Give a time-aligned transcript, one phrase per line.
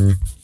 [0.00, 0.39] Mm-hmm.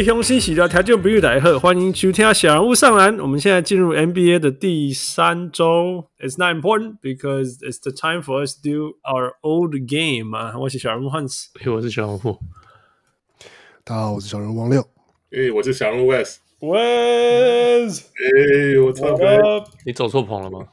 [0.00, 3.18] 各位乡亲喜的条件不用来贺，欢迎收听小人物上篮。
[3.18, 6.08] 我们现在进入 NBA 的第三周。
[6.18, 10.58] It's not important because it's the time for us to do our old game 啊！
[10.58, 12.38] 我是小人物 Hans，我是小人物。
[13.84, 14.82] 大家好，我是小人物王六。
[15.32, 16.36] 诶，我是小人物 Wes。
[16.60, 19.04] Wes，诶，我操！
[19.84, 20.66] 你走错棚了吗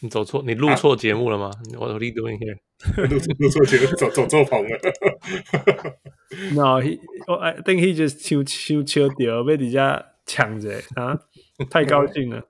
[0.00, 2.58] 你走错，你录错节目了吗？What are you doing here？
[2.96, 4.78] 录录错节目，走走错棚了。
[6.54, 11.18] No，he，我 I think he just 抢抢抢掉，被底下抢着啊！
[11.70, 12.46] 太高兴了。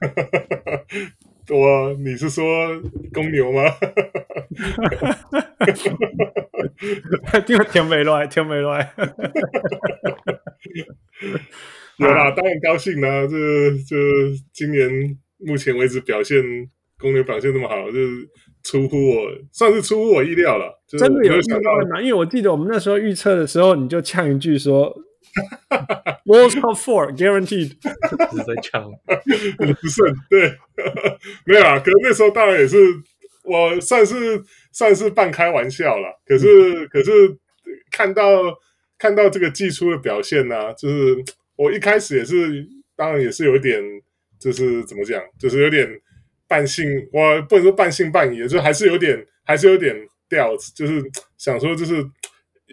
[1.50, 2.44] 哇，你是说
[3.12, 3.62] 公牛吗？
[7.46, 8.92] 听听没来，听没来。
[11.98, 13.26] 有啦，当然高兴啦！
[13.26, 13.36] 这
[13.86, 13.96] 这
[14.52, 16.42] 今年目前为止表现。
[17.00, 18.28] 公牛表现那么好，就是
[18.68, 20.78] 出乎我，算是出乎我意料了。
[20.86, 21.58] 就是、真的有意料
[21.90, 22.02] 吗？
[22.02, 24.94] 因为我记得我们那时候预测的时候，你就呛一句说
[26.26, 27.70] “World Top Four Guaranteed”，
[28.30, 28.84] 是在呛，
[29.56, 30.54] 不是对，
[31.46, 31.78] 没有啊。
[31.78, 32.76] 可是那时候当然也是
[33.44, 36.20] 我算是算是半开玩笑了。
[36.26, 36.46] 可是、
[36.84, 37.10] 嗯、可是
[37.90, 38.22] 看到
[38.98, 41.16] 看到这个季初的表现呢、啊，就是
[41.56, 43.82] 我一开始也是，当然也是有一点，
[44.38, 45.88] 就是怎么讲，就是有点。
[46.48, 49.94] 半信，我不能说半信半疑，就还是有点，还是有点
[50.28, 51.00] 调子，就是
[51.36, 52.02] 想说，就是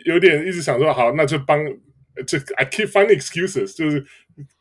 [0.06, 1.64] 有点一直想说，好，那就帮，
[2.26, 4.06] 就 I keep finding excuses，就是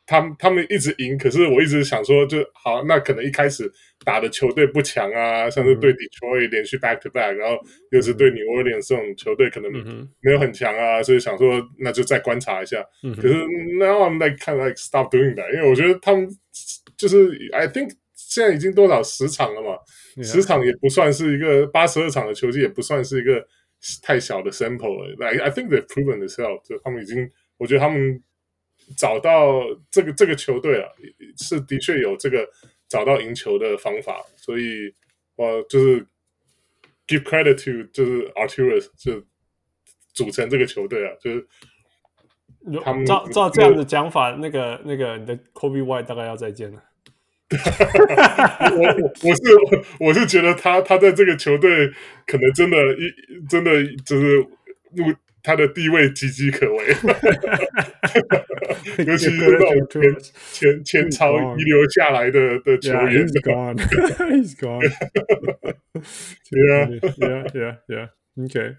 [0.04, 3.70] 他们他们一直赢，可是我一直想说，就好，那可能一开始
[4.04, 7.56] 打的球队不强啊，像是对 Detroit 连续 back to back，然后
[7.92, 9.72] 又是对 New Orleans 这种球队可能
[10.20, 12.84] 没有很强啊，所以想说那就再观察一下。
[13.14, 13.34] 可是
[13.78, 16.28] now I'm like kind of like stop doing that，因为我觉得他们
[16.96, 17.92] 就是 I think。
[18.34, 19.78] 现在已经多少十场了嘛
[20.24, 23.46] 十场也不算是一个八十二场的球季，也不算是一个
[24.02, 25.24] 太小的 sample 了。
[25.24, 28.20] I I think they've proven themselves，就他们已经，我觉得他们
[28.96, 30.88] 找到这个这个球队啊，
[31.40, 32.48] 是的确有这个
[32.88, 34.20] 找到赢球的方法。
[34.36, 34.92] 所以，
[35.36, 36.04] 我就是
[37.06, 39.22] give credit to 就是 Arturus 就
[40.12, 41.46] 组成这个球队啊，就是
[42.82, 46.82] 他们照照这样的讲法，那个那个你的 Kobe White 大概要再见了。
[48.76, 49.42] 我我我是
[50.00, 51.92] 我是觉得他他在这个球队
[52.26, 53.12] 可能真的一
[53.48, 54.36] 真的就是
[54.94, 55.12] 入
[55.42, 56.86] 他的地位岌岌可危，
[59.06, 60.02] 尤其是那种前
[60.52, 63.26] 前前朝遗留下来的的球员。
[63.26, 63.76] He's gone.
[64.32, 64.90] He's gone.
[66.50, 66.88] Yeah,
[67.18, 68.08] yeah, yeah, yeah.
[68.46, 68.76] Okay.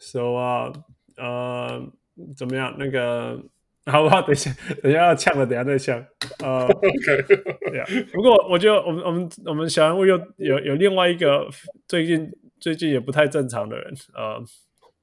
[0.00, 0.72] So 啊
[1.16, 1.88] 呃
[2.36, 2.74] 怎么样？
[2.78, 3.44] 那个。
[3.86, 4.20] 好不好？
[4.22, 6.06] 等一下，等一下要呛了，等一下再呛。
[6.42, 7.22] 呃，OK，
[7.70, 7.86] 对啊。
[8.12, 11.48] 不过我觉得我们我们我们小人物又有有另外一个
[11.88, 12.30] 最近
[12.60, 14.42] 最近也不太正常的人，呃，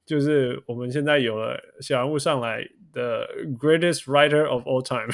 [0.06, 2.60] 就是我们现在有了小人物上来
[2.92, 3.26] 的
[3.58, 5.10] greatest writer of all time，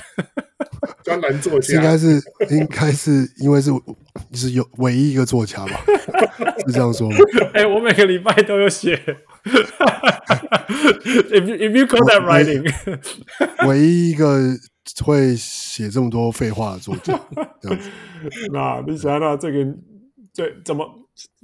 [1.03, 2.07] 专栏作家，应该是
[2.51, 3.71] 应该是因为是
[4.33, 5.81] 是有唯一一个作家吧？
[6.67, 7.17] 是这样说吗？
[7.53, 8.97] 哎、欸，我每个礼拜都有写。
[11.31, 12.63] if if you call that writing，
[13.67, 14.39] 唯一一个
[15.05, 17.19] 会写这么多废话的作家，
[17.61, 17.91] 这样子。
[18.53, 19.65] 那你想到这个，
[20.35, 20.87] 对，怎么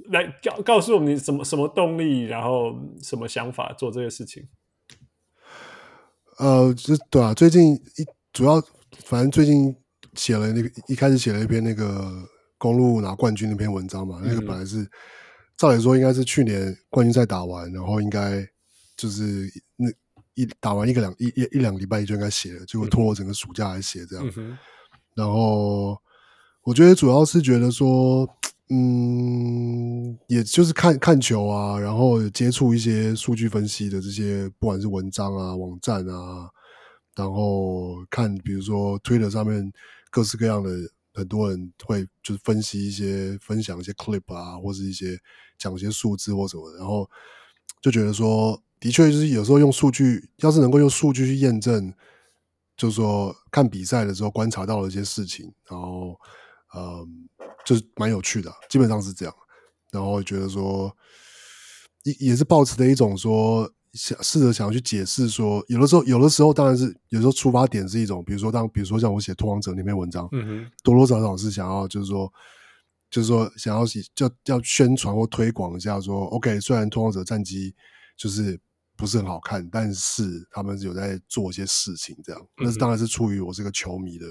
[0.09, 4.47] 来告告诉我们你什么什么动力，然后什么想法做这个事情？
[6.39, 8.61] 呃，就对啊，最近一主要，
[9.05, 9.75] 反正最近
[10.15, 12.11] 写了那个一开始写了一篇那个
[12.61, 14.87] 公路拿冠军那篇文章嘛，嗯、那个本来是。
[15.57, 18.43] 照理说应该是去年冠军赛打完，然后应该
[18.97, 19.87] 就是那
[20.33, 24.27] 一打完一个两一一一两礼拜就应该写了，结果拖了整个暑假来写这样。
[24.37, 24.57] 嗯、
[25.13, 25.95] 然后
[26.63, 28.27] 我觉得主要是觉得说，
[28.69, 36.49] 嗯，也就是看看球啊，然后接触一些数据分析的这些，不管是文章啊、网站啊，
[37.15, 39.71] 然后看比如说 Twitter 上面
[40.09, 40.71] 各式各样的。
[41.13, 45.19] 很多人会就是分析一些、分享一些 clip 啊，或是一些
[45.57, 47.09] 讲一些数字或什么的，然后
[47.81, 51.93] 就觉得说，的确就是有时候用数据，要是能够用数据去验证，
[52.77, 56.19] 就是说看比赛的时候观察到了一些事情，然后
[56.75, 57.27] 嗯，
[57.65, 59.35] 就是蛮有趣的，基本上是这样。
[59.91, 60.95] 然后觉得说，
[62.03, 72.31] 也也是抱持的一种说，想试着想要去解释说，有的时候有的时候当然是有时候出发点是一种，比如说当比如说像我写《拓荒者》那篇文章，嗯哼，多多少少是想要就是说
[73.09, 73.85] 就是说想要
[74.15, 77.75] 就要宣传或推广一下说，OK，虽然《拓荒者》战机
[78.15, 78.57] 就是
[78.95, 84.25] 不是很好看，但是他们有在做一些事情，这样，那是当然是出于我是个球迷的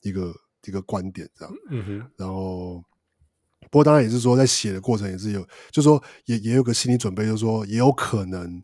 [0.00, 0.34] 一个
[0.66, 2.82] 一个观点，这样，嗯哼，然后。
[3.70, 8.60] 不过当然也是说，在写的过程也是有，就是说也也有个心理准备，就是说也有可能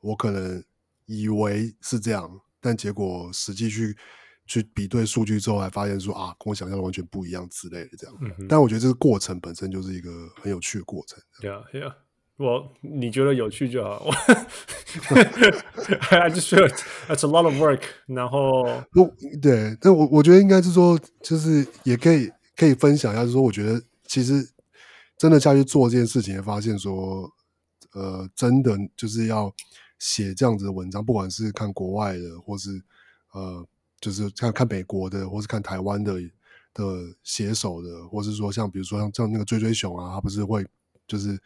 [0.00, 0.62] 我可能
[1.06, 3.96] 以为是这样，但结果实际去
[4.46, 8.16] 去比对数据之后，还发现说啊，跟我想象的完全不一样之类的这样。
[8.20, 10.10] 嗯、但我觉得这个过程本身就是一个
[10.40, 11.18] 很有趣的过程。
[11.40, 11.94] Yeah, yeah.
[12.36, 14.08] 我你觉得有趣就好。
[16.10, 16.68] I just feel
[17.08, 17.82] that's a lot of work。
[18.06, 19.12] 然后不
[19.42, 23.82] 对，但我我觉得应该是说，就是也可以可以分享一下，就是说我觉得。
[24.10, 24.54] 其实
[25.18, 27.30] 真的下去做这件事情，也发现说，
[27.92, 29.54] 呃，真的就是要
[29.98, 32.82] 写这样子的文章，不管是看国外的，或是
[33.32, 33.66] 呃，
[34.00, 36.14] 就是看看美国的，或是看台湾的
[36.72, 36.84] 的
[37.22, 40.66] 写手的，或是说像比如说像像那个追追熊啊，他不是会
[41.06, 41.38] 就是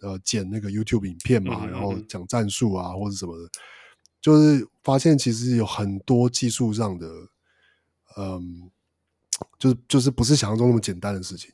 [0.00, 3.48] 呃剪那个 YouTube 影片嘛，嗯嗯嗯然后讲战术啊，或者什么的，
[4.20, 7.08] 就是发现其实有很多技术上的，
[8.16, 8.70] 嗯，
[9.58, 11.52] 就是就是不是想象中那么简单的事情。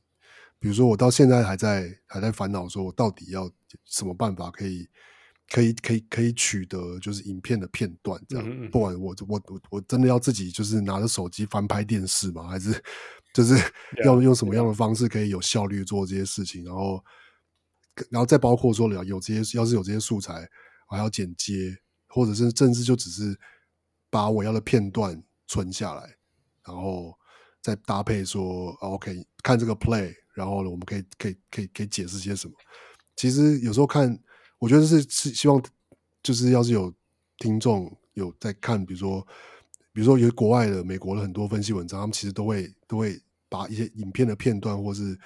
[0.61, 3.49] 比如说，我到现在还在还在烦恼，说我到底要
[3.85, 4.89] 什么办法可以
[5.51, 8.47] 可以可以可以取得就是影片的片段，这样。
[8.49, 12.47] 嗯嗯不管我我我我真的要自己就是拿着手机翻拍电视吗？
[12.49, 12.83] 还是
[13.33, 13.55] 就是
[14.05, 16.65] 要用什么样的方式可以有效率做这些事情？
[16.65, 17.05] 然后
[18.11, 20.47] 然后再包括说了有这些要是有这些素材，
[20.89, 21.77] 我还要剪接，
[22.09, 23.39] 或者是甚至就只是
[24.11, 26.17] 把我要的片段存下来，
[26.67, 27.15] 然后
[27.63, 30.15] 再搭配说 OK 看这个 play。
[30.35, 32.55] 然后呢，我们可以可以可以可以解释些什么？
[33.17, 34.17] 其实有时候看，
[34.59, 35.63] 我觉得是是希望，
[36.23, 36.93] 就是要是有
[37.39, 39.27] 听众有在看，比如说
[39.93, 43.19] 比如说有国外的、美国的很多分析文章，他们其实都会都会
[43.49, 45.19] 把一些影片的片段或是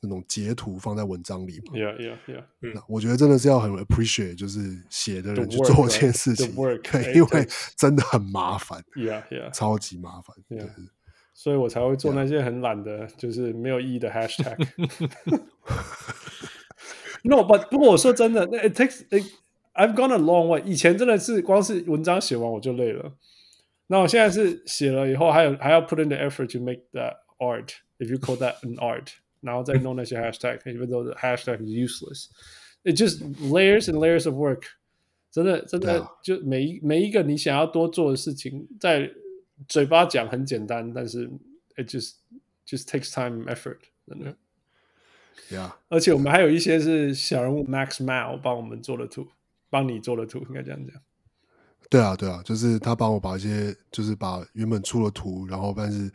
[0.00, 1.72] 那种截图放在文章里嘛。
[1.72, 2.44] Yeah, yeah, yeah.
[2.74, 8.84] 那我觉得真的是要很 appreciate，就是写的人去做这件事情，对，因为真的很麻烦。
[8.94, 9.50] Yeah, yeah.
[9.50, 10.36] 超级麻烦。
[10.48, 10.88] 是
[11.34, 14.56] 所以我才会做那些很懒的.就是没有意义的 hashtag。
[17.23, 19.25] No，but 不过我说真的，那 it takes it,
[19.73, 20.61] I've gone a long way。
[20.65, 23.13] 以前真的是光是文章写完我就累了，
[23.87, 29.07] 那我现在是写了以后还有还要 put in the effort to make that art，if you call that an art，
[29.41, 34.63] 然后再弄那些 hashtag，even though the hashtag is useless，it just layers and layers of work。
[35.31, 39.11] 真的真的就每一每一个你想要多做的事情在。
[39.69, 41.29] 嘴巴讲很简单，但是
[41.77, 42.15] it just
[42.67, 44.35] just takes time and effort，真的。
[45.50, 49.26] Yeah，而且我们还有一些是小人物 Max Mao 帮我们做的图，
[49.70, 51.00] 帮你做的图，应该这样讲。
[51.88, 56.12] 对啊，对啊，就是他帮我把一些，就是把原本出了图，然后但是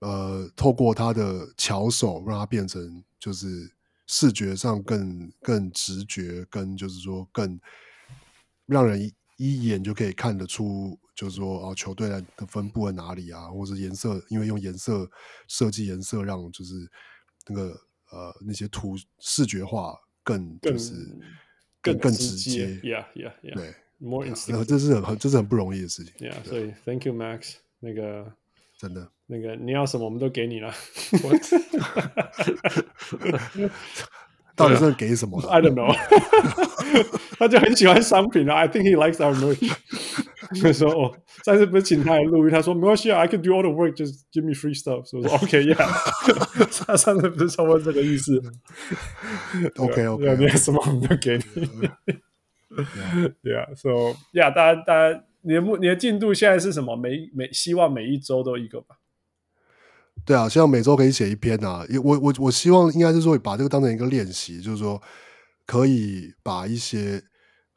[0.00, 3.70] 呃，透过他的巧手，让它变成就是
[4.06, 7.58] 视觉上更更直觉，跟就是说更
[8.66, 10.98] 让人一一眼就可以看得出。
[11.14, 13.48] 就是说，哦，球队的分布在哪里啊？
[13.48, 15.10] 或者颜色，因为用颜色
[15.48, 16.74] 设计颜色，让就是
[17.46, 17.74] 那个
[18.10, 20.94] 呃那些图视觉化更就是
[21.80, 22.66] 更更直接。
[22.82, 23.54] Yeah, yeah, yeah.
[23.54, 24.64] 对，more instant。
[24.64, 26.12] 这是很这是很不容易的事情。
[26.18, 27.54] Yeah，所以 Thank you, Max。
[27.78, 28.32] 那个
[28.78, 30.72] 真的，那个你要什么我们都给你了。
[34.56, 35.40] 到底是给什么？
[35.48, 35.94] I don't know。
[37.38, 38.54] 他就很喜欢商品啊。
[38.54, 39.70] I think he likes our merch。
[40.62, 41.12] 他说：“哦，
[41.44, 45.74] 上次不是请他来录音，他说没关系啊，I can do all the work, just give me free stuff。”所以我说：“OK，yeah。”
[46.86, 48.40] 他上次不是差不多这个意思
[49.76, 51.88] ？OK，OK，你什么我们都给你。
[53.42, 53.90] 对啊，So
[54.32, 56.94] yeah，大家大家，你的目你的进度现在是什么？
[56.96, 58.96] 每每希望每一周都一个吧。
[60.24, 61.86] 对啊，希望每周可以写一篇啊。
[62.02, 65.00] 我我我希望应该是说把这个当成一个练习，就是说
[65.66, 67.22] 可以把一些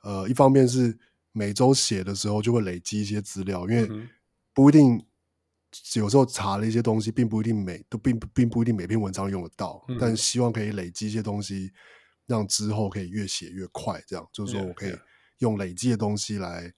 [0.04, 0.98] 呃，一方面是。
[1.32, 3.88] 每周写的时候就会累积一些资料，因为
[4.52, 5.00] 不一定
[5.94, 11.72] 有时候查了一些东西，并不一定每都并并不一定每篇文章用得到，嗯、但希望可以累积一些东西，
[12.26, 14.04] 让之后可以越写越快。
[14.08, 14.94] 这样就是说我可以
[15.38, 16.70] 用累积的东西来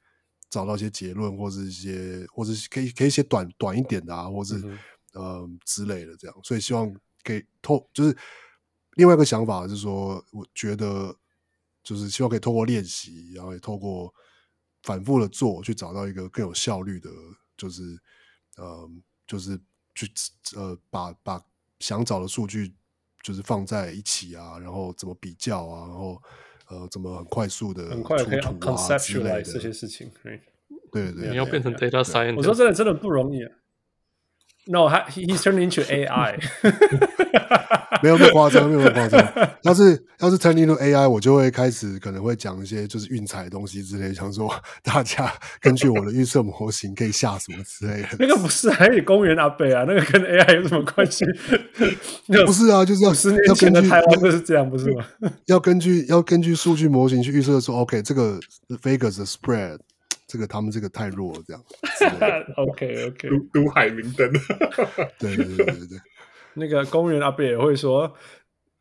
[0.50, 4.78] 找到一些结论，或者一些或者可以可以写短短一点的啊，或是嗯、
[5.14, 6.38] 呃、之类的这样。
[6.44, 8.18] 所以希望可以透就是
[8.94, 11.16] 另外一个想法是说，我觉得
[11.84, 14.14] 就是希望可以透过练习，然后也透过。
[14.84, 17.08] 反复的做，去找到一个更有效率的，
[17.56, 17.84] 就是，
[18.58, 18.90] 呃，
[19.28, 19.56] 就是
[19.94, 20.12] 去
[20.56, 21.40] 呃，把把
[21.78, 22.74] 想找的数据
[23.22, 26.20] 就是放在一起啊，然后怎么比较啊，然后
[26.68, 30.12] 呃怎么很快速的很快可以出图啊之类 conceptualize 的这些事情。
[30.24, 30.42] 对
[30.92, 33.52] 对对，你要变成 data scientist，我说真的，真的不容易、啊。
[34.68, 36.38] No，他 he he's turning into AI。
[38.02, 39.50] 没有那么夸张，没有那么夸张。
[39.64, 44.52] 要是要是 turn into AI，我就会开始可能会讲一些就是运彩的东西之类，想说
[44.84, 48.10] 大家根据我的预测模型可以下什么之类的。
[48.20, 51.26] 那个不是，还有公园阿北啊，那个跟 AI 有什么关系？
[52.46, 55.06] 不是啊，就是要十年前的台湾就是这样，不是吗？
[55.46, 58.40] 要根据要根据数据模型去预测说，OK，这个
[58.82, 59.80] Vegas 的 spread。
[60.32, 61.62] 这个他们这个太弱了，这样。
[62.56, 64.32] OK OK，毒毒海明灯。
[65.20, 66.00] 对对对对对。
[66.54, 68.16] 那个公园阿伯也会说，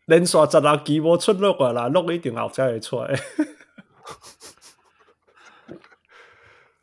[0.06, 3.18] 连刷十六期没出录啊啦，录一定后才会出来。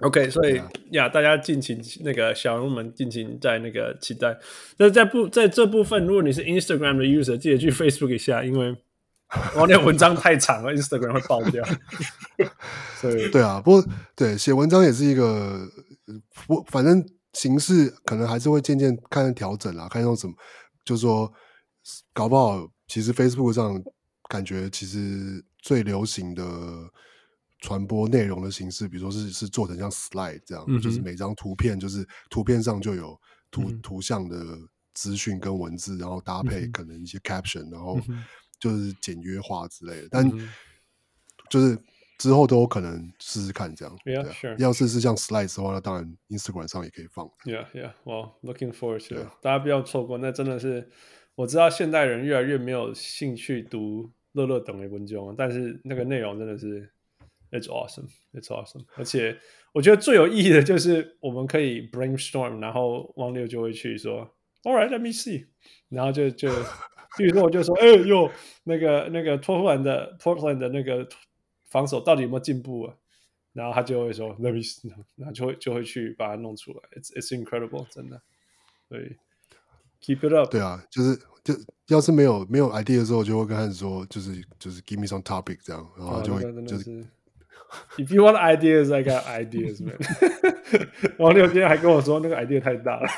[0.01, 4.37] OK，所以呀，大家敬请那个小人物们敬请在那个期待。
[4.77, 8.75] 那在不在这部分，如果你是 Instagram 的 user，记得去 Facebook 一下，因为。
[9.55, 11.63] 我那文章太长了，Instagram 会爆掉。
[13.01, 15.69] 所以对啊，不过对写文章也是一个，
[16.47, 20.33] 我，反正形式可能还是会渐渐看调整啦，看用什么，
[20.85, 21.31] 就是说，
[22.13, 23.83] 搞不好其实 Facebook 上
[24.29, 26.43] 感觉其实最流行的
[27.59, 33.19] 传播内容的形式，比如说是是做成像 slide 这样，嗯、就是每张图片就是图片上就有
[33.51, 34.57] 图、嗯、图像的
[34.93, 37.99] 资讯跟文字，然后搭配可能一些 caption，、嗯、然后。
[38.59, 40.29] 就是简约化之类的，但
[41.49, 41.77] 就是
[42.17, 43.95] 之后都有可能试试看这样。
[44.05, 44.57] Yeah, 对 sure.
[44.57, 47.27] 要是是像 slides 的话，那当然 Instagram 上也可以放。
[47.45, 47.93] Yeah, yeah.
[48.03, 49.27] Well, looking forward to it.
[49.41, 50.89] 大家不要错过，那真的是
[51.35, 56.91] 我知道现代人越来越没有兴趣读乐乐等的文章，但是那个内容真的是
[57.51, 58.85] It's awesome, It's awesome.
[58.95, 59.39] 而且
[59.73, 64.29] 我觉得最有意义的就是我们可以 brainstorm，然后汪六就会去说
[64.67, 65.45] ，All right, let me see，
[65.87, 66.51] 然后就就。
[67.17, 68.29] 比如说，我就说，哎呦，
[68.65, 71.07] 那个那个托福兰的 Portland 的那个
[71.67, 72.93] 防守到底有没有进步啊？
[73.53, 76.79] 然后他就会说，Let me see，然后就会就会去把它弄出来。
[76.95, 78.21] It's it's incredible，真的。
[78.87, 79.15] 所以
[79.99, 80.51] keep it up。
[80.51, 81.55] 对啊，就是就
[81.87, 87.03] 要是没有没有 idea 的时候，我就会跟他说，就是就是 give me some topic 这样，然后就会、哦、就是
[87.97, 89.97] If you want ideas, I got ideas, man。
[91.17, 93.09] 王六今天还跟我说，那个 idea 太大了。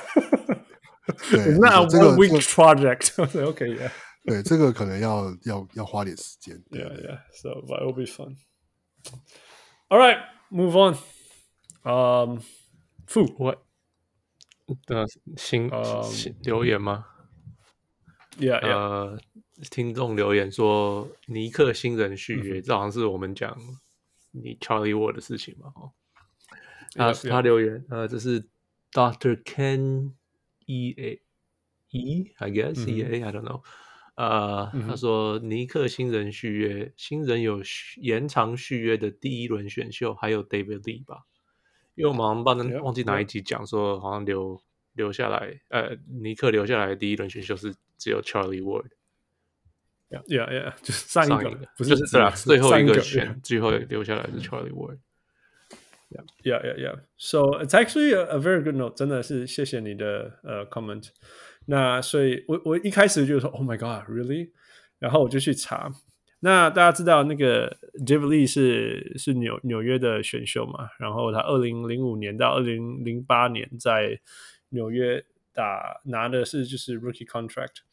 [1.30, 3.90] 对，那 one week 这个、project OK，
[4.24, 6.56] 对，这个可能要要要花点时间。
[6.70, 7.20] Yeah, yeah.
[7.32, 8.36] So it will be fun.
[9.88, 10.18] All right,
[10.50, 10.96] move on.
[11.82, 12.40] Um,
[13.06, 13.58] food what?
[14.86, 15.70] 的新
[16.04, 17.04] 新留言吗？
[18.38, 18.74] Yeah, yeah.
[18.74, 19.18] 呃，
[19.70, 23.54] 听众留言说尼克新人续约，这好像是我们讲
[24.30, 25.70] 你 Charlie Ward 的事情嘛？
[25.76, 25.92] 哦，
[26.94, 28.48] 他他留言，呃，这是
[28.90, 30.12] Doctor Ken。
[30.69, 31.21] E A
[31.89, 33.63] E，I guess E A，I don't know。
[34.13, 37.61] 呃，他说尼克新人续约，新人有
[37.97, 41.25] 延长续约的第一轮选秀，还有 David Lee 吧？
[41.95, 44.61] 因为我们好像忘忘记哪一集讲说，好像留
[44.93, 48.89] 留下来，呃，尼克留下来的第一轮选秀是只有 Charlie Ward。
[50.09, 54.99] Yeah, yeah，就是上一个，不是对啊，最后一个选，最后留下来是 Charlie Ward。
[56.09, 56.95] Yeah, yeah, yeah, yeah.
[57.17, 58.95] So it's actually a, a very good note.
[58.95, 61.09] 真的是谢谢你的呃、uh, comment。
[61.65, 64.49] 那所以我我一开始就说 Oh my God, really？
[64.97, 65.91] 然后我就去查。
[66.39, 70.89] 那大家知道那个 David Lee 是是纽纽约的选秀嘛？
[70.97, 74.19] 然后他二零零五年到二零零八年在
[74.69, 75.23] 纽约
[75.53, 77.83] 打拿的是就是 Rookie Contract。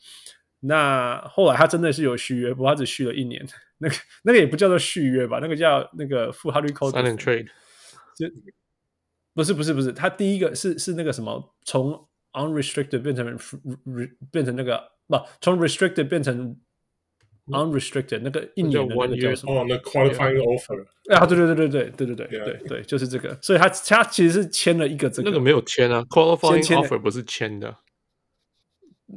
[0.61, 3.47] 那后来他真的是有续约，不过他只续了一年。
[3.79, 5.39] 那个那个也不叫做续约吧？
[5.43, 7.49] 那个叫那个 Full call Silent Trade。
[8.17, 8.27] 就
[9.35, 16.59] 不是不是不是，他第一个是是那个什么，从 unrestricted 变成 re 变成那个不，从 restricted 变成
[17.49, 19.61] unrestricted 那个一年的那个叫什么？
[19.61, 20.83] 哦，那 qualifying offer。
[21.15, 23.39] 啊，对对对对对对对对对对，就是这个。
[23.43, 27.77] 所以他他其实是签了一个这个，那个没有签啊，qualifying offer 不是签的。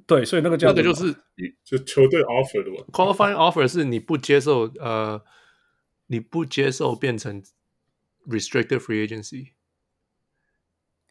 [0.06, 1.16] 对，所以那个叫那个就是
[1.64, 2.86] 就球队 offer 的嘛。
[2.92, 5.22] qualifying offer 是你不接受呃，
[6.08, 7.42] 你不接受变成。
[8.30, 9.54] Restricted free agency，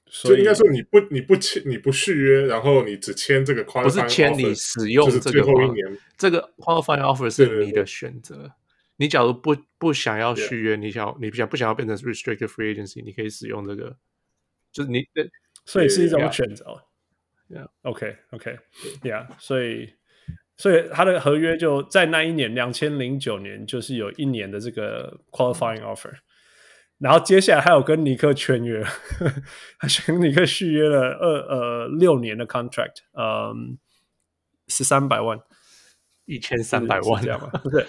[0.07, 5.99] 所以应该说你不你不签你不续约，然后你只签这个 qualifying offer，不是签你使用这个最后一年。
[6.17, 8.53] 这个 qualifying offer 是你的选择。
[8.99, 13.97] 你假如不不想要续约，你想你不想不想要变成 restricted free agency，你可以使用这个，
[14.71, 15.05] 就是你
[15.65, 16.85] 所以是一种选择。
[17.49, 19.95] Yeah，OK OK，Yeah，所以
[20.57, 26.13] 所以他的合约就在那一年两千零九年，就是有一年的这个 qualifying offer。
[26.99, 28.83] 然后接下来还有跟尼克签约，
[29.79, 33.79] 他跟尼克续约了二呃六年的 contract，嗯，
[34.67, 35.39] 是三百万，
[36.25, 37.51] 一千三百万，这样吧？
[37.63, 37.87] 不是，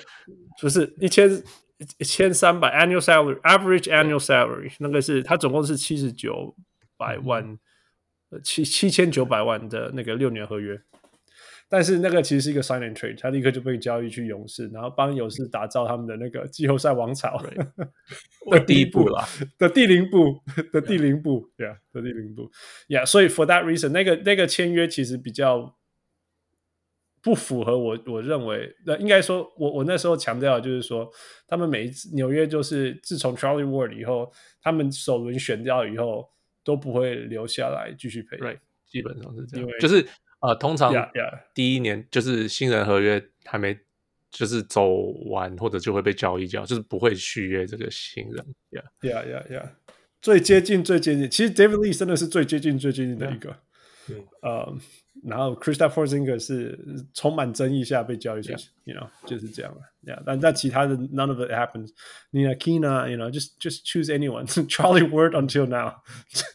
[0.62, 1.44] 不是一千
[1.98, 6.56] 一千三百 annual salary，average annual salary，那个是他总共是七十九
[6.96, 7.58] 百万，
[8.44, 10.80] 七七千九百万的那个六年合约。
[11.72, 17.40] 但是那个其实是一个 sign and trade，他立刻就被交易去勇士，然后帮勇士打造他们的那个季后赛王朝。
[18.50, 19.24] 的第一步啦，
[19.60, 20.42] 的第零步
[20.74, 22.50] 的第零步，yeah 的第零步
[22.88, 23.06] ，yeah。
[23.06, 25.78] 所以 for that reason，那个那个签约其实比较
[27.22, 31.08] 不符合我我认为，那应该说我我那时候强调的就是说，
[31.48, 36.28] 他们每一次纽约就是自从 Charlie Ward 以后，他们首轮选掉以后
[36.64, 38.58] 都不会留下来继续赔，对，
[38.88, 40.04] 基本上是这样，就是。
[40.42, 40.94] 呃，通常
[41.54, 43.78] 第一年就是新人合约还没
[44.32, 44.88] 就是走
[45.30, 48.46] 完，或者就会被交易掉，就是不会续约这个新人。
[48.72, 49.70] Yeah，Yeah，Yeah，Yeah，
[50.22, 53.50] 最接近最接近，其实 David Lee 真的是最接近最接近的一个。
[53.50, 53.56] 嗯，
[54.43, 54.77] 呃。
[55.23, 56.79] 然后 Kristaps Porzingis 是
[57.15, 59.81] 充满争议下被交易出去，you know，就是这样了。
[60.03, 65.95] Yeah，但但其他的 none of it happens。Ntilikina，you know，just just choose anyone。Charlie Ward until now，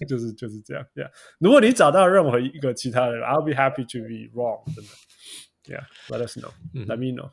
[0.07, 0.85] 就是就是这样。
[0.93, 1.09] Yeah，
[1.39, 4.63] 如果你找到任何一个其他人，I'll be happy to be wrong。
[4.75, 4.91] 真的。
[5.65, 7.31] Yeah，let us know，let me know。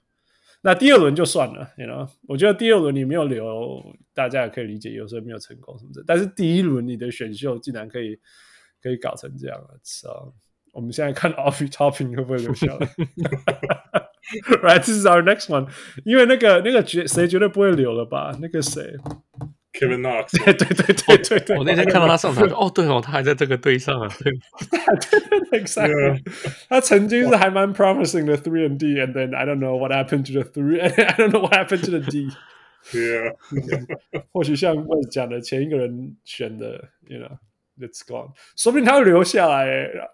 [0.62, 3.82] 那第二轮就算了，you know，我觉得第二轮你没有留，
[4.14, 6.02] 大家也可以理解，有时候没有成功什么的。
[6.06, 8.18] 但是第一轮你的选秀竟然可以
[8.82, 10.32] 可以搞成这样了，so。
[10.72, 12.86] 我们现在看 Obi Toppin 会不会留下来？
[14.60, 15.68] Right，this is our next one。
[16.04, 18.36] 因为那个那个绝谁绝对不会留了吧？
[18.42, 18.82] 那个谁，
[19.72, 20.44] Kevin Knox。
[20.44, 21.56] 对对对对对对。
[21.56, 24.06] 我那天看到他上场，哦，对哦，他还在这个队上啊。
[24.18, 24.30] 对，
[25.58, 26.20] Exactly。
[26.68, 31.30] 他曾经是还蛮 promising 的 three and D，and then I don't know what happened to the three，I don't
[31.30, 32.28] know what happened to the D。
[32.92, 33.32] 对啊。
[34.30, 37.38] 或许像我讲的，前一个人选的，you know。
[37.78, 39.68] It's gone，说不定他会留下来，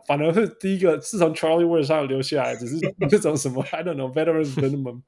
[0.04, 5.02] 反而是第一个是从 Charlie Ward 上留下来，只是那种什么 I don't know veterans minimum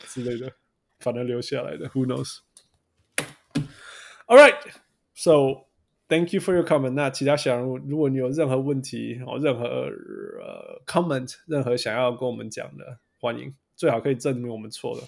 [0.00, 0.52] 之类的，
[0.98, 5.68] 反而留下来的，Who knows？All right，so
[6.08, 6.94] thank you for your comment。
[6.94, 15.04] 那其他小人物，如果你有任何问题哦，任何呃 comment，任何想要跟我们讲的，欢迎，最好可以证明我们错了。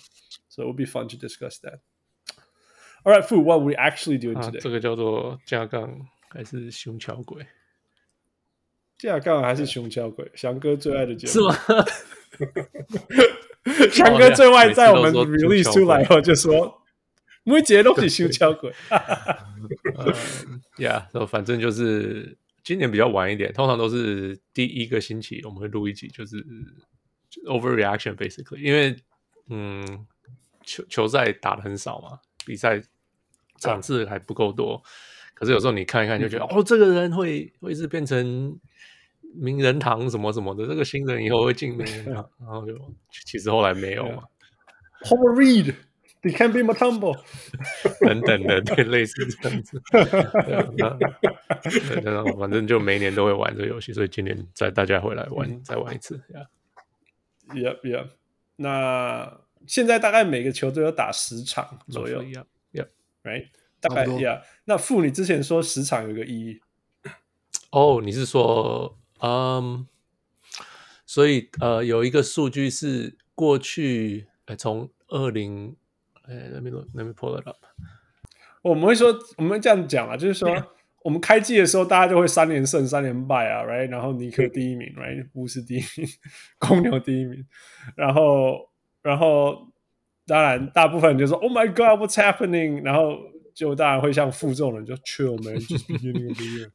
[0.48, 6.06] So it would be fun to discuss that。All right，Fu，what we actually doing today？、啊、这个叫做加杠。
[6.29, 7.45] 还是熊桥鬼，
[8.97, 11.55] 架杠还是熊桥鬼，翔哥最爱的节目是吗？
[13.91, 16.83] 翔哥最外在我们 release 出来后就说，
[17.43, 18.73] 每节都是熊桥鬼。
[20.79, 26.45] 呀，反正就是今年比较晚一点，通常都是第一个星期我们会录一集，就是
[27.45, 28.95] overreaction basically，因为
[29.49, 30.05] 嗯，
[30.63, 32.81] 球球赛打得很少嘛，比赛
[33.59, 34.83] 场次还不够多。
[35.37, 38.59] 可是有时候你看一看就觉得、嗯、哦，这个人会会是变成
[39.35, 42.73] 名人堂什么什么的，这个新人以后会进名人堂， 然后就
[43.09, 44.23] 其实后来没有嘛。
[45.03, 47.15] Homer Reed，they can't be Mutombo
[48.01, 49.79] 等等的，对，类似这样子。
[52.03, 56.19] 然后反正就每年都会玩这个游戏，所以今年再大家回来玩，嗯、再玩一次。
[57.53, 58.07] Yeah, yeah。
[58.55, 62.23] 那现在大概每个球队有打十场左右。
[62.23, 62.87] Yeah, yeah,
[63.23, 63.49] right。
[63.79, 66.59] 大概呀，那傅，你之前说时长有一个意义
[67.71, 69.87] 哦，oh, 你是说，嗯，
[71.05, 75.73] 所以呃，有一个数据是过去，呃，从二零，
[76.23, 77.55] 哎，let me let me pull it up。
[78.61, 80.49] 我们会说，我们会这样讲啊，就是说，
[81.01, 83.87] 我们开季的时候，大家就会三连胜、三连败啊，right？
[83.89, 85.25] 然后尼克第一名，right？
[85.35, 86.09] 巫师第一名，
[86.59, 87.45] 公牛第一名，
[87.95, 88.69] 然后，
[89.01, 89.69] 然后，
[90.25, 92.83] 当然，大部分人就说，Oh my God，what's happening？
[92.83, 93.17] 然后。
[93.57, 96.69] 就当然会像负重人就 chill man，just beginning of the year。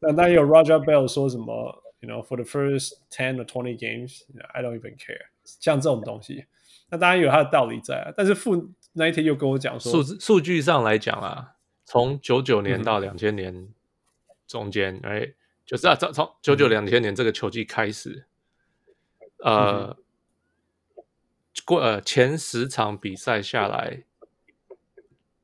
[0.00, 4.76] 那当然有 Roger Bell 说什么，you know for the first ten or twenty games，you know, I don't
[4.76, 5.26] even care。
[5.44, 6.46] 像这种东西，
[6.90, 8.12] 那当然有它的道理在啊。
[8.16, 11.52] 但是负那一天又跟我讲说，数字数据上来讲啊，
[11.84, 13.68] 从九九年到两千年
[14.48, 18.26] 中间，哎、嗯，就是啊，从从九九两千年这个球季开始，
[19.44, 19.96] 嗯、呃，
[21.64, 24.02] 过呃前十场比赛下来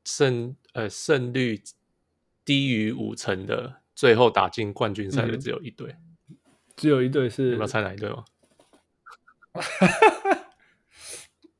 [0.05, 0.55] 胜。
[0.73, 1.61] 呃，胜率
[2.45, 5.93] 低于五成的，最后打进冠军赛的只有一队，
[6.29, 6.37] 嗯，
[6.77, 7.55] 只有一队是？
[7.55, 8.23] 你要猜哪一队吗？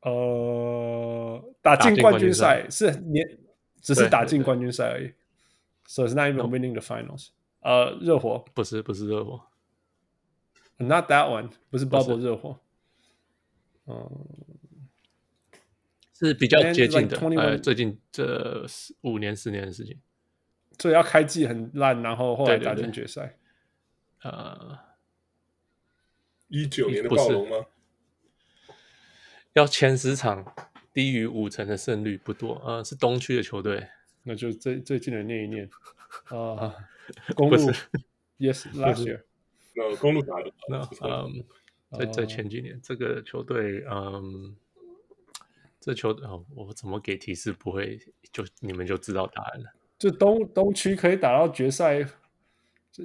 [0.03, 3.37] 呃，打进冠军赛是年，
[3.81, 5.11] 只是打进冠军赛而已。
[5.87, 7.31] So it's not even winning the finals。
[7.59, 9.41] 呃，热火不是，不是热火
[10.77, 12.61] ，Not that one，不是 Bubble 热火。
[13.87, 14.09] 嗯。
[16.21, 18.65] 是比较接近的，like、呃，最近这
[19.01, 19.97] 五年、十年的事情，
[20.77, 23.37] 所以要开季很烂，然后后来打进决赛。
[24.23, 24.77] 呃，
[26.47, 27.65] 一九年的暴龙吗？
[29.53, 30.53] 要前十场
[30.93, 33.87] 低于五成的胜率不多，呃，是东区的球队，
[34.23, 35.67] 那就最最近的念一念
[36.29, 36.75] 啊，
[37.35, 37.57] 公路
[38.37, 39.23] ，Yes，last year，
[39.75, 41.43] 呃，公路打的，那嗯，
[41.97, 44.55] 在在前几年，这个球队，嗯，
[45.81, 47.99] 这球哦，我怎么给提示不会
[48.31, 49.73] 就你们就知道答案了？
[49.97, 52.07] 就东东区可以打到决赛，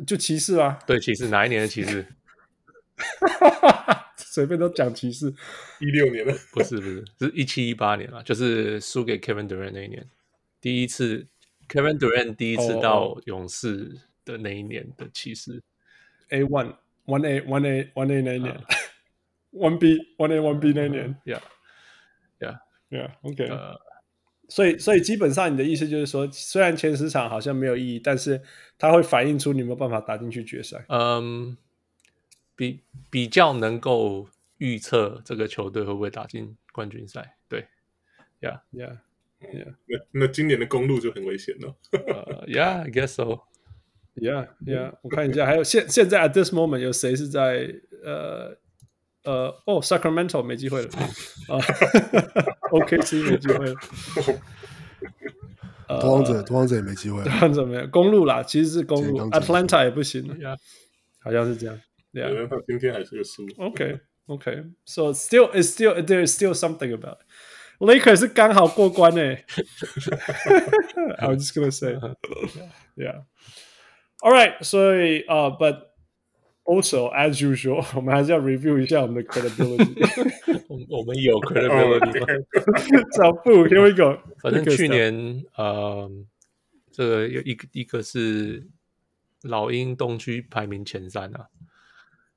[0.06, 0.78] 就骑士啊？
[0.86, 2.06] 对，骑士哪一年的骑士？
[4.16, 5.34] 随便都讲骑士，
[5.80, 10.06] 一六年的，不是不是，是一七一八年啊，就是输给 Kevin Durant 那一年，
[10.60, 11.26] 第一次
[11.68, 15.62] Kevin Durant 第一次到勇士的那一年的骑士
[16.28, 18.62] ，A one one A one A one A 那一年
[19.52, 21.40] ，one B one A one B 那一年，Yeah
[22.40, 22.58] Yeah
[22.90, 23.48] Yeah，OK，
[24.48, 28.40] 所以所以基本上你的意思就是说，虽然前十场好像没有意义，但是
[28.78, 31.56] 它会反映出你没有办法打进去决赛，嗯。
[32.58, 37.66] 比比较能够预测这个球队会不会打进冠军赛，对
[38.40, 39.74] ，Yeah，Yeah，Yeah。
[39.84, 41.76] 那那今年的公路就很危险了。
[41.92, 43.40] 呃、uh,，Yeah，I guess so。
[44.14, 44.94] Yeah，Yeah。
[45.02, 48.56] 我看一下，还有现现在 at this moment 有谁是在呃
[49.25, 50.89] 呃哦，Sacramento 没机会了
[51.47, 51.59] 啊，
[52.71, 53.75] OKC 没机会了。
[55.99, 57.21] 拓荒者，拓荒者也没机会。
[57.23, 60.57] 拓荒者没有公路啦，其实是公路，Atlanta 也不行了，Yeah，
[61.21, 61.79] 好像是这样。
[62.13, 63.45] Yeah，他今天还是个输。
[63.57, 67.19] OK，OK，So still is still there is still something about
[67.79, 69.45] Lakers 是刚好过关诶。
[71.17, 73.23] I was just gonna say，Yeah，All
[74.31, 75.87] right，所以呃，But
[76.66, 79.94] also as usual，我们还是要 review 一下我们的 credibility。
[80.88, 82.26] 我们有 credibility 吗？
[83.12, 84.20] 找不，Here we go。
[84.42, 86.10] 反正去年呃，
[86.90, 88.66] 这个有一个一个是
[89.42, 91.46] 老鹰东区排名前三啊。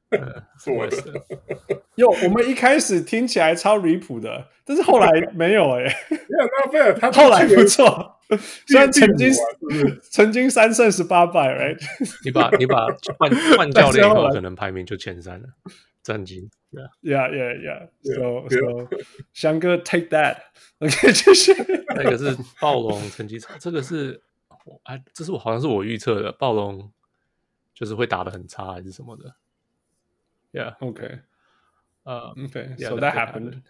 [0.57, 0.97] 是我的，
[1.95, 8.19] 哟，我们一开始听起来超离谱的，但是后来没有哎、欸，没有那费尔，他 后来不错，
[8.65, 9.31] 虽然曾经
[10.01, 11.79] 曾经三胜十八败，right？
[12.25, 12.87] 你把你把
[13.19, 15.47] 换换教练以后，可能排名就前三了，
[16.01, 16.49] 战绩
[17.03, 18.87] ，Yeah Yeah Yeah，So So，
[19.31, 21.53] 翔哥 take that，OK，继续，
[21.95, 24.23] 那个是暴龙成绩差，这个是
[24.65, 26.91] 我哎，这是我好像是我预测的，暴龙
[27.75, 29.35] 就是会打的很差还是什么的。
[30.51, 30.75] Yeah.
[30.79, 31.19] Okay.
[32.03, 32.75] 呃，Okay.
[32.77, 33.61] So that happened.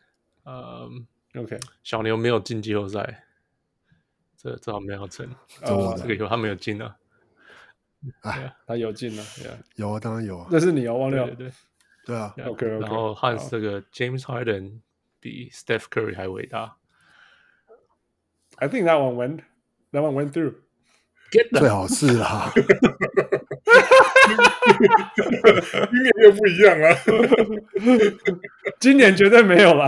[0.43, 0.89] 呃
[1.33, 1.59] ，Okay.
[1.83, 3.25] 小牛没有进季后赛，
[4.37, 5.27] 这这好没有成。
[5.63, 6.95] 哦，这个有他没有进啊？
[8.21, 9.23] 哎，他有进了。
[9.23, 9.57] Yeah.
[9.75, 10.47] 有啊，当然有啊。
[10.49, 11.25] 那是你哦，忘掉。
[11.25, 11.51] 对对
[12.05, 12.33] 对啊。
[12.45, 12.65] OK。
[12.65, 14.79] 然后汉斯这个 James Harden
[15.19, 16.77] 比 Steph Curry 还伟大。
[18.55, 19.41] I think that one went.
[19.91, 20.55] That one went through.
[21.59, 22.51] 最好是啦。
[25.91, 26.95] 今年又不一样了，
[28.79, 29.87] 今年绝对没有了。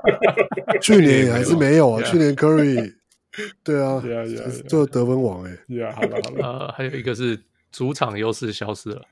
[0.80, 2.94] 去年也还是没有啊，去年 Curry，
[3.62, 4.02] 对啊，
[4.68, 5.56] 做得分王哎。
[5.68, 6.42] 对啊，好了好了。
[6.42, 7.38] 呃，还有一个是
[7.70, 9.02] 主场优势消失了。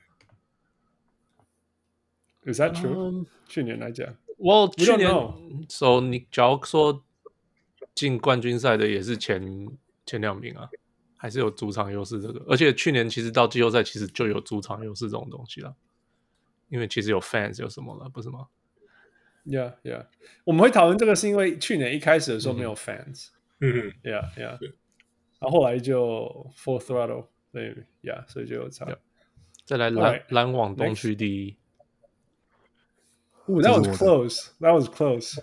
[2.45, 3.25] Is that true？
[3.47, 5.09] 去年来讲，我去年
[5.69, 7.03] ，So 你假如说
[7.93, 9.67] 进冠军赛的也是前
[10.05, 10.69] 前两名啊。
[11.17, 15.75] 还是有主场优势这个，而且去年其实到季后赛其实就有主场优势这种东西了，
[16.69, 18.47] 因为其实有 fans 有什么了，不是吗
[19.45, 20.07] ？Yeah, yeah，
[20.43, 23.27] 我们会讨论这个是因为去年一开始的时候没有 fans，
[23.59, 24.59] 嗯，Yeah, yeah，
[25.39, 28.87] 然后后来就 full throttle，所以 Yeah，所以就有差。
[29.63, 31.57] 再来篮篮网东区第一。
[33.47, 35.39] Ooh,，That was close, that was close，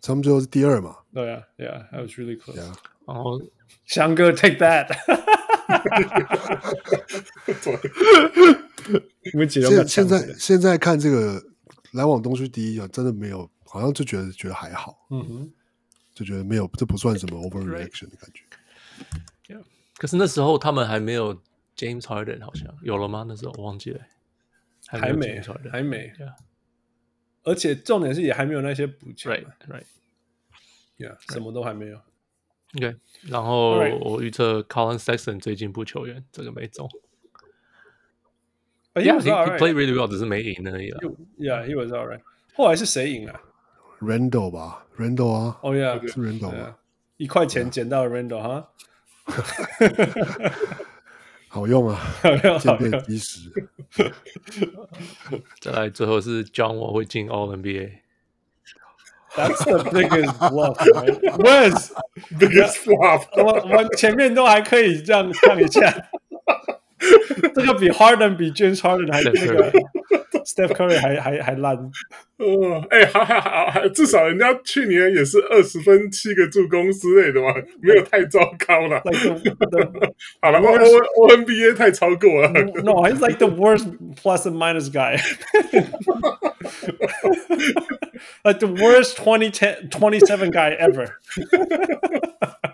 [0.00, 1.00] 他们最后是第二嘛？
[1.12, 2.56] 对啊，Yeah，that was really close，
[3.08, 3.40] 然后。
[3.84, 4.86] 翔哥，take that！
[9.48, 11.42] 现现在现在看这个
[11.92, 15.50] 篮网东区第一啊，真的没有，好像就觉得觉得还好，嗯哼，
[16.14, 18.42] 就觉得没有，这不算什么 overreaction 的感觉。
[19.54, 19.62] Yeah.
[19.96, 21.34] 可是那时候他们还没有
[21.76, 23.24] James Harden，好像有了吗？
[23.26, 24.00] 那时候我忘记了，
[24.86, 25.40] 还没，
[25.70, 26.12] 还没。
[26.18, 26.34] Yeah.
[27.44, 31.98] 而且重点是也还没有那些补强，right，right，yeah，什么都还没有。
[32.76, 36.88] OK，然后我预测 Collin Sexton 最进步球员，这个没中。
[38.94, 41.00] Yeah, he played really well，只是没赢而已啦。
[41.38, 42.20] Yeah, he was alright。
[42.54, 43.40] 后来是谁赢啊
[44.00, 45.58] ？Randall 吧，Randall 啊。
[45.62, 46.76] Oh yeah，是 Randall 吗。
[47.16, 48.70] 一块钱捡到 Randle 哈。
[51.48, 51.98] 好用啊，
[52.60, 53.50] 见变及时。
[55.60, 58.00] 再来，最后是 John Wall 会进 All NBA。
[59.37, 61.19] That's the biggest bluff, right?
[61.39, 61.91] Was
[62.37, 63.25] biggest bluff？
[63.35, 65.91] 我我前面都还可以这样看一下，
[67.55, 69.71] 这个比 Harden 比 James Harden 还那个
[70.45, 71.91] Steph Curry 还还还烂。
[72.37, 79.01] 哦，哎，还还还还，至少人家去年也是二十分七个助攻之类的嘛，没有太糟糕了。
[80.41, 82.49] 好了，O O N B A 太超过了。
[82.83, 85.19] No, he's like the worst plus and minus guy.
[88.43, 91.07] Like the worst twenty ten twenty seven guy ever.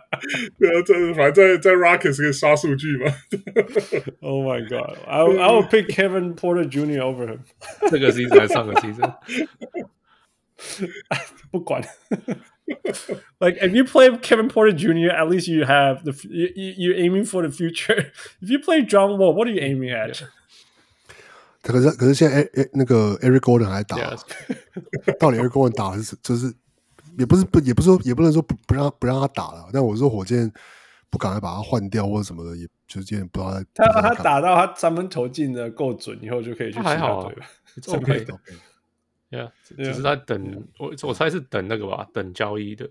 [0.59, 3.05] 对啊，这反正在在 Rockets 可以刷数据嘛。
[4.21, 7.01] Oh my god, I I would pick Kevin Porter Jr.
[7.01, 7.39] over him.
[7.89, 9.13] 这个 season 还是上个 season？
[11.50, 11.82] 不管。
[13.38, 17.42] like if you play Kevin Porter Jr., at least you have the you you're aiming for
[17.42, 18.12] the future.
[18.40, 20.26] If you play John Wall, what are you aiming at?
[21.60, 24.22] 可是可是现在诶诶那个 Eric Gordon 还打，Yes.
[25.18, 26.52] 到底 Eric Gordon 打的是就是
[27.18, 30.50] 也不是不也不是说也不能说不不让不让他打了，但我说火箭
[31.10, 37.46] 不赶快把他换掉或者什么的，也就是有点不知道他他他打到他三分投进的够准以后，就可以去其他他还好啊队了。
[37.76, 38.26] It's OK，OK
[39.34, 39.84] Yeah，只 Yeah.
[39.84, 42.88] 只是在等我我猜是等那个吧，等交易的。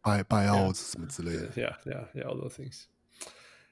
[0.00, 1.48] 拜拜奥什么之类的。
[1.48, 2.84] Yeah, yeah, yeah, all those things.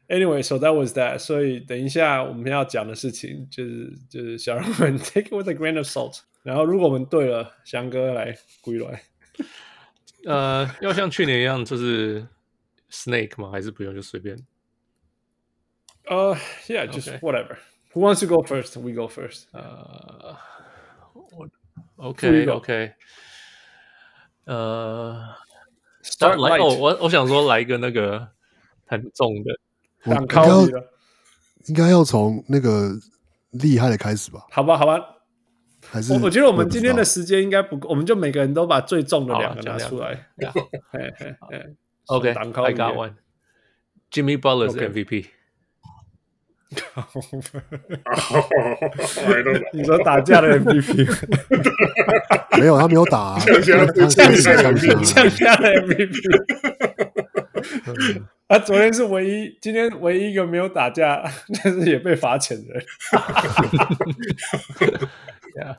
[0.08, 1.18] Anyway, so that was that.
[1.18, 6.20] 所以等一下我们要讲的事情就是就是小人们 take it with a grain of salt。
[6.42, 9.02] 然后如果我们对了，翔哥来归来。
[10.26, 12.26] 呃，要像去年一样，就是
[12.90, 13.50] Snake 吗？
[13.50, 14.36] 还是不用就随便？
[16.08, 17.18] 呃、uh,，Yeah, just Okay.
[17.20, 17.56] whatever.
[17.92, 18.78] Who wants to go first?
[18.78, 19.46] We go first.
[21.96, 22.92] OK OK，
[24.44, 25.34] 呃
[26.02, 26.62] ，Start 来 light.
[26.62, 28.28] 哦，我我想说来一个那个
[28.86, 29.58] 很重的，
[30.04, 30.92] 应该要 Kobe 了，
[31.66, 32.92] 应该要从那个
[33.52, 34.46] 厉害的开始吧？
[34.50, 35.12] 好吧，好吧。
[35.88, 40.28] 还是我我觉得我们今天的时间应该不够，我们就每个人都把最重的两个拿出来。
[40.36, 40.50] Yeah.
[40.90, 43.14] 嘿嘿嘿 OK，I 挡 Kobe got one。
[44.10, 45.04] Jimmy Butler 是 Okay.
[45.04, 45.26] MVP，
[49.72, 51.06] 你说打架的 MVP，
[52.58, 54.76] 没有他没有打、啊，呛下他是呛下降
[55.30, 56.16] 下的 MVP。
[58.48, 61.22] 他昨天是唯一，今天唯一一个没有打架，
[61.62, 62.84] 但是也被罚钱的人。
[65.56, 65.76] Yeah.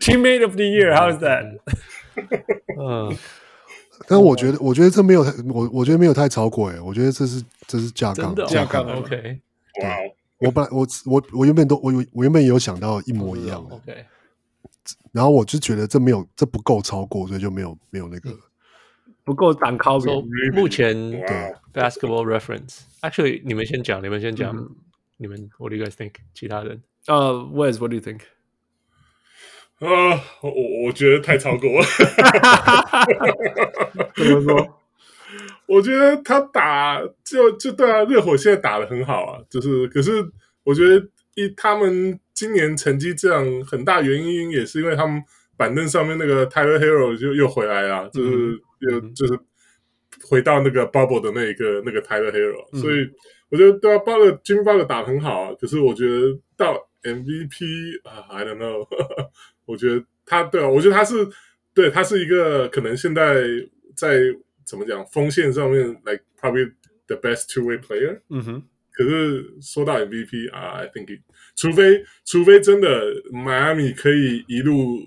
[0.00, 1.58] Teammate of the year, how's that？
[2.78, 3.16] 嗯，
[4.06, 8.84] 但我觉得，我觉得这没有太，我我觉得没有太超过诶，我觉得这是这是架杠架杠。
[8.98, 9.40] OK
[9.80, 14.04] 哇哦，我本来我我我原本都我我原本也有想到一模一样的，OK，
[15.12, 18.36] 然后我就觉得这没有这不够超过，所以就没有没有那个。
[19.24, 20.02] 不够挡 Kobe。
[20.02, 20.20] So
[20.52, 24.52] 目前哇哦 Basketball Reference，Actually，你们先讲，你们先讲，
[25.16, 26.14] 你们 What do you guys think？
[26.34, 28.22] 其他人呃，Wes，What do you think？
[29.78, 30.50] 呃，我
[30.86, 31.86] 我觉得太超过了。
[34.16, 34.81] 怎么说？
[35.72, 40.10] 我觉得他打就就对啊，热火现在打的很好啊，就是可是
[40.64, 41.02] 我觉得
[41.34, 45.22] 一他们今年成绩这样，很大原因也是因为他们
[45.56, 49.38] 板凳上面那个 Tyler Hero 就又回来了，就是又就是
[50.28, 53.08] 回到那个 Bubble 的那一个那个 Tyler Hero，、所以
[53.48, 58.86] 我觉得对啊，Butler Jimmy Butler 打得很好啊，可是我觉得到 MVP 啊，I don't know，
[59.64, 61.26] 我觉得他对啊，我觉得他是
[61.72, 63.42] 对他是一个可能现在
[63.96, 64.18] 在。
[64.72, 65.04] 怎么讲？
[65.12, 66.72] 锋线上面，like probably
[67.06, 68.20] the best two way player。
[68.30, 71.20] 嗯哼，可是说到 MVP 啊、uh,，I think
[71.54, 72.88] 除非除非真的
[73.30, 75.06] 迈阿密可以一路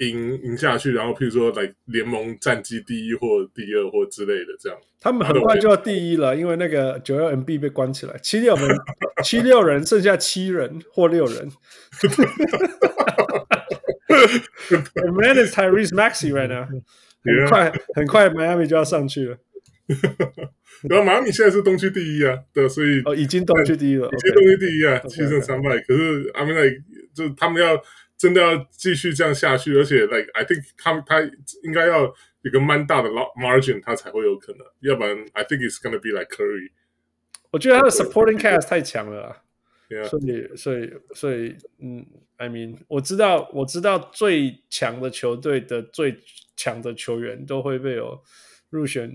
[0.00, 8.76] 赢赢下去，然后譬如说来联盟战绩第一或第二或之类的这样，他们很快就要第一了，因为那个九六 MB 被关起来，七六人
[9.24, 11.50] 七六人剩下七人或六人。
[14.68, 16.66] The man is Tyrese Maxey right now。
[17.24, 19.38] 很快很快，迈阿密就要上去了。
[20.88, 25.78] 然后迈阿密现在是东区第一啊，对，所以哦，已经东区第一了，已经东区第一啊.七胜三败。
[25.80, 26.62] 可是阿米奈
[27.14, 27.80] 就他们要
[28.16, 31.20] 真的要继续这样下去，而且 like I think 他们他
[31.62, 32.02] 应该要
[32.42, 34.66] 有个蛮大的 margin，他才会有可能。
[34.80, 36.70] 要不然 I think it's gonna be like Curry。
[37.50, 39.42] 我觉得他的 supporting cast 太强了.
[40.10, 42.04] 所以，所以，所以，嗯
[42.36, 46.18] ，I mean，我知道，我知道最强的球队的最
[46.57, 48.21] 强的球员都会被有
[48.69, 49.09] 入选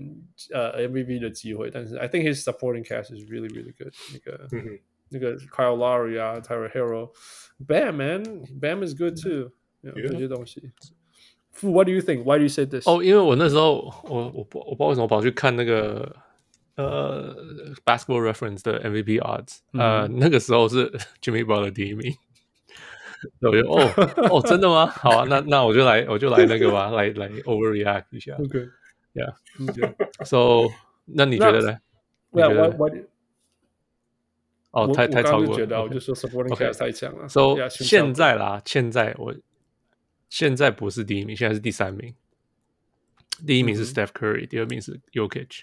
[0.53, 4.47] 呃 MVP 的机会，但是 I think his supporting cast is really really good 那个。
[4.51, 4.79] 那个
[5.11, 10.17] 那个 Kyle Lowry 啊，Tyler Hero，Bam man，Bam is good too，这 Yeah.
[10.19, 10.71] 些东西。
[11.51, 12.23] Fu, what do you think?
[12.25, 12.87] Why do you say this?
[12.87, 16.15] 哦，因为我那时候我我不我不知道为什么跑去看那个
[16.75, 17.35] 呃
[17.83, 20.91] Basketball Reference 的 MVP odds，、呃，那个时候是
[21.23, 22.13] Jimmy Butler 第一名，
[23.40, 23.90] 我就哦
[24.30, 24.86] 哦真的吗？
[24.86, 28.34] 好啊，那那我就来我就来那个吧，来来 overreact 一下
[29.14, 30.70] OK，Yeah，，So
[31.06, 31.78] 那你觉得呢？
[32.30, 32.76] 你觉得
[34.70, 35.46] 哦，太太超过了。
[35.46, 37.28] 我就觉得，OK 我就说 supporting cast 太强了。
[37.28, 39.34] So 现在啦，现在我
[40.28, 42.14] 现在不是第一名，现在是第三名。
[43.46, 45.62] 第一名是 Steph Curry，、第二名是 Yokich，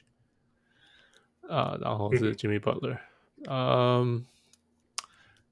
[1.47, 2.97] 啊、然后是 Jimmy Butler。
[3.49, 4.25] 嗯，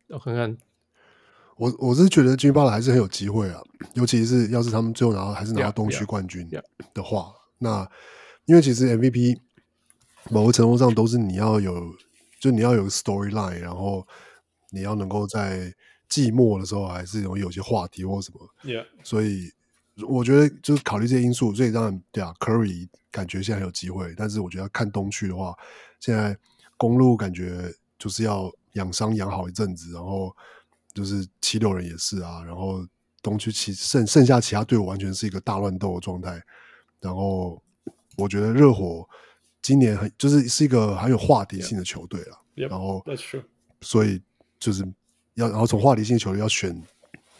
[0.07, 0.57] 我看看，
[1.59, 3.61] 我我是觉得 Jimmy Butler 还是很有机会啊，
[3.93, 6.49] 尤其是要是他们最后拿到还是拿到东区冠军.
[6.93, 7.85] 的话那
[8.45, 9.37] 因为其实 MVP
[10.29, 11.93] 某个程度上都是你要有，
[12.39, 14.07] 就你要有个 storyline，然后
[14.69, 15.73] 你要能够在
[16.07, 19.51] 季末的时候还是容易有些话题或什么，Yeah，所以
[20.07, 25.53] 我觉得就是考虑这些因素，所以当然对啊，Curry 感觉现在很有机会，但是我觉得看东区的话，
[25.99, 26.37] 现在
[26.77, 30.35] 公路感觉就是要养伤养好一阵子，然后
[30.93, 32.85] 就是七六人也是啊，然后
[33.21, 36.41] 东区其剩剩下其他队伍完全是一个大乱斗的状态，
[36.99, 37.61] 然后
[38.17, 39.07] 我觉得热火
[39.61, 43.03] 今年很就是是一个很有话题性的球队了 Yep, 然后。
[43.81, 44.21] 所以
[44.59, 44.83] 就是
[45.35, 46.83] 要然后从话题性球队要选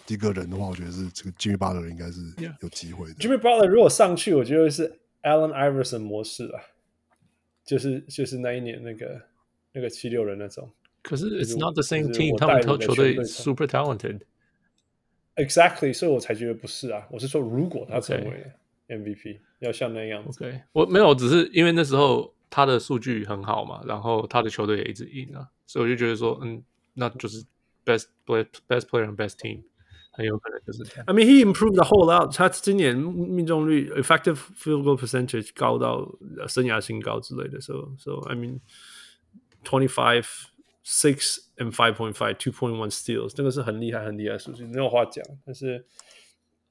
[0.08, 2.22] 一个人的话，我觉得是这个 Jimmy Butler 应该是.
[2.62, 3.16] 有机会的。
[3.16, 6.62] Jimmy Butler 如果上去，我觉得是 Allen Iverson 模式啊，
[7.66, 9.22] 就是就是那一年那个
[9.74, 10.72] 那个七六人那种。
[11.09, 14.21] 可是就是 It's not the same 就是 team，我他们带领的球球队球队 super talented。
[15.37, 17.07] Exactly，所以我才觉得不是啊。
[17.11, 18.31] 我是说，如果他成 OK
[18.89, 20.45] 为 MVP，要像那样子。
[20.45, 26.63] OK，我没有，只是因为那时候他的数据很好嘛，然后他的球队也一直赢啊，所以我就觉得说，嗯，
[26.95, 27.45] 那就是
[27.85, 29.63] best play best player and best team，
[30.13, 31.05] 很有可能就是这样。
[31.07, 32.33] I mean, he improved the whole lot。
[32.33, 37.61] 他今年命中率 effective field goal percentage 高到呃生涯新高之类的。
[37.61, 38.61] So, so I mean,
[39.65, 40.27] twenty five,
[40.84, 45.24] six and five point five, two point one steals，这个是很厉害很厉害的数据，没有话讲。
[45.46, 45.86] 但是，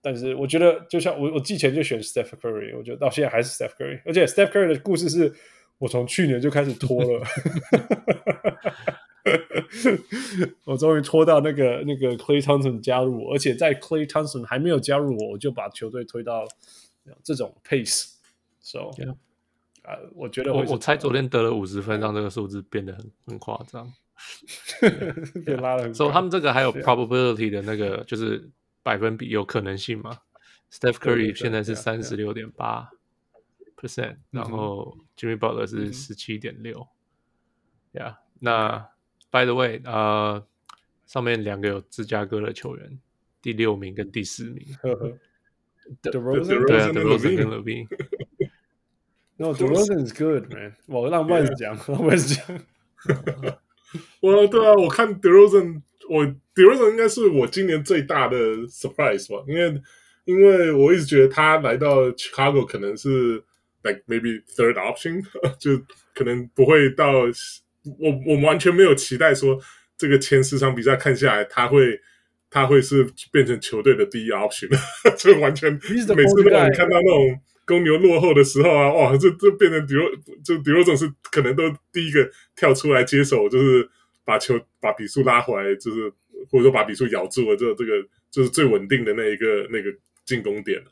[0.00, 4.00] 但是我觉得，就像我我季前就选 Steph Curry，我觉得到现在还是 Steph Curry。
[4.04, 5.32] 而且 Steph Curry 的故事是
[5.78, 7.26] 我从去年就开始拖了。
[10.64, 16.46] 我终于拖到那个那个 Clay Thompson 加入我，而且在 Clay Thompson 还没有加入我，我就把球队推到
[17.22, 18.14] 这种 pace。
[18.60, 19.16] So，Yeah.
[19.88, 23.90] 啊、我觉得我我猜昨天得了五十分，让这个数字变得很很夸张。
[25.46, 25.94] 变拉了。
[25.94, 28.50] 所以他们这个还有 probability 的那个，就是
[28.82, 30.18] 百分比有可能性嘛
[30.70, 32.90] ？Steph Curry 现在是对三十六点八
[33.76, 36.86] percent，然后 Jimmy Butler 是十七点六。
[37.94, 38.90] Yeah，那
[39.30, 40.46] By the way，呃，
[41.06, 42.98] 上面两个有芝加哥的球员，
[43.40, 44.66] 第六名跟第四名。
[44.82, 45.18] 呵呵
[46.02, 46.66] The- DeRozan？
[46.66, 47.86] 对啊跟，DeRozan 跟 Levine。
[49.38, 50.74] no durozen is good man.
[50.86, 52.44] 我浪漫讲浪漫讲。
[54.20, 56.24] 我对啊我看 durozen 我
[56.54, 59.80] durozen 应该是我今年最大的 surprise 吧因为
[60.24, 63.42] 因为我一直觉得他来到 chicago 可能是
[63.82, 65.22] like maybe third option
[65.58, 65.80] 就
[66.14, 67.12] 可能不会到
[67.98, 69.58] 我我完全没有期待说
[69.96, 71.98] 这个前十场比赛看下来他会
[72.50, 74.68] 他会是变成球队的第一 option
[75.16, 76.14] 就完全每次都
[76.50, 80.10] 能看到那种公牛落后的时候啊，哇，这这变成迪罗，
[80.42, 83.88] 就迪罗总是可能都第一个跳出来接手，就是
[84.24, 86.10] 把球把比数拉回来，就是
[86.50, 87.92] 或者说把比数咬住了，这这个
[88.30, 90.82] 就是最稳定的那一个那个进攻点。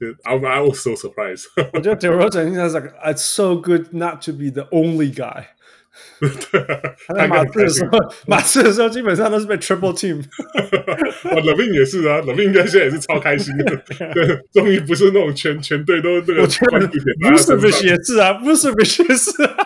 [0.00, 1.46] 就 I I was so surprised。
[1.72, 5.44] 我觉得 DeRozan 应该是 like it's so good not to be the only guy。
[7.06, 10.16] 他在马刺的时候，马刺的时候基本上都是被 triple team。
[11.30, 13.64] 哇，Levine 也是啊，Levine 应该现在也是超开心的，
[14.14, 19.56] 对，终于不是那种全全队都这个我觉得 Vucevic 也是啊，Vucevic 也是啊。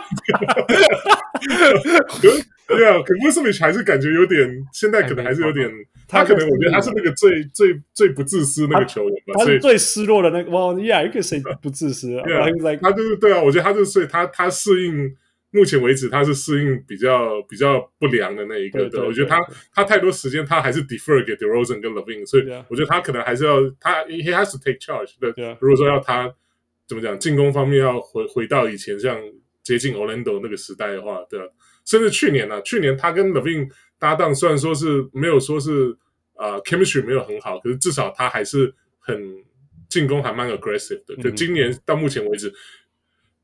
[2.66, 5.70] 对啊，可 Vucevic 还是感觉有点，现在可能还是有点，
[6.08, 10.50] 他可能我觉得他是那个最最最不自私那个球员吧，他是最失落的那个。
[10.50, 12.10] Well, yeah, you can say 不自私。
[12.10, 15.14] Yeah, 他就是对啊，我觉得他就是所以他他适应。
[15.52, 19.04] 目前为止，他是适应比较比较不良的那一个的。
[19.06, 19.38] 我觉得他
[19.72, 25.56] 他太多时间，他还是 defer 给 DeRozan 跟 Levine，所以我觉得他可能还是要他 he has to take charge 对。
[25.60, 26.30] 如果说要他
[26.86, 29.18] 怎么讲，进攻方面要回回到以前像
[29.62, 31.46] 接近 Orlando 那个时代的话，对啊，
[31.86, 35.96] 甚至去年呢、啊，去年他跟 Levine 搭档，虽然说是没有说是
[36.34, 39.18] 呃 chemistry 没有很好，可是至少他还是很
[39.88, 41.16] 进攻还蛮 aggressive 的。
[41.22, 42.52] 就今年到目前为止。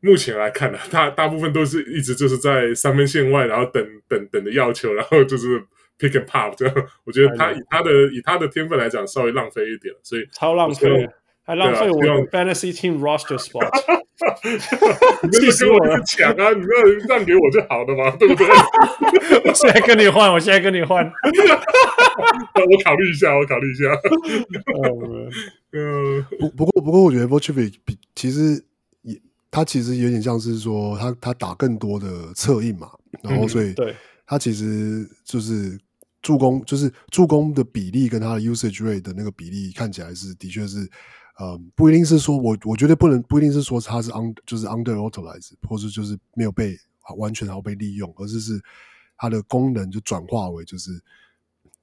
[0.04, 5.60] 目前来看呢、啊，大大部分都是一直就是在三分线外，然后等等等的要求，然后就是
[5.98, 6.74] pick and pop 这样。
[7.04, 11.08] 我觉得他以他的以他的天分来讲，稍微浪费一点，所以超浪费，
[11.44, 13.70] 还浪费我的 fantasy team roster spot。
[15.32, 16.00] 气死我了！
[16.04, 16.50] 抢啊！
[16.52, 18.46] 你要让给我就好了嘛，对不对？
[19.44, 21.04] 我现在跟你换，我现在跟你换。
[21.06, 23.84] 我考虑一下，我考虑一下。
[25.72, 28.64] 嗯，不不过不过，我觉得 Vucevic 比其实。
[29.52, 32.90] 他其实有点像是说他，他他打更多的策应嘛，
[33.22, 33.74] 然后所以
[34.26, 35.78] 他其实就是
[36.22, 40.90] 助攻，就是助攻的比例跟他的 usage rate 的那个比例看起来是的确是，
[41.38, 46.74] 呃，不一定是说我我觉得不能不一定是说他是 under 就是 underutilized 或者就是没有被
[47.18, 48.58] 完全好被利用，而是是
[49.16, 50.90] 它的功能就转化为就是。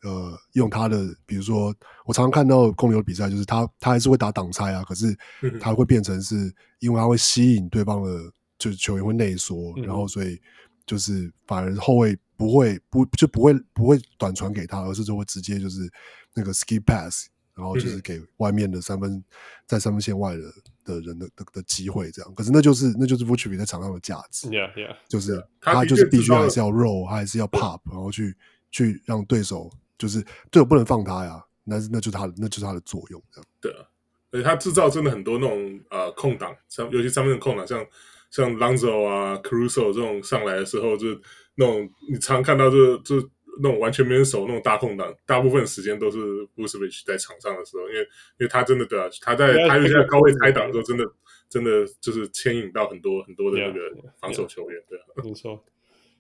[0.02, 1.76] 呃，用他的，比如说，
[2.06, 5.14] 我常常看到公牛的比赛，就是他他还是会打挡拆啊，可是
[5.60, 10.40] 他会变成是因为他会吸引对方的，就是球员会内缩，嗯、然后所以
[10.86, 15.92] 就是反而后卫不会不就不会不会短传给他，而是就会直接就是
[16.34, 19.24] 那个 skip pass，然后就是给外面的三分、嗯、
[19.68, 20.44] 在三分线外的
[20.86, 22.34] 的人的的的机会这样。
[22.36, 28.34] 可是那就是那就是 Vucevic 在场上的价值，yeah yeah，就是他就是必须还是要 roll，他还是要 pop，然后去
[28.72, 29.70] 去让对手。
[30.00, 30.20] 就是
[30.50, 33.48] 队友不能放他呀，那那就是他的那就是他的作用这样。
[33.62, 33.86] 对啊，
[34.32, 37.86] 而且他制造真的很多那种呃空档，像尤其上面的空档，像
[38.32, 41.20] 像 Lonzo 啊、Caruso 这种上来的时候，就是
[41.56, 43.30] 那种你常看到就是就是
[43.62, 46.18] 那种完全没人守那种大空档，大部分时间都是
[46.56, 48.08] Busevich 在场上的时候，因为因
[48.46, 51.06] 为他真的对啊，他在他有些高位开挡的时候，真的
[51.50, 55.62] 真的就是牵引到很多很多的那个防守球员，对啊，没错，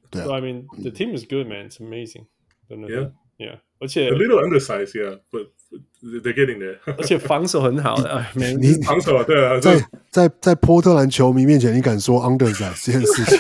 [0.09, 0.25] 对啊。
[0.25, 1.69] So I mean the team is good, man.
[1.69, 2.25] It's amazing.
[2.67, 3.11] Yeah.
[3.38, 5.48] Yeah，而且 a little undersized, yeah, but
[6.00, 6.78] they're getting there。
[6.96, 9.76] 而且防守很好的，哎，你防守对啊，在
[10.10, 13.38] 在在波特兰球迷面前，你敢说 undersized 这件事情？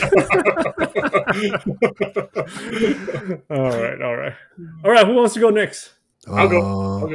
[3.48, 4.34] All right, all right,
[4.82, 5.04] all right.
[5.06, 5.90] Who wants to go next?
[6.26, 6.58] I'll go.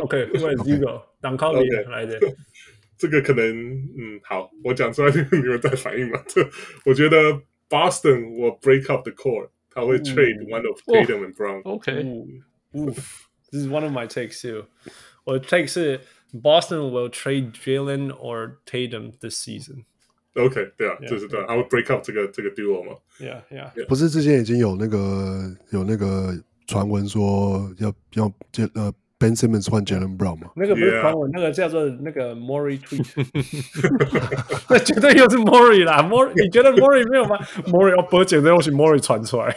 [0.06, 1.02] Okay, who wants you go?
[1.20, 2.18] 当靠你来的。
[2.98, 6.24] 这个可能，嗯，好，我讲出来，你们再反应吧。
[6.28, 6.46] 这
[6.86, 12.06] 我觉得 Boston will break up the core，他会 trade one of Tatum and Brown。OK。
[12.74, 14.66] Oof, this is one of my takes too.
[15.24, 16.02] 我的 take 是
[16.34, 19.86] Boston will trade Jalen or Tatum this season.
[20.36, 22.98] OK，对啊，就是对，他会 break up 这个这个 duo 嘛？
[23.20, 23.86] Yeah, yeah.
[23.88, 26.34] 不是之前已经有那个有那个
[26.68, 28.94] 传闻说要要这呃。
[29.19, 30.51] Ben Simmons 换 Jalen Brown 吗？
[30.57, 33.05] 那个不是传闻，那个叫做那个 Morey tweet，
[34.69, 36.03] 那绝对又是 Morey 啦。
[36.03, 39.57] Morey，你觉得 Morey 没有吗？Morey 要播简直要是 Morey 传出来。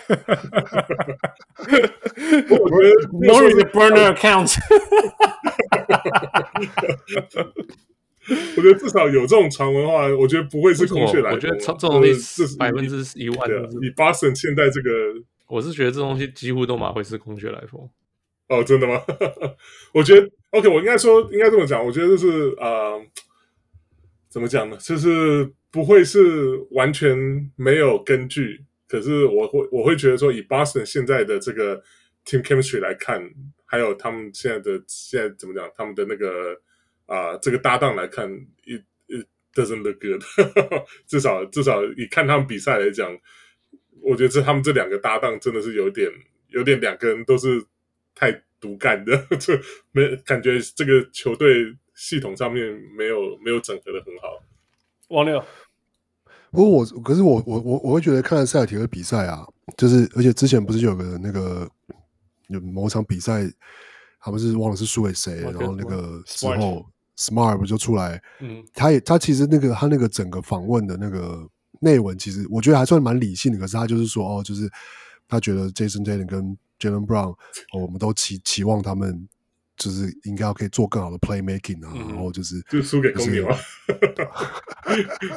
[2.50, 4.58] 我觉得 Morey 的 burner account。
[8.58, 11.34] 我觉得至少有这种传闻的话，我觉得不会是空穴来风。
[11.34, 13.50] 我觉得这种东西是百分之一万。
[13.50, 14.90] 以 Boston 现在这个，
[15.48, 17.90] 我是觉得这东西几乎都蛮会是空穴来风。
[18.50, 19.02] 哦，真的吗？
[19.94, 23.06] 我觉得 OK，我应该说应该这么讲，我觉得就是呃，
[24.30, 24.78] 怎么讲呢？
[24.78, 31.84] 就是不会是完全没有根据，可是我会我会觉得说，以 Boston 现在的这个
[32.26, 33.22] team chemistry 来看，
[33.66, 36.58] 还有他们现在的现在怎么讲，他们的那个
[37.06, 38.32] 啊、这个搭档来看
[38.66, 40.24] ，it it doesn't look good。
[41.06, 43.14] 至少至少以看他们比赛来讲，
[44.02, 46.10] 我觉得这他们这两个搭档真的是有点
[46.48, 47.62] 有点两个人都是。
[48.18, 49.54] 太独干的， 就
[49.92, 52.66] 没感觉这个球队系统上面
[52.98, 54.44] 没有没有整合的很好。
[55.10, 55.40] 王六，
[56.52, 59.48] 不过我可是我我我我会觉得看了塞尔提克的比赛啊，
[59.78, 61.70] 就是而且之前不是有个那个
[62.48, 63.48] 有某场比赛，
[64.20, 71.48] 他们是忘了是输给谁，Okay, 然后那个之后 Smart 不就出来，嗯，他也他其实那个他那个整个访问的那个
[71.80, 74.70] 内文，其实我觉得还算蛮理性的，可是他就是说哦，就是
[75.28, 77.36] 他觉得 Jason Tatum 跟 Jalen Brown，
[77.74, 79.28] 我们都期期望他们
[79.76, 83.58] 就是应该要可以做更好的 playmaking 啊，然后就是就输给公牛啊，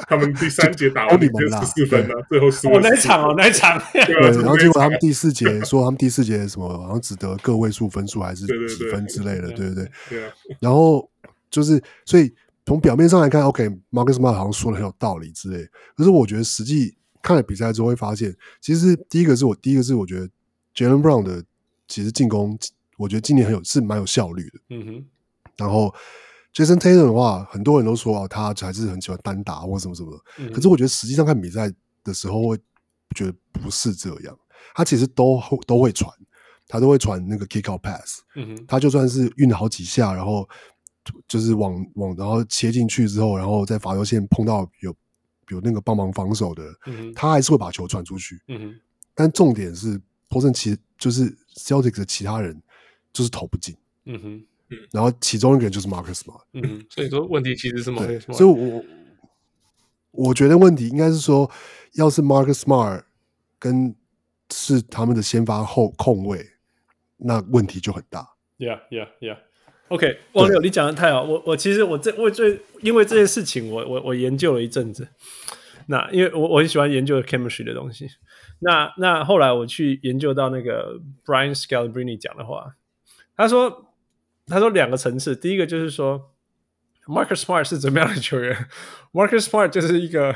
[0.07, 2.67] 他们第三节打完你们十四分啊，最后输。
[2.69, 3.79] 哦，那场哦，那场。
[3.93, 4.01] 对，
[4.41, 10.31] 然后结果他们第四节说他们第四节什么好像只得个位数分数还是几分之类的，对对对。
[10.59, 11.07] 然后
[11.51, 12.33] 就是所以
[12.65, 20.27] 从表面上来看，OK，Marcus Smart 好像说的很有道理之类，可是我觉得实际看了比赛之后会发现，其实第一个是我第一个是我觉得。
[20.75, 21.43] Jalen Brown 的
[21.87, 22.57] 其实进攻，
[22.97, 24.59] 我觉得今年很有是蛮有效率的。
[24.69, 25.05] 嗯哼。
[25.57, 25.93] 然后
[26.53, 30.23] Jason Tatum 的话，很多人都说啊，他还是很喜欢单打或什么什么的。
[30.39, 31.71] 嗯、可是我觉得实际上看比赛
[32.03, 32.57] 的时候，会
[33.15, 34.37] 觉得不是这样。
[34.73, 36.09] 他其实都都会传，
[36.67, 38.21] 他都会传那个 kick out pass。
[38.35, 38.65] 嗯哼。
[38.67, 40.47] 他就算是运了好几下，然后
[41.27, 44.95] 就是往往然后切进去之后，然后在罚球线碰到有
[45.49, 48.41] 有那个帮忙防守的，嗯、他还是会把球传出去。
[48.47, 48.79] 嗯哼。
[49.13, 50.01] 但重点是。
[50.31, 52.59] 波森其实就是 Celtics 的其他人
[53.11, 53.75] 就是投不进，
[54.05, 54.43] 嗯哼，
[54.91, 58.83] 然后其中一个人就是 Marcus Smart，嗯哼，所以说问题其实是 Marcus Smart，所以我
[60.11, 61.51] 我觉得问题应该是说，
[61.95, 63.03] 要是 Marcus Smart
[63.59, 63.93] 跟
[64.53, 66.51] 是他们的先发后控卫，
[67.17, 68.35] 那问题就很大。
[68.57, 69.37] Yeah, yeah, yeah.
[69.89, 71.23] OK，王六，你讲的太好。
[71.23, 75.09] 我我其实我这我最因为这件事情我，我我我研究了一阵子。
[75.87, 78.07] 那因为我我很喜欢研究 chemistry 的东西。
[78.63, 82.75] 那那后来我去研究到那个 Brian Scalabrine 讲的话，
[83.35, 83.93] 他说
[84.45, 86.31] 他说两个层次，第一个就是说
[87.05, 88.67] Marcus Smart 是怎么样的球员
[89.11, 90.35] ？Marcus Smart 就是一个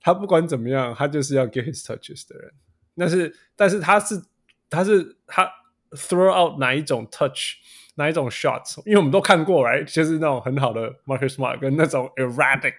[0.00, 2.52] 他不管怎么样，他就是要 get his touches 的人。
[2.96, 4.22] 但是但是他是
[4.70, 5.50] 他是他
[5.90, 7.54] throw out 哪一种 touch？
[7.96, 8.82] 哪一种 shots？
[8.86, 9.84] 因为我们都看过，right？
[9.84, 12.74] 就是那种很好的 Marcus Smart 跟那种 erratic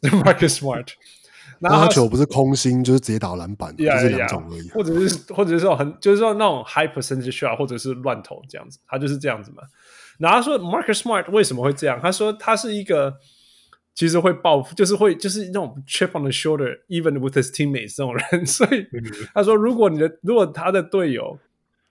[0.00, 0.94] 的 Marcus Smart。
[1.60, 4.68] 然后他球不是空心，就是直接打篮板，yeah, 就是两种而已。
[4.70, 9.62] 或者是或者是说很就是说那种 high percentage shot，或者是乱投这样子，他就是这样子嘛。
[10.18, 11.98] 然后他说 Marcus Smart 为什么会这样？
[12.00, 13.16] 他说他是一个
[13.94, 18.46] 其实会报复，就是会就是那种 chip on the shoulder，even with his teammates 这种人。
[18.46, 18.86] 所以
[19.34, 21.38] 他说，如果你的如果他的队友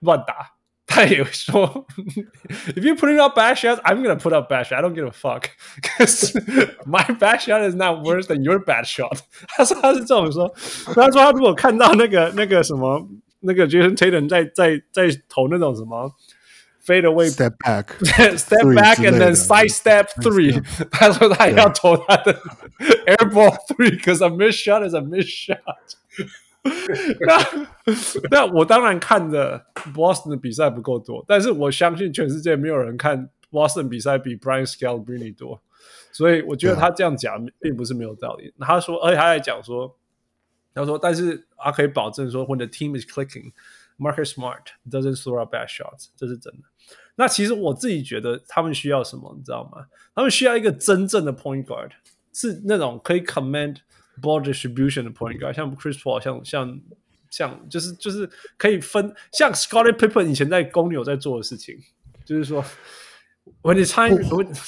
[0.00, 0.57] 乱打。
[0.97, 1.85] 他 也说，
[2.75, 4.77] If you put out bad shots, I'm gonna put out bad shots.
[4.77, 6.33] I don't give a fuck, because
[6.85, 9.19] my bad shot is not worse than your bad shot。
[9.47, 10.53] 他说他是这种说，
[10.93, 13.07] 他说他如果看到那个那个什么
[13.39, 16.11] 那个 Jason Tatum 在在在投那种什么
[16.85, 17.85] fade away step back
[18.37, 20.61] step back and then side step three，
[20.91, 22.33] 他说他也要投他的
[23.07, 25.95] air ball three，because a miss shot is a miss shot。
[27.26, 27.38] 那
[28.30, 35.60] 那我当然看的 Boston 的比赛不够多，但是我相信全世界没有人看 Boston 比赛比 Brian Scalabrine 多，
[36.12, 38.52] 所以我觉得他这样讲并不是没有道理。
[38.60, 39.96] 他说，而且他还讲说，
[40.74, 43.52] 他说，但是他可以保证说，When the team is clicking,
[43.98, 46.60] Marcus Smart doesn't throw out bad shots，这是真的。
[47.16, 49.86] 那其实我自己觉得他们需要什么，你知道吗？
[50.14, 51.90] 他们需要一个真正的 point guard，
[52.32, 53.78] 是那种可以 command。
[54.20, 56.80] Ball distribution 的 point guard，像 Chris Paul，像像
[57.30, 61.76] 像就是就是可以分，像 Scottie Pippen 以前在公牛在做的事情，
[62.24, 62.64] 就是说
[63.62, 64.16] ，when it's time，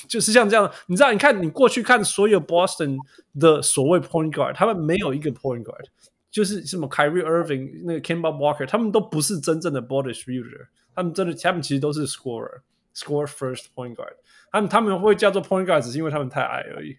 [0.09, 2.98] 就是像这样，你知道，你看你过去看所有 Boston
[3.38, 5.84] 的所谓 point guard，他们没有一个 point guard，
[6.30, 14.14] 就是什么 Kyrie Irving 那个 Kemba Walker，他们都不是真正的 ball distributor，他们真的他们其实都是 scorer，score first point guard，
[14.53, 16.96] 他们他们会叫做 point guard，只是因为他们太矮而已。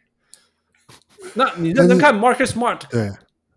[1.35, 3.11] 那你认真看 Marcus Smart，对，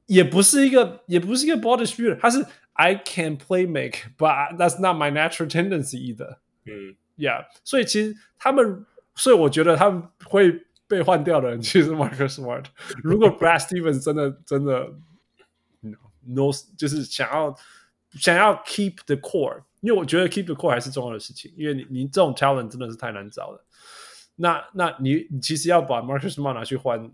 [0.07, 2.45] 也不是一个，也不是一个 ball distributor，他是
[2.75, 6.37] I can play make，but that's not my natural tendency either。
[6.67, 8.85] 嗯，Yeah，所以其实他们，
[9.15, 12.67] 所以我觉得他们会被换掉的人，其实是 Marcus Smart。
[13.03, 14.93] 如果 Brad Stevens 真的真的
[16.27, 17.57] no，就是想要
[18.12, 23.65] 想要 keep the core，因为我觉得 keep the core 还是重要的事情，因为你你这种 talent 真的是太难找了。
[24.37, 27.11] 那那你你其实要把 Marcus Smart 拿去换。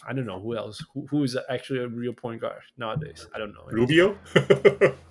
[0.00, 3.26] I don't know who else who who is actually a real point guard nowadays.
[3.32, 3.68] I don't know.
[3.70, 4.14] Rubio?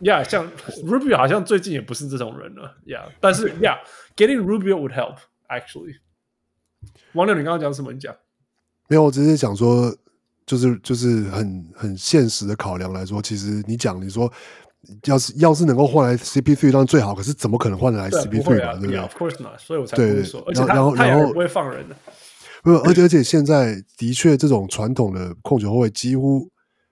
[0.01, 0.51] Yeah，像
[0.83, 2.77] Rubio 好像最近也不是这种人了。
[2.85, 5.17] Yeah，但是 Yeah，getting Rubio would help
[5.47, 5.97] actually。
[7.13, 7.93] 王六，你刚刚讲什么？
[7.93, 8.15] 你讲。
[8.87, 9.95] 没有，我只是讲说，
[10.45, 14.31] 就是就是很很现实的考量来说，其实你讲你说，
[15.05, 18.73] 要是要是能够换来 CP3 当然最好，可是怎么可能换得来 CP3 啊？
[18.73, 19.59] 对不对？Of course not。
[19.59, 21.95] 所以我才不会说，而且然后然后不会放人的。
[22.63, 26.49] 不，而且而且现在的确，这种传统的控球后卫几乎，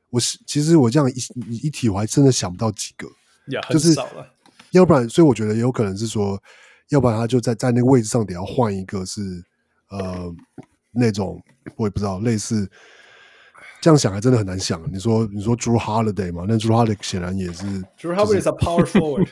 [0.10, 3.08] 我是其实我这样一一提，我还真的想不到几个，
[3.70, 3.96] 就是
[4.72, 6.42] 要不然，所以我觉得也有可能是说，
[6.90, 9.22] 要不然他就在在那个位置上得要换一个是
[9.90, 10.34] 呃
[10.92, 11.42] 那种
[11.76, 12.70] 我也不知道类似。
[13.82, 14.82] 这样想还真的很难想。
[14.92, 16.44] 你说你说 Drew Holiday 嘛？
[16.48, 17.64] 那 Drew Holiday 显然也是
[17.98, 19.30] Drew Holiday is a power forward。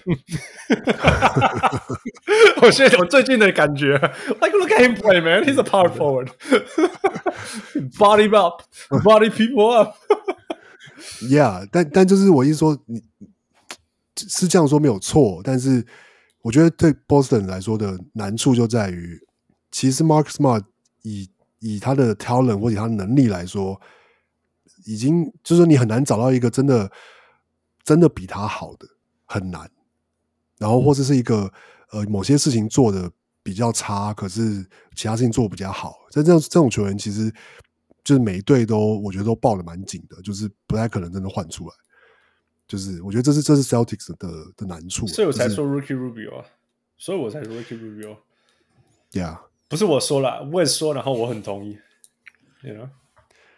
[2.62, 3.98] 我现在我最近的感觉
[4.40, 5.44] ，like look at him play, man.
[5.44, 6.30] He's a power forward.
[7.98, 8.64] Body up,
[9.04, 9.96] body people up.
[11.22, 13.04] Yeah，但但就是我意思说，你
[14.16, 15.86] 是这样说没有错，但是
[16.42, 19.20] 我觉得对 Boston 来说的难处就在于，
[19.72, 20.64] 其实 Marcus Smart
[21.04, 21.30] 以
[21.60, 23.82] 以他的 talent 或者他的能力来说。
[24.88, 26.92] 已经就是说，你很难找到一个真的
[27.84, 28.88] 真的比他好的，
[29.26, 29.70] 很难。
[30.58, 31.52] 然后或者是一个
[31.92, 33.12] 呃，某些事情做的
[33.44, 34.66] 比较差，可是
[34.96, 35.94] 其他事情做的比较好。
[36.12, 37.32] 但这样这种球员，其实
[38.04, 41.74] 就是每一队都我觉得都抱的蛮紧的，就是不太可能真的换出来。
[42.68, 44.28] 就是我觉得这是这是 Celtics 的
[44.58, 46.46] 的难处，所以我才说 Rookie Rubio 啊，
[46.98, 48.18] 所以我才说 Rookie Rubio。
[49.12, 51.78] Yeah，不是我说了，我也说，然后我很同意。
[52.64, 52.90] You know?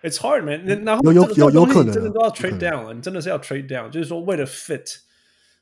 [0.03, 0.85] It's hard, man。
[0.85, 4.99] 然后有有有有可能真的都要 trade down 了，你真的是要 trade down，就是说为了 fit，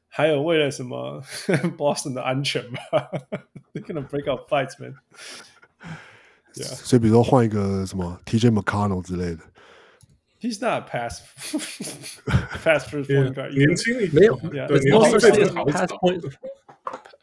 [0.08, 1.22] 还有为了什么
[1.78, 3.10] Boston 的安全吧？
[3.72, 4.96] They're gonna break out fights, man。
[6.54, 9.44] 所以比如说换一个什么 TJ McConnell 之类的，
[10.40, 11.22] He's not a pass
[12.64, 14.36] pass first point guard，年轻没有，
[14.66, 16.20] 对，年轻最好 pass point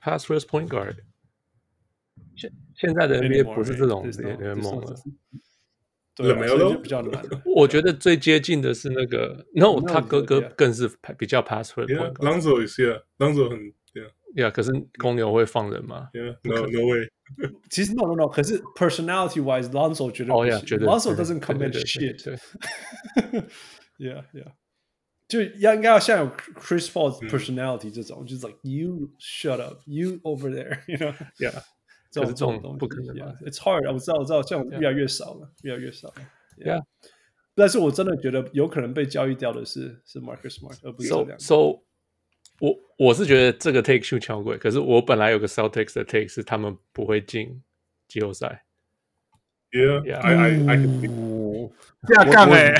[0.01, 0.95] pass first point guard。
[2.37, 4.09] 现现在的 NBA 不是这种
[4.39, 4.95] 联盟了。
[6.14, 6.46] 对啊，LaMelo？
[6.46, 7.22] 所以就比较难。
[7.44, 10.88] 我觉得最接近的是那个，No，他哥哥更是
[11.18, 12.40] 比较 pass Yeah, point guard。
[12.40, 13.58] Lonzo is yeah, Lonzo 很
[13.94, 17.08] yeah, Yeah，可是公牛会放人吗？yeah, no no way。
[17.70, 20.52] 其实 no no no，可是 personality wise，Lonzo 绝对哦不行。
[20.52, 22.38] 呀绝对 Lonzo 对 doesn't commit 对对 shit。
[23.98, 24.52] Yeah yeah，
[25.26, 31.14] 就要应该要像有 Chris Paul personality 这种，就是 like you shut up，you over there，you know。
[32.14, 36.14] 这种可是这种东西不可能吧 Yeah，It's hard，我知道我知道，这种越来越少了，越来越少了。
[36.58, 36.82] Yeah
[37.56, 41.38] 但是我真的觉得有可能被交易掉的是是 Marcus Smart，而不是这 So 两个。
[41.38, 41.54] so，
[42.60, 47.62] 我我是觉得这个 take 秀超贵，可是我本来有个 Celtics 的 take 是他们不会进
[48.08, 48.64] 季后赛。
[49.70, 50.20] Yeah, Yeah.
[50.20, 51.10] I I I can.
[51.10, 51.70] 哦，
[52.08, 52.72] 下杠哎，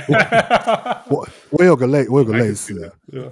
[1.08, 2.92] 我我有个类，我有个类似的，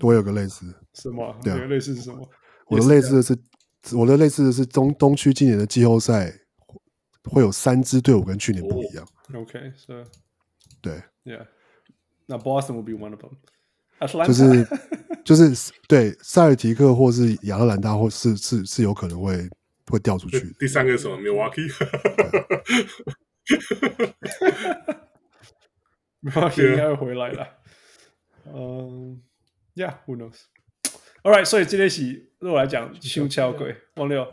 [0.00, 1.36] 我有个类似的，什么？
[1.42, 2.28] 对啊那个类似是什么？
[2.66, 3.36] 我的类似的是，
[3.92, 6.32] 我的类似的是东东区今年的季后赛
[7.24, 10.02] 会有三支队伍跟去年不一样，OK，是
[10.80, 11.46] 对，Yeah，
[12.26, 13.32] 那 Boston will be one of them。
[14.26, 14.66] 就是
[15.24, 19.48] 就是对塞尔提克或是亚特兰大或是是是有可能会
[19.86, 21.70] 会掉出去的，第三个是什么？Milwaukee。
[26.22, 27.48] Milwaukee 应该会回来了。
[28.46, 29.22] 嗯
[29.74, 30.16] ，Yeah，who
[31.24, 34.26] knows？All right，所以这类戏对我来讲，胸敲鬼，王六。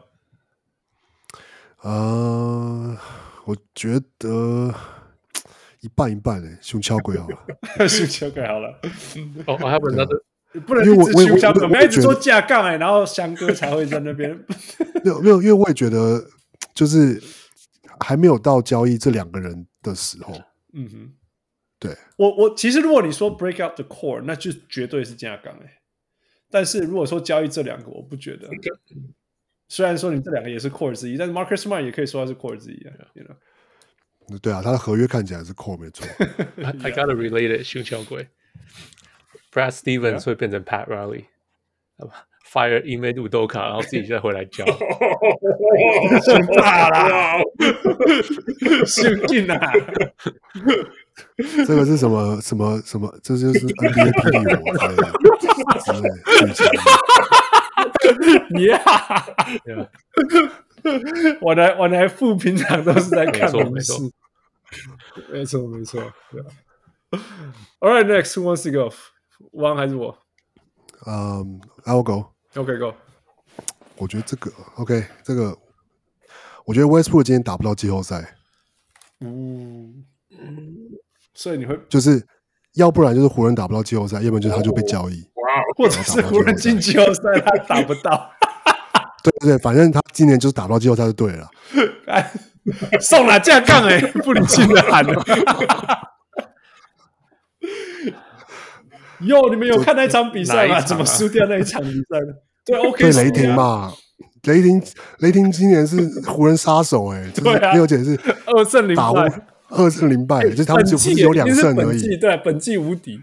[1.81, 2.97] 呃，
[3.45, 4.73] 我觉得
[5.79, 7.37] 一半一半诶，胸敲鬼好了，
[7.87, 8.79] 胸敲鬼好了，
[9.47, 10.21] 哦、oh,，I have another，
[10.67, 14.29] 不能一直因为我我胸敲鬼，我我们要一直我觉得说架杠哎，然后翔哥才会在那边。
[15.03, 16.23] 没有没有，因为我也觉得
[16.75, 17.19] 就是
[17.99, 20.35] 还没有到交易这两个人的时候，
[20.73, 21.13] 嗯哼，
[21.79, 25.80] 对我我其实如果你说 break out the core，那就绝对是架杠哎。
[26.51, 28.47] 但是如果说交易这两个，我不觉得。
[29.69, 32.93] 虽然说你这两个也是 core 之一，但是 Marcus Smart 也可以说他是 core 之一啊。
[33.13, 34.39] You know?
[34.39, 36.05] 对啊，他的合约看起来是 core 没错
[36.57, 38.27] ，I gotta relate it，胸小鬼
[39.51, 44.65] ，Brad Stevens 会变成 Pat Riley，fire Ime Udoka，然后自己再回来教，
[46.25, 47.41] 胸大啦，
[48.85, 49.71] 胸劲啊！
[51.65, 53.13] 这个是什么什么什么？
[53.23, 56.15] 这就是 NBA 霹雳火之类的
[56.47, 56.65] 剧情。
[58.51, 59.87] Yeah，
[61.41, 64.11] 我来我来副平常都是在看没错
[65.31, 66.01] 没错没错。
[67.79, 68.93] All right, next, who wants to go?
[69.53, 70.17] 汪还是我
[71.05, 72.31] 嗯，I will go。
[72.55, 72.93] ？OK, go.
[73.97, 75.57] 我觉得这个 OK，这个
[76.65, 78.35] 我觉得 Westbrook 今天打不到季后赛，
[79.19, 80.05] 嗯，
[81.41, 82.23] 所以你会，就是
[82.75, 85.15] 要不然就是湖人打不到季后赛，要不然就是他就被交易。
[85.33, 85.41] 哇，
[85.75, 88.29] 或者是湖人进季后赛他打不到，
[89.23, 91.49] 对对对，反正他今年就是打不到季后赛就对了。
[92.05, 92.31] 哎
[92.99, 95.13] 送了架杠哎， 不理性的喊了。
[99.21, 100.79] 哟，你们有看那场比赛吗？
[100.79, 102.35] 怎么输掉那一场比赛的？
[102.63, 103.91] 对，OK，对雷霆嘛，
[104.43, 104.79] 雷霆
[105.19, 105.97] 雷霆今年是
[106.29, 109.27] 湖人杀手哎、欸，对啊就是而且是二胜零打败，
[109.71, 113.19] 二胜零败，就是他们只本季不是有两胜而已，对，本季无敌。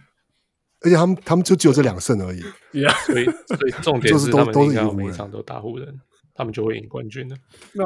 [0.81, 2.41] 而且他们他们就只有这两胜而已。
[2.73, 6.01] Yeah，所以所以 重点就是他们应该每一场都打湖人，
[6.35, 7.37] 他们就会赢冠军的。
[7.73, 7.85] 那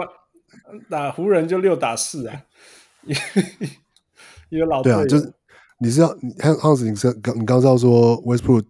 [0.91, 2.43] 打湖人就六打四啊，
[4.51, 5.33] 有老对啊，就是
[5.81, 8.65] 你是要你汉汉斯，你是刚你刚知道说 Westbrook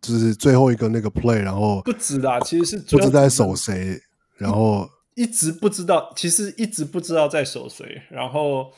[0.00, 4.00] 就是最后一个那个 play，然后不止啦，其实是不知道在守谁，
[4.38, 8.70] 然后一直不知道，其实一直不知道在守谁，然后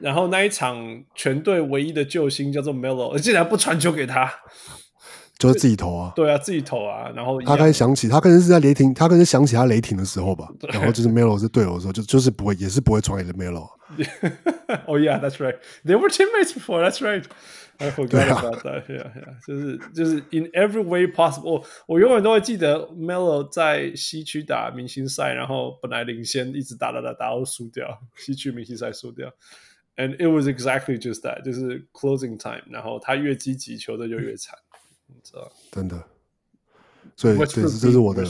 [0.00, 4.32] 然后那一场全队唯一的救星叫做 Melo，竟然不传球给他，
[5.38, 6.12] 就是自己投啊。
[6.16, 13.68] 对啊，自己投啊，然后他开始想起，他可能是在雷霆，他可能是想起他雷霆的时候吧， 然后就是 Melo 是队友的时候，就就是不会，也是不会传给 Melo。
[14.86, 15.56] oh yeah, that's right.
[15.84, 16.82] They were teammates before.
[16.82, 17.24] That's right.
[17.80, 18.86] I forgot about that.
[18.88, 19.46] Yeah, yeah.
[19.46, 21.64] 就是就是 in every way possible.
[21.86, 27.86] 我永远都会记得 Melo 在西区打明星赛，然后本来领先，一直打打打打到输掉，
[28.16, 29.32] 西区明星赛输掉。
[29.98, 32.62] And it was exactly just that，就是 closing time。
[32.70, 34.56] 然后他越积极，球队就越惨，
[35.08, 36.00] 你知道真的。
[37.16, 38.24] 所以这是这是我的.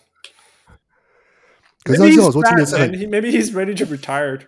[1.84, 2.76] 可是他少 he's 说今年是
[3.06, 4.40] Maybe he's ready to retire.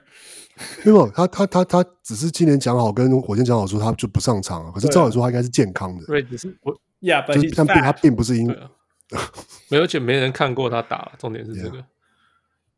[0.85, 8.49] 没有他他他他只是今年讲好跟火箭讲好说他就不上场了，可是照理说他应该是健康的，对，只是我 Yeah, 就是但并他.并不是因
[9.71, 11.85] 没有，而且没人看过他打，重点是这个。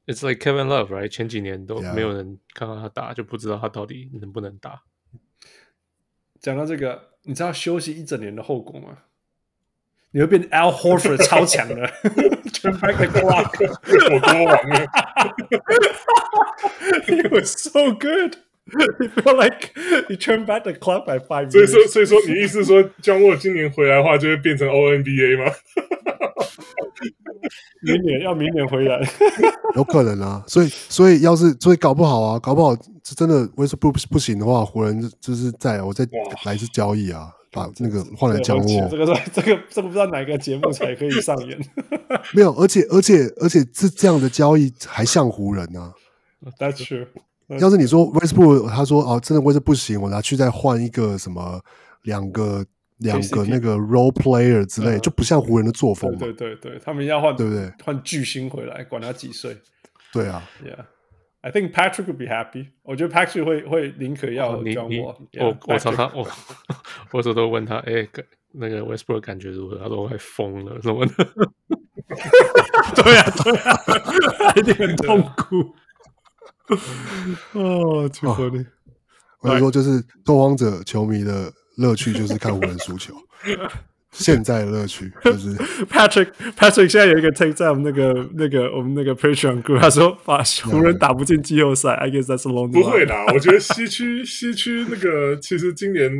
[0.06, 1.08] It's like Kevin Love, right？
[1.08, 4.82] 前几年都.没有人看到他打，就不知道他到底能不能打。
[6.40, 8.98] 讲到这个，你知道休息一整年的后果吗？
[10.12, 11.74] 你会变 Al Horford 超强的
[12.52, 13.56] ，turn back the clock.
[14.08, 14.86] 火锅王 了
[17.06, 18.36] ，He was so good.
[18.72, 19.72] You feel like
[20.08, 25.52] you turn back the clock by five 所以.说所以说你意思是说江沃今年回来的话就会变成 O N B A 吗？
[27.82, 29.00] 明年要明年回来，
[29.74, 30.42] 有可能啊。
[30.46, 36.10] 所以所以要是所以搞不好啊，搞不好是真的威斯布鲁克不行的话，湖人就是在我再哇
[36.44, 38.88] 来一次交易啊，把那个换来江这沃。
[38.88, 41.58] 个是这个这个不知道哪个节目才可以上演。
[42.34, 45.92] 没有，而且而且而且这这样的交易还像湖人呢、
[46.58, 47.06] That's true.
[47.58, 51.60] 要是你说威斯布鲁克，他说哦，真的威斯不行，我拿去再换一个什么
[52.02, 52.64] 两个
[52.98, 56.16] 两个那个 role player 之类，嗯就不像湖人的作风。
[56.16, 57.72] 对对对，他们要换对不对？
[57.84, 59.56] 换巨星回来，管他几岁。
[60.12, 60.84] 对啊，Yeah,
[61.42, 62.68] I think Patrick would be happy.
[62.82, 65.04] 我觉得 Patrick 会会宁可要哦你 Wall.
[65.06, 66.22] 我 Yeah, 我常常我
[67.12, 69.78] 我有时候都问他，哎、感那个 Westbrook 感觉如何？
[69.78, 71.14] 他说我快疯了什么的。
[72.96, 75.74] 对 啊对啊，一定很痛苦。
[77.52, 78.66] 哦，too funny。
[79.40, 83.14] 我就说就是拓荒者球迷的乐趣就是看湖人输球，
[84.12, 85.54] 现在的乐趣 就是。
[85.86, 96.10] Patrick Patrick 现在有一个 take 在我们那个那个我们那个 Patreon group，他说把湖人打不进季后赛，I guess that's a long 不会啦，我觉得西区 西区那个其实今年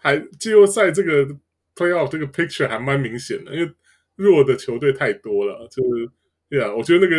[0.00, 1.26] 还季后赛这个
[1.74, 3.70] playoff 这个 picture 还蛮明显的，因为
[4.16, 6.10] 弱的球队太多了，就是
[6.48, 7.16] 对啊，我觉得那个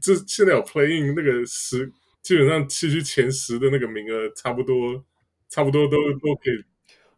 [0.00, 1.90] 这现在有 playing 那个十，
[2.22, 5.04] 基本上西区前十的那个名额差不多
[5.48, 6.64] 差不多都都可以，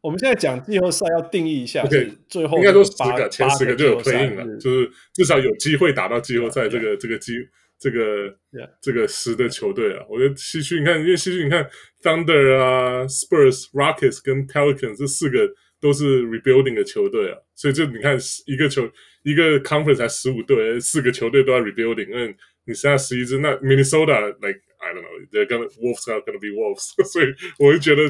[0.09, 7.35] 我们现在讲季后赛要定义一下 OK，是最后应该说十八个前十个就有八季后赛 playing 了，就是至少有机会打到季后赛这个这个机
[7.79, 8.71] 这个 Yeah.
[8.81, 11.69] 这个十的球队啊，我觉得西区你看，因为西区你看
[12.03, 15.47] Thunder 啊、Spurs、Rockets 跟 Pelicans 这四个
[15.79, 18.89] 都是 rebuilding 的球队啊，所以就你看一个球
[19.23, 22.35] 一个 conference 才十五队，四个球队都在 rebuilding，那
[22.69, 27.27] 你剩下十一支，那 Minnesota like I don't know they're gonna Wolves are gonna be Wolves， 所以
[27.59, 28.03] 我就觉得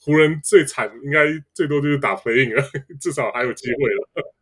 [0.00, 2.62] 湖人最惨，应该最多就是打 playing 了，
[3.00, 4.32] 至少还有机会了。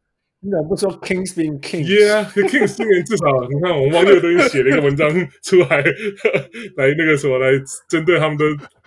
[0.43, 5.09] 你怎么不说 Kings being Kings？Yeah，Kings 今年至少你看，我们网友都已经写了一个文章
[5.43, 5.85] 出来，
[6.77, 7.53] 来那个什么来
[7.89, 8.45] 针对他们的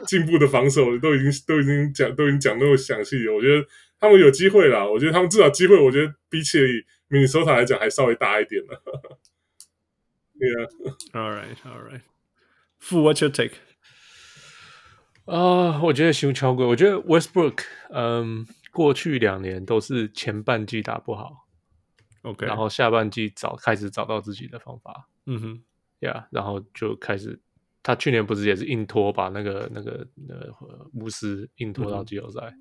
[0.08, 3.34] 进步的防守，都已经都已经讲都已经讲那么详细了。
[3.34, 3.64] 我觉得
[4.00, 6.58] 他们有机会啦，我觉得他们至少机会，我觉得比起
[7.10, 8.82] Minnesota 来讲还稍微大一点了。
[10.44, 12.02] Yeah，All right, all right.
[12.80, 13.54] Fu, what's your take?
[15.26, 21.48] 啊、我觉得熊超贵，我觉得 Westbrook，嗯，过去两年都是前半季打不好
[22.24, 25.64] OK，然后下半季找开始找到自己的方法嗯哼
[26.02, 27.39] ，，Yeah，然后就开始，
[27.82, 30.06] 他去年不是也是硬拖把那个那个
[30.68, 32.54] 呃巫师硬拖到季后赛。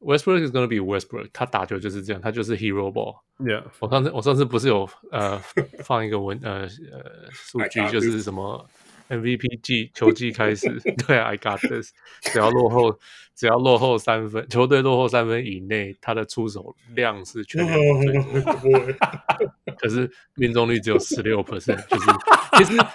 [0.00, 3.16] Westbrook is gonna be Westbrook，他打球就是这样，他就是 hero ball。
[3.38, 5.38] Yeah，我上次我上次不是有呃
[5.84, 8.66] 放一个文呃呃数据就是什么
[9.08, 10.68] MVP 季球季开始，
[11.06, 11.92] 对啊，I got this，
[12.22, 12.98] 只要落后
[13.34, 18.94] 只要落后三分，球队落后三分以内，他的出手量是全联盟最多，
[19.78, 22.10] 可是命中率只有十六 percent，就是
[22.56, 22.86] 其实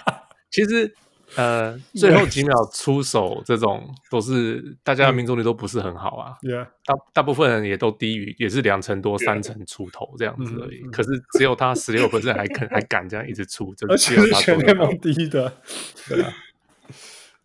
[0.50, 0.94] 其实
[1.34, 6.36] 呃最后几秒出手这种都是大家的命中率都不是很好啊。
[6.42, 10.82] Yeah，大大部分人也都低于，也是两成多、三成出头这样子而已。
[10.92, 15.52] 可是只有他十六 percent 还肯还敢这样一直出，就而且是全联盟第一的。
[16.08, 16.32] 对啊。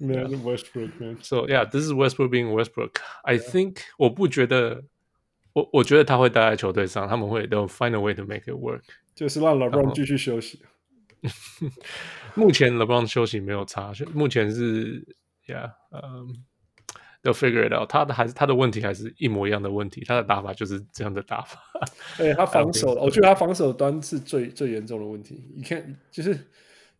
[0.03, 1.17] Man, Westbrook, man.
[1.21, 2.93] So yeah, this is Westbrook being Westbrook.
[3.21, 4.83] I think 我不觉得，
[5.53, 8.81] 我我觉得他会待在球队上，他们会 they'll find a way to make it work。
[9.13, 10.59] 就是让 LeBron 继续休息。
[12.35, 14.99] 目前 LeBron 休息没有差，目前是
[15.47, 16.27] yeah，嗯、
[17.23, 17.89] um,，they'll figure it out。
[17.89, 21.59] 他的还是他的问题还是一模一样的问题，他的打法就是这样的打法。
[22.17, 25.51] 对他防守， 我觉得他防守端是最最严重的问题。
[25.55, 26.47] 你看，就是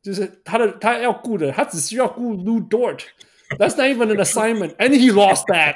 [0.01, 3.03] 就是他的他要顾的，他只需要顾 Lou Dort。
[3.59, 5.76] That's not even an assignment, and he lost that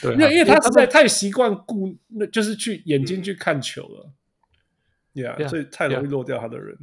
[0.00, 4.12] 对啊，因为因为他实在太习惯顾，那就是去眼睛去看球了。
[5.18, 6.76] Yeah，, Yeah, 所以太容易漏掉他的人。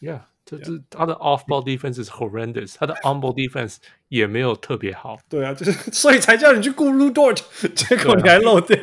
[0.00, 3.76] Yeah，就是他的 off ball defense is horrendous，他的 on ball defense
[4.08, 5.18] 也没有特别好。
[5.28, 7.42] 对啊，就是所以才叫你去顾 Lu Dort，
[7.74, 8.76] 结果你还漏掉。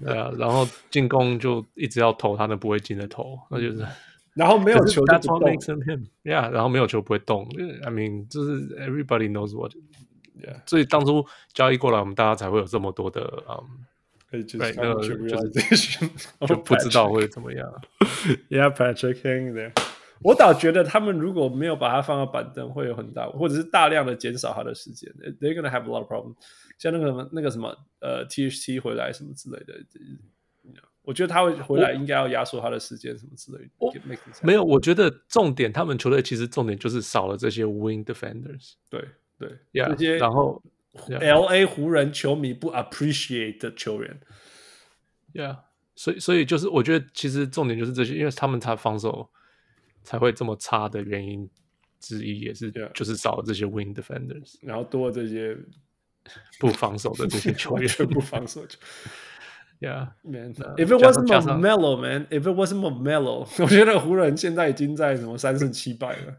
[0.00, 3.86] 对啊，然后进攻就一直要投他那不会进的投，那就是。
[4.34, 5.48] 然后没有 球就不动。
[6.24, 7.46] Yeah，然后没有球不会动。
[7.84, 9.72] I mean，就是 everybody knows what。
[10.36, 13.84] Yeah，所以当初交易过来，我们大家才会有这么多的嗯。
[14.42, 15.08] 对，那个
[16.46, 17.82] 就不知道会怎么样。
[18.50, 19.72] Yeah，Patrick King there。
[20.22, 25.12] 我倒觉得他们如果没有把它放到板凳，会有很大，或者是大量的减少他的时间。
[25.40, 26.34] They're gonna have a lot of problem。
[26.78, 29.74] 像那个那个什么呃 THT 回来什么之类的，
[31.02, 33.70] 我觉得他会回来应该要压缩他的时间什么之类的。
[33.78, 33.92] 哦，
[34.42, 38.74] 没有，我觉得重点他们球队其实重点就是少了这些 wing defenders。
[38.88, 39.04] 对
[39.38, 40.62] 对，yeah, 这些然后。
[41.08, 41.64] L.A.
[41.64, 44.20] 湖人球迷不 appreciate 的球员
[45.32, 45.58] ，Yeah，
[45.96, 49.28] 所以所以就是我觉得其实重点就是这些，因为他们才防守
[50.02, 51.50] 才会这么差的原因
[51.98, 55.56] 之一，也是就是少了这些 wing defenders，然后多了这些
[56.60, 58.78] 不防守的这些球员， 不防守球
[59.80, 61.26] ，Yeah，Man，if it wasn't
[61.60, 66.36] mellow man，if it wasn't mellow， 我觉得湖人现在已经在什么三胜七败了。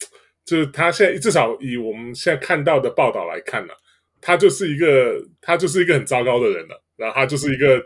[0.45, 3.76] 就是他现在至少以我们现在看到的报道来看呢、啊，
[4.20, 7.85] 他就是一个他就是一个很糟糕的人了、啊，然后他就是一个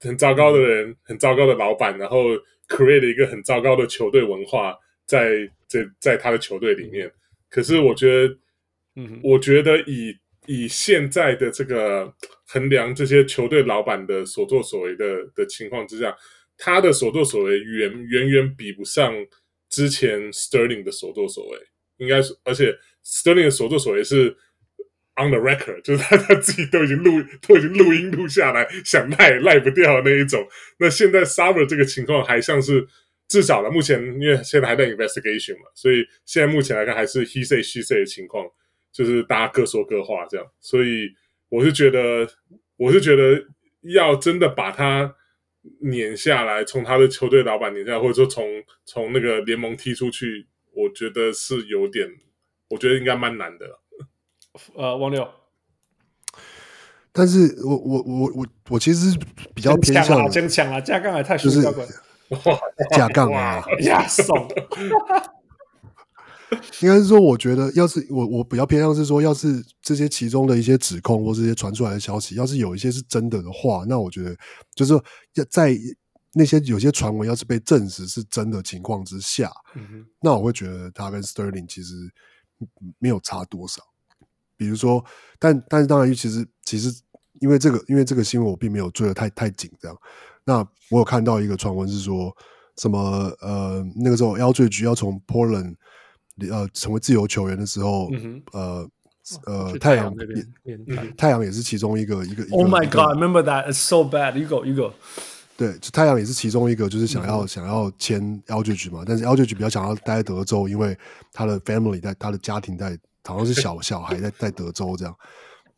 [0.00, 2.24] 很糟糕的人，很糟糕的老板，然后
[2.68, 4.76] create 了一个很糟糕的球队文化。
[5.06, 7.08] 在在在他的球队里面，
[7.48, 8.36] 可是我觉得，
[8.96, 10.12] 嗯，我觉得以
[10.46, 12.12] 以现在的这个
[12.48, 16.12] 衡量这些球队老板的所作所为的的情况之下，
[16.58, 19.14] 他的所作所为远远远比不上
[19.68, 21.58] 之前 Sterling 的所作所为，
[21.98, 24.36] 应该是，而且 Sterling 的所作所为是
[25.14, 30.44] on the record， 就是他他自己都已经录都已经录音录下来，想赖赖不掉的那一种。
[30.80, 32.88] 那现在 Sarver 这个情况还像是。
[33.30, 38.44] 至少呢，目前因为现在还在 investigation 嘛，所以现在目前来看还是 he say she say 的情况，
[38.90, 40.44] 就是大家各说各话这样。
[40.58, 41.08] 所以
[41.48, 42.28] 我是觉得，
[42.76, 43.40] 我是觉得
[43.82, 45.14] 要真的把他
[45.78, 48.44] 撵下来，从他的球队老板撵下来，或者说从
[48.84, 52.08] 从那个联盟踢出去，我觉得是有点，
[52.68, 53.78] 我觉得应该蛮难的。
[54.74, 55.30] 呃，王六，
[57.12, 59.16] 但是我我我我我其实
[59.54, 61.62] 比较偏向先抢啊，加杠还太就是。
[62.96, 63.62] 架杠啊！
[63.80, 64.36] 压 送，
[66.80, 74.34] 应该是说，我觉得，要是我我比较偏向是说，要是这些其中的一些指控或这些传出来的消息，要是有一些是真的的话，那我觉得
[74.74, 75.04] 就是说，
[75.34, 75.76] 要在
[76.32, 81.94] 那些有些传闻要是被证实是真的情况之下，嗯、那我会觉得他跟 Sterling 其实
[82.98, 83.82] 没有差多少。
[84.56, 85.04] 比如说，
[85.38, 86.92] 但但是当然，其实其实
[87.40, 89.96] 因为这个因为这个新闻，我并没有追得太太紧，这样。
[90.44, 92.34] 那我有看到一个传闻是说，
[92.76, 92.98] 什么
[93.40, 95.76] 呃，那个时候 Aldridge 要从 Portland
[96.50, 98.88] 呃成为自由球员的时候，嗯、呃
[99.46, 100.12] 呃太阳
[100.64, 100.78] 也
[101.16, 102.42] 太阳也是其中一个一个。
[102.50, 103.16] Oh my God!
[103.16, 103.68] Remember that?
[103.68, 104.36] It's so bad.
[104.36, 104.92] You go, you go.
[105.56, 110.98] 对，太阳也是其中一个，就是想要、嗯、想要签 Aldridge 嘛，但是 Aldridge 比较想要待在德州，因为
[111.32, 115.14] 他的 family 在他的家庭在，好像是小 小孩在在德州这样，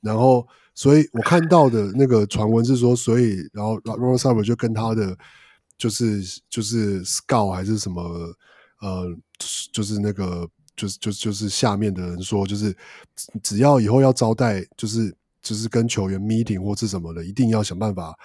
[0.01, 0.47] 然后。
[0.75, 5.14] 所以我看到的那个传闻是说，所以然后 Robert Sarver 就跟他的
[5.77, 8.03] 就是就是 Scout 还是什么
[8.81, 9.14] 呃，
[9.70, 12.75] 就是那个就是就是就是下面的人说，就是
[13.43, 18.18] 只要以后要招待，就是就是跟球员 meeting 或是什么的，一定要想办法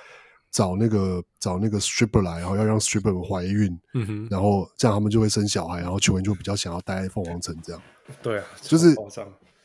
[0.49, 7.81] 找那个找那个 stripper 来，然后要让 stripper 怀孕，嗯哼，然后这样他们就会生小孩，然后球员就比较想要待在凤凰城这样。
[8.23, 8.95] 对啊，就是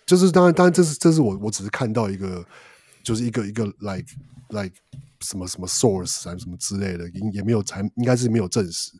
[0.04, 2.44] 就是当然当然这是这是我我只是看到一个。
[3.02, 4.06] 就是一个一个 like
[4.48, 4.74] like
[5.20, 8.92] 什么什么 source 啊什么之类的，也也没有才应该是没有证实，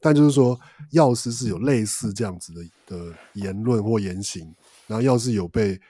[0.00, 0.58] 但就是说，
[0.90, 4.54] 要是是有类似这样子的的言论或言行，
[4.86, 5.80] 然后要是有被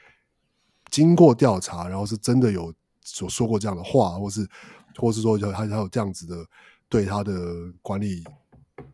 [0.91, 4.49] 经过调查，然后是真的有所说过这样的话，或是
[4.97, 6.45] 或是说有他他有这样子的
[6.89, 7.33] 对他的
[7.83, 8.25] 管理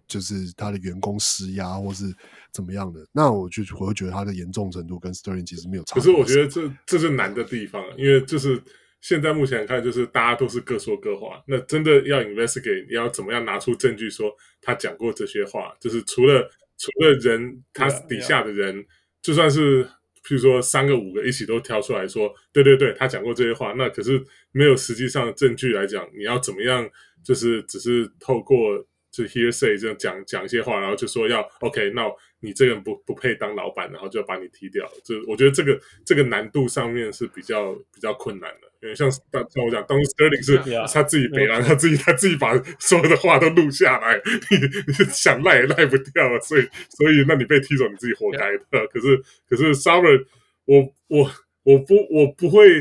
[0.06, 2.14] 就是他的员工施压或是
[2.52, 5.94] 怎么样的，那我就我会觉得他的严重程度跟 Sterling 其实没有差。
[5.94, 8.62] 可是我觉得这这是难的地方，因为就是
[9.00, 11.42] 现在目前看，就是大家都是各说各话。
[11.46, 14.30] 那真的要 investigate，要怎么样拿出证据说
[14.60, 15.74] 他讲过这些话？
[15.80, 18.86] 就是除了除了人，他底下的人，yeah, yeah.
[19.22, 19.88] 就算是。
[20.24, 26.88] 譬如说三个五个一起都挑出来说，对对对，他讲过这些话，那可是没有实际上的证据来讲，你要怎么样？
[27.24, 28.78] 就是只是透过
[29.10, 32.08] 就 hearsay 这样讲讲一些话，然后就说要 OK，那
[32.42, 34.86] 你这个人不不配当老板，然后就要把你踢掉。
[35.04, 38.68] 就我觉得这个这个难度上面是比较比较困难的。
[38.82, 39.22] 因为像像
[39.64, 44.20] 我讲，当时 Sterling 是他自己背了，他自己他自己把所有的话都录下来，
[44.50, 44.56] 你
[44.88, 48.86] 你想赖也赖不掉了，所以所以那你被踢走，你自己活该的。
[48.88, 49.16] 可是
[49.48, 50.26] 可是 Sauer
[50.64, 51.30] 我我
[51.62, 52.80] 我不我不会，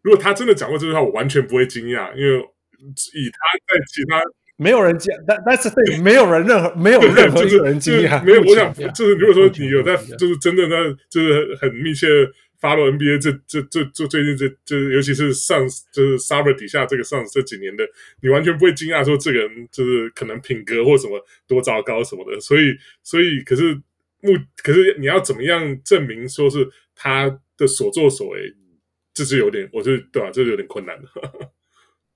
[0.00, 2.38] 如果他真的讲过这句话，我完全不会惊讶，因为
[3.12, 3.38] 以他
[3.68, 4.22] 在其他
[4.56, 8.40] 没有人见，但但是对没有人任何没有任何一个人惊讶，没有。
[8.42, 10.76] 我想就是如果说你有在，就是真的在，
[11.10, 12.06] 就是很密切。
[12.60, 17.86] Follow NBA 这这这这最近这这尤其是上就是 Summer 底下这个上这几年的，
[18.22, 23.74] 你完全不会惊讶说这个人就是可能品格或什么多糟糕什么的，所以所以可是
[24.22, 24.32] 目
[24.62, 28.54] 可是你要怎么样证明说是他的所作所为，
[29.12, 30.30] 这是有点，我觉得对吧？
[30.32, 31.08] 这是有点困难的。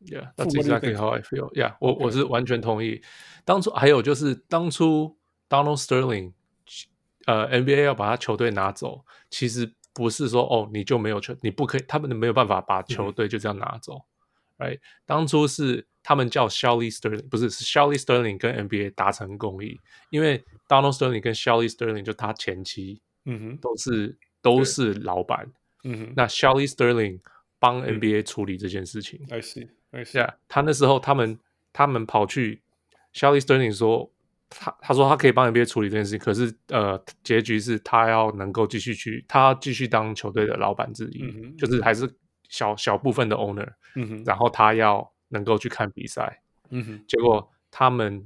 [0.00, 1.52] Yeah, that's exactly how I feel.
[1.54, 3.02] Yeah，我我是完全同意。
[3.44, 5.16] 当初还有就是当初
[5.48, 6.32] Donald Sterling，
[7.26, 9.74] 呃，NBA 要把他球队拿走，其实。
[9.94, 14.00] 不是说哦，你就没有球，你不可以，他们没有办法把球队就这样拿走。
[14.58, 19.76] 哎、嗯，当初是他们叫 Shelley Sterling，不是是 Shelley Sterling 跟 NBA 达成共议，
[20.10, 25.50] 因为 Donald Sterling 跟 Shelley Sterling 就他前妻，嗯哼，都是都是老板，
[25.82, 27.18] 嗯哼，那 Shelley Sterling
[27.58, 29.18] 帮 NBA 处理这件事情。
[29.30, 29.40] I
[29.92, 31.38] see，I see，、yeah, 他那时候他们
[31.72, 32.62] 他们跑去
[33.14, 34.10] Shelley Sterling 说。
[34.50, 42.10] 他他说他可以帮 NBA 处理这件事情，可是呃，结局是他要能够继续去，他继续当球队的老板之一，嗯、就是还是
[42.48, 48.24] 小小部分的 owner，、嗯、然后他要能够去看比赛，嗯、结果他们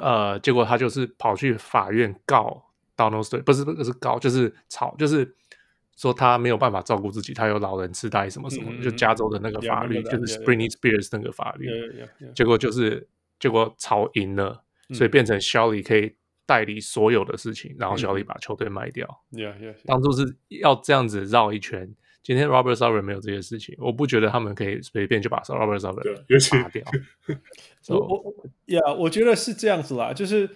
[0.00, 2.64] 呃，结果他就是跑去法院告
[2.96, 5.36] Donald Sterling，不是不是告，就是吵，就是
[6.00, 11.68] 说他没有办法照顾自己，他有老人痴呆什么什么，嗯、就加州的那个法律，嗯、就是 Britney Spears 那个法律，
[12.34, 13.06] 结果就是
[13.38, 14.64] 结果吵赢了。
[14.92, 19.06] 所以变成 Shelley 可以代理所有的事情，嗯、然后 Shelley 把球队卖掉。
[19.84, 21.94] 当初是要这样子绕一圈。
[22.24, 26.84] 今天 Robert Sarver 没有这些事情，我不觉得他们可以随便就把 Robert Sarver 打掉。
[27.88, 28.34] 我我
[28.66, 30.50] ，Yeah，我觉得是这样子啦，就是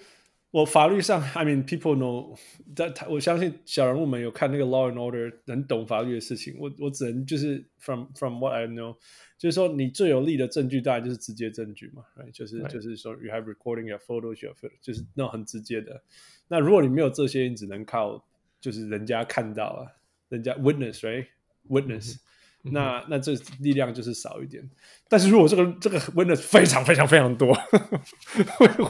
[0.54, 2.38] 我法律上，I mean people know，
[2.76, 6.54] 但他我相信小人物们有看那个 Law and Order，能懂法律的事情。
[6.56, 8.94] 我我只能就是 from from what I know。
[9.36, 12.30] 就是说，你最有力的证据当然就是直接证据嘛，right?
[12.30, 16.00] 就是就是说，you have recording your photos, your photos，就是那种很直接的。
[16.46, 18.24] 那如果你没有这些，你只能靠
[18.60, 19.90] 就是人家看到啊，
[20.28, 22.18] 人家 witness，right？witness，、嗯、
[22.64, 24.68] 那那这力量就是少一点。
[25.08, 27.54] 但是如果这个这个 witness 非常非常非常多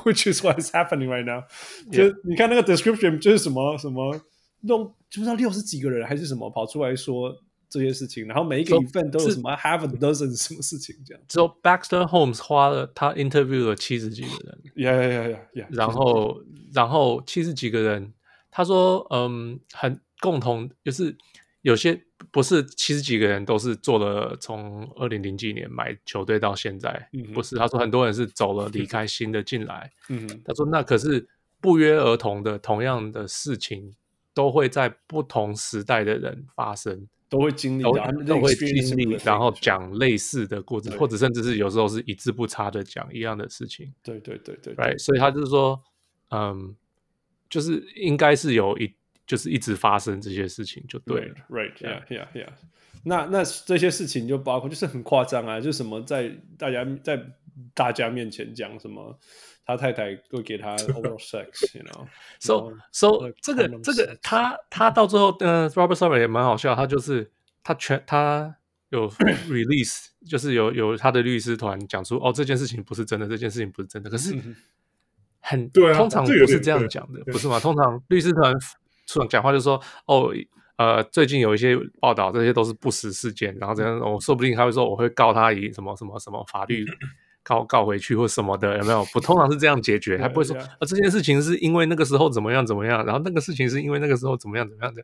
[0.04, 1.42] ，which is what is happening right now.
[1.92, 4.14] 就你看那个 description 就是什么什么
[4.62, 7.36] 弄，就不知道六十几个人还是什么跑出来说。
[7.66, 11.20] 这些事情，然后每一个 event 都有什么 half a dozen 什么事情这样。
[11.26, 15.66] 只有 Baxter Holmes 花了他 interview 了七十几个人，yeah yeah yeah yeah。
[15.70, 16.40] 然后
[16.72, 18.12] 然后七十几个人，
[18.48, 21.16] 他说嗯，很共同就是
[21.62, 22.00] 有些
[22.34, 31.28] 不是七十几个人都是做了从二零零几年买球队到现在，嗯、不是他说很多人是走了离开新的进来， 嗯，他说那可是
[31.60, 33.94] 不约而同的同样的事情
[34.34, 37.06] 都会在不同时代的人发生。
[37.28, 37.82] 都会经历，
[38.26, 43.92] 都会经历，然后讲类似的故事，或者甚至是有时候是一字不差的讲一样的事情。
[44.02, 45.80] 对对对对，对，所以他就是说，
[46.30, 46.76] 嗯，
[47.48, 48.92] 就是应该是有一，
[49.26, 51.34] 就是一直发生这些事情就对了。
[51.48, 52.48] Right，yeah yeah yeah。
[53.04, 57.22] 那那这些事情就包括，就是很夸张啊，就什么在大家在
[57.74, 59.18] 大家面前讲什么。
[59.66, 67.30] 他太太会给他 oral sex，you know，so so 这个这个他他到最后，呃，Robert Sarver 也蛮好笑，他就是
[67.62, 68.54] 他全他
[68.90, 69.08] 有
[69.48, 74.38] release，就是有有他的律师团讲出哦，这件事情不是真的，这件事情不是真的，可是
[75.40, 77.58] 很对啊，通常不是这样讲的，不是吗？
[77.58, 78.54] 通常律师团
[79.06, 80.32] 出来讲话就说哦，
[80.76, 86.84] 呃，最近有一些报道，这些都是不实事件，然后这样，我、哦、说不定他会说我会告他以什么什么什么法律。
[87.46, 89.04] 告告回去或什么的有没有？
[89.12, 95.02] 不，通常是这样解决，他不会说啊，这件事情是因为那个时候怎么样怎么样，然后那个事情是因为那个时候怎么样怎么样的。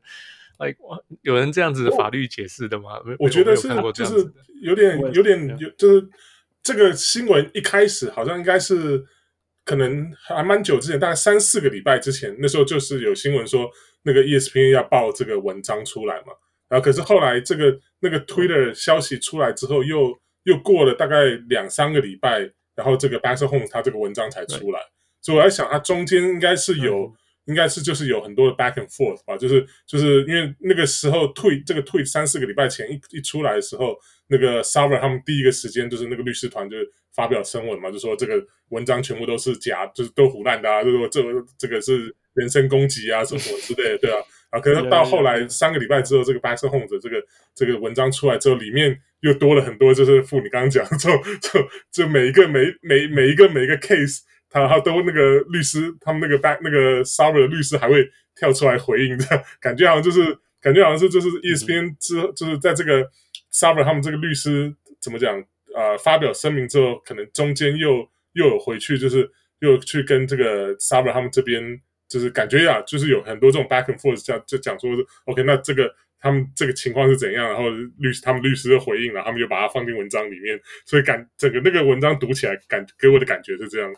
[0.57, 0.74] 哎，
[1.20, 2.92] 有人这样子的法律解释的吗？
[3.05, 4.32] 我，我觉得是，就是
[4.62, 6.09] 有点有点有，就是
[6.62, 9.05] 这个新闻一开始好像应该是
[9.71, 13.71] 可能还蛮久之前，大概三四个礼拜之前，那时候就是有新闻说
[14.03, 16.33] 那个 ESPN 要报这个文章出来嘛。
[16.68, 22.41] 然后可是后来这个那个 Twitter 消息出来之后，又又过了大概两三个礼拜，
[22.75, 24.81] 然后这个 b a s s e r Holmes 他这个文章才出来。
[25.21, 27.14] 所以我在想，它中间应该是有。
[27.51, 33.98] 应该是就是有很多的 back and forth 吧，就是就是因为那个时候 tweet 这个 tweet 三四个礼拜前一一出来的时候，
[34.28, 36.76] 那个 Sarver 他们第一个时间就是那个律师团就
[37.12, 44.18] 发表声文嘛，就说这个文章全部都是假，就是都胡乱的啊，就说这个这个是人身攻击啊什么什么之类的，对啊，
[44.51, 47.20] 啊，可是到后来三个礼拜之后，这个 Back and Holmes 这个
[47.53, 54.20] 这个文章出来之后，里面又多了很多，就是傅你刚刚讲的，就就就每一个每每每一个每一个 case。
[54.51, 59.24] 他他都那个律师，他们那个 back 那个 Sarver 的律师还会跳出来回应的，
[59.61, 63.09] 感觉好像就是感觉好像是就是 ESPN 之就是在这个
[63.53, 65.40] Sarver 他们这个律师怎么讲
[65.74, 65.98] 啊、呃？
[65.98, 69.30] 发表声明之后，可能中间又又有回去，就是
[69.61, 74.90] 又去跟这个 Sarver 他们这边，就是感觉呀、啊，就是有很多这种 back and forth，这样就讲说
[75.26, 75.94] OK，那这个。
[76.21, 77.49] 他们这个情况是怎样？
[77.49, 83.91] 然后律师他们律师的回应，然后他们就把它放进文章里面，所以感整个那个文章读起来感给我的感觉是这样。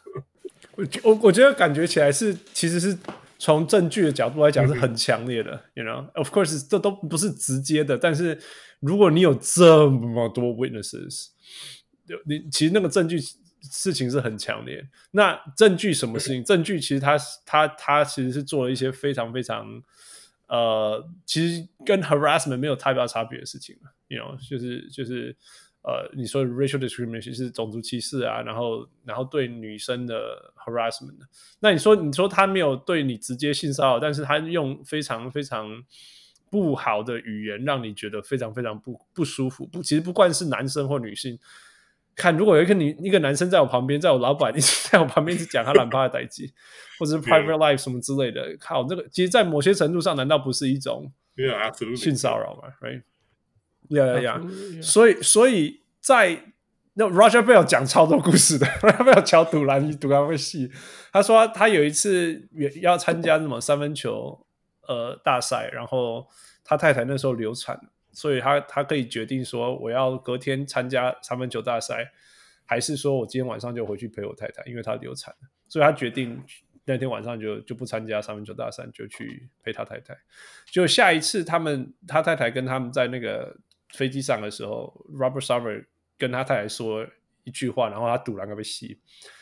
[0.77, 2.97] 我我我觉得感觉起来是其实是
[3.39, 5.61] 从证据的角度来讲是很强烈的。
[5.75, 8.39] 嗯、you know，of course 这都不是直接的，但是
[8.79, 11.31] 如果你有这么多 witnesses，
[12.27, 13.19] 你其实那个证据
[13.61, 14.87] 事情是很强烈。
[15.11, 16.41] 那证据什么事情？
[16.41, 19.83] 嗯、证据其实他他他其实是做了一些非常非常。
[20.53, 25.35] 呃，其实跟 harassment 没有太大差别的事情了，you know，就是就是
[25.83, 31.17] 呃，你说 racial discrimination 是种族歧视啊，然后然后对女生的 harassment，
[31.59, 35.83] 那你说你说他没有对你直接性骚扰，但是他用非常非常
[36.51, 41.39] 不好的语言让你觉得非常非常不不舒服，不，其实不管是男生或女性。
[42.15, 46.53] 看，如果有一个女一个男生在我旁边，在我老板一直 在我旁边一直讲他懒趴的代际，
[47.01, 51.11] 或者是 private life 什么之类的，靠，这个其实，在某些程度上，难道不是一种
[51.97, 54.83] 性骚扰吗？Right？Yeah, yeah, yeah.
[54.83, 56.45] 所以，所以在
[56.95, 60.71] 那 Roger Bell 讲超多故事的， Roger Bell 敲赌篮，赌篮会戏。
[61.11, 62.49] 他说他有一次
[62.83, 64.47] 要参加什么三分球
[64.87, 66.27] 呃大赛，然后
[66.63, 67.81] 他太太那时候流产。
[68.13, 72.13] 所以他他可以决定说，我要隔天参加三分球大赛，
[72.65, 75.49] 还是说我今天晚上就回去陪我太太，因为她流产了。
[75.69, 76.39] 所以他决定
[76.85, 80.15] 那天晚上就就不参加三分球大赛，就去陪他太太。
[80.67, 83.57] 就下一次他们他太太跟他们在那个
[83.95, 85.87] 飞机上的时候，Robert Sarver
[86.19, 87.07] 跟他太太说
[87.45, 88.99] 一句话，然后他赌两个被吸。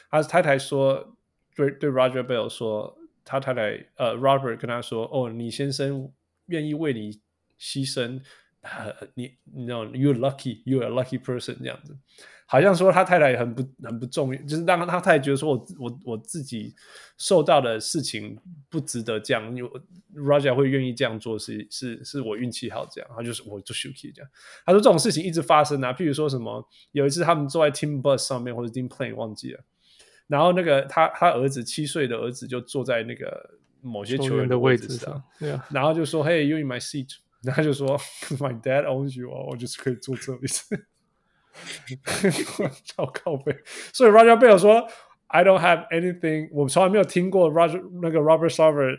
[0.08, 1.16] 他太太说
[1.56, 6.12] 对对 Roger Bell 说，他太太呃 Robert 跟他说，哦，你先生
[6.46, 7.20] 愿意为你
[7.58, 8.20] 牺牲。
[8.62, 11.96] 呃，你你知道，you're lucky，you're a lucky person 这样子，
[12.44, 16.74] 好像说他太太很不很不重要，就是让他太太觉得说我我我自己
[17.16, 18.38] 受到的事情
[18.68, 19.70] 不值得这样，因为
[20.14, 24.30] Raja 会愿意这样做是是是我运气好这样，他就是我就 lucky 这样。
[24.66, 29.61] 他说这种事情一直发生啊，譬如说什么有一次他们坐在 team bus 上面或者 team plane 忘记了，
[30.26, 37.14] 然后那个他他儿子七岁的儿子就坐在那个某些球员的位置上，对啊，然后就说 Hey，you in my seat。
[37.43, 37.99] 然后他就说
[38.38, 40.47] ：“My dad owns you，我就是可以坐这里。”
[42.84, 43.57] 超靠背。
[43.93, 44.86] 所以 Roger Bell 说
[45.28, 48.99] ：“I don't have anything。”我从来没有听过 Roger 那个 Robert Sarver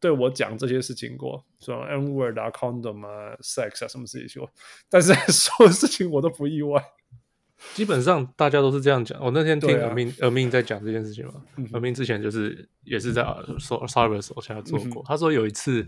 [0.00, 4.42] 对我讲这些事情过，说 N word 啊、condom 啊、sex 啊什么事情。
[4.88, 6.82] 但是 所有事情我都不意外。
[7.74, 9.22] 基本上大家都是这样讲。
[9.22, 11.34] 我那天听 Amin Amin 在讲这件事情嘛
[11.72, 15.02] ，Amin 之前就是也是在 Sarver 手下做过。
[15.02, 15.86] 嗯、他说有一次。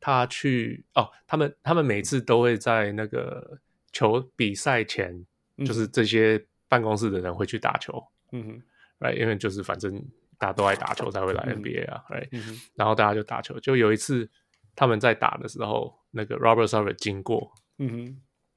[0.00, 3.58] 他去哦，他们他们每次都会在那个
[3.92, 5.24] 球比赛前，
[5.56, 8.62] 嗯、就是这些办公室的人会去打球，嗯哼
[9.00, 9.92] ，right，因为就是反正
[10.38, 13.58] 大家都爱打球才会来 NBA 啊，right，、嗯、然后大家就打球。
[13.58, 14.30] 就有一次
[14.74, 18.16] 他们在打的时候，那个 Robert Sarver 经过，嗯哼，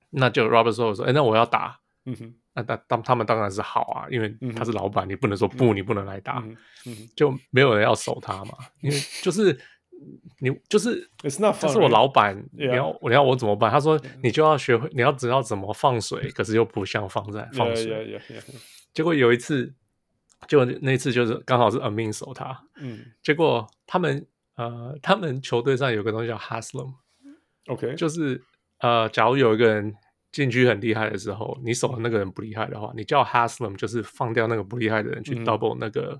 [0.09, 6.43] 那就 Robert Sarver 说：“哎，那我要打。”嗯哼，那他他他们当然是好啊，因为他是老板，你不能说不，你不能来打，
[7.15, 9.59] 就没有人要守他嘛，因为就是。
[10.39, 11.09] 你就是，
[11.67, 13.69] 这是我老板，你要你要我怎么办？
[13.69, 18.21] 他说你就要学会，你要知道怎么放水，可是又不像放在放水。
[18.93, 19.73] 结果有一次，
[20.47, 28.41] 就那次就是刚好是 Amin 守他，嗯，结果他们呃，他们球队上有个东西叫 Haslam，OK，就是
[28.79, 29.93] 呃，假如有一个人
[30.31, 36.17] 禁区很厉害的时候，你守的那个人不厉害的话，你叫 Haslam，就是放掉那个不厉害的人去 double 那个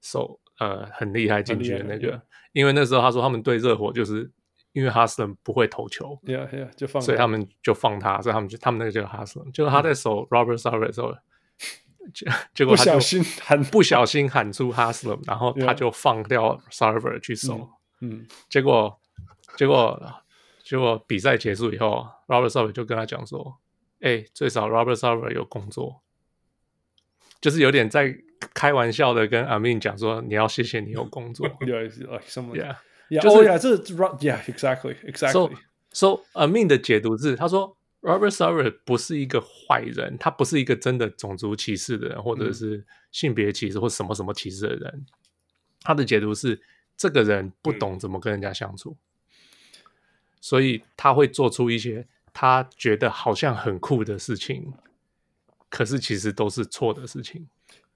[0.00, 0.38] 守。
[0.58, 2.20] 呃，很厉害进去的那个，
[2.52, 4.30] 因为那时候他说他们对热火就是
[4.72, 11.14] 因为哈斯伦不会投球，yeah, yeah, 就放，所以他们就放他，所以他们就他们那个叫哈斯伦，就是他在守 Robert Sarver 的时候，
[12.12, 17.70] 结结果不小心喊不小心喊出 Haslem，然后他就放掉 Sarver 去守。
[18.00, 19.00] 嗯，结果
[19.56, 20.00] 结果
[20.62, 23.58] 结果比赛结束以后，Robert Sarver 就跟他讲说
[24.00, 26.02] ：“哎，最少 Robert Sarver 有工作。”
[27.40, 28.16] 就是有点在
[28.54, 31.48] 开玩笑的跟 Amin 讲说：“你要谢谢你有工作。
[31.60, 32.56] Yeah, like someone.
[32.56, 32.76] Yeah.
[33.08, 33.20] Yeah.
[33.20, 33.58] 就是 Oh yeah.
[33.58, 33.76] 这
[34.18, 34.42] Yeah.
[34.44, 34.96] Exactly.
[35.04, 35.32] Exactly.
[35.32, 35.50] So,
[35.92, 45.06] so Amin 的解读是，他说 Robert Sarver 不是一个坏人，他不是一个真的种族歧视的人，或者是性别歧视或什么什么歧视的人。
[45.82, 46.60] 他的解读是，
[46.96, 48.96] 这个人不懂怎么跟人家相处，
[50.40, 54.72] 所以他会做出一些他觉得好像很酷的事情。”
[55.70, 57.46] 可是其实都是错的事情。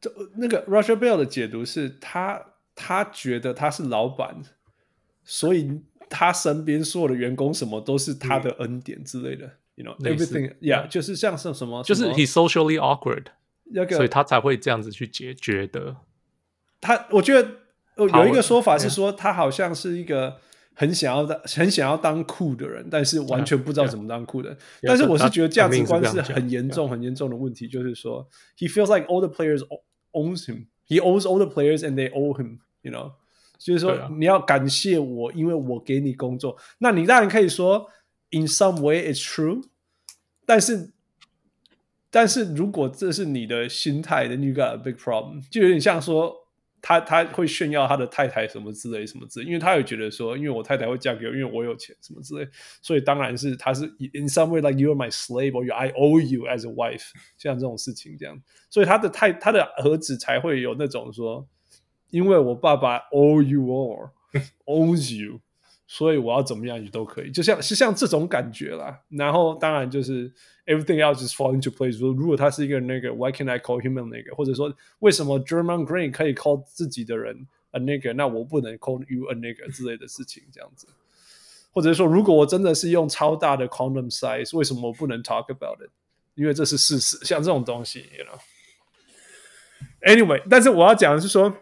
[0.03, 4.43] 这那个 Roger Bell 的解读是他他觉得他是老板，
[5.25, 5.81] 所以
[6.11, 9.47] 他身边所有的员工什么都是他的恩典之类的。
[9.47, 13.27] 嗯、you know everything yeah，就是像是什么，就是 he socially awkward，
[13.73, 15.97] 那个，所以他才会这样子去解决的。
[16.81, 17.49] 他我觉得
[17.97, 20.39] 有一个说法是说他好像是一个。
[20.75, 24.49] 很想要当很想要当酷的人，但是完全不知道怎么当酷的。
[24.51, 24.59] Yeah, yeah.
[24.85, 27.69] 但是我是觉得价值观是很严重、很严重的问题。
[27.69, 28.27] 就是说
[28.57, 29.61] ，He feels like all the players
[30.12, 30.68] owns him.
[30.88, 32.60] He owns all the players and they owe him.
[32.82, 33.14] You know，
[33.58, 36.58] 就是说你要感谢我，因为我给你工作。
[36.80, 37.90] 那你当然可以说，
[38.32, 39.64] In some way it's true。
[40.46, 40.92] 但是，
[42.10, 45.44] 但是如果这是你的心态，then you got a big problem。
[45.50, 46.41] 就有点像说。
[46.83, 52.47] 他他会炫耀他的太太什么之类什么之类，因为他也觉得说，因为我太太会嫁给我，因为我有钱什么之类，
[52.83, 58.37] 所以当然是他是 in some way like you are my slave or I owe you as a wife，像这种事情这样，
[58.69, 61.47] 所以他的太他的儿子才会有那种说，
[62.11, 64.11] 因为我爸爸 owe you all
[64.67, 65.41] owes you，
[65.95, 68.99] 所以我要怎么样你都可以，就像是像这种感觉啦。
[69.11, 70.27] 然后当然就是
[70.65, 71.99] everything else is fall into place。
[71.99, 74.35] 说如果他是一个那个，why can I call him a 那个？
[74.35, 80.87] 或者说为什么 German Green 可以 call 自己的人 a 那个，那我不能 call you a 那个之类的事情，这样子。
[81.73, 85.91] 或者说，如果我真的是用超大的 condom size，为什么我不能 talk about it？
[86.37, 87.19] 因为这是事实。
[87.23, 88.41] 像这种东西，you know。
[90.11, 91.55] Anyway，但是我要讲的是说。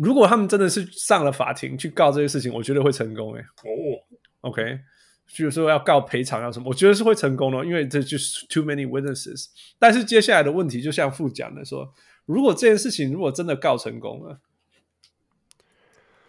[0.00, 3.40] 如果他们真的是上了法庭去告这些事情，我觉得会成功诶。
[3.40, 3.98] 哦
[4.42, 4.78] ，OK，
[5.26, 9.46] 就是说要告赔偿要什么，我觉得是会成功的，因为这就是 too many witnesses。
[9.76, 11.92] 但是接下来的问题，就像副讲的说，
[12.26, 14.38] 如果这件事情如果真的告成功了，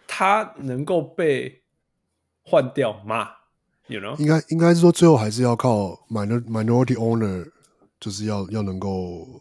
[0.08, 1.62] 他能够被
[2.42, 3.30] 换掉吗
[3.86, 7.48] ？You know，应该应该是说最后还是要靠 minor minority owner，
[8.00, 9.40] 就是要要能够。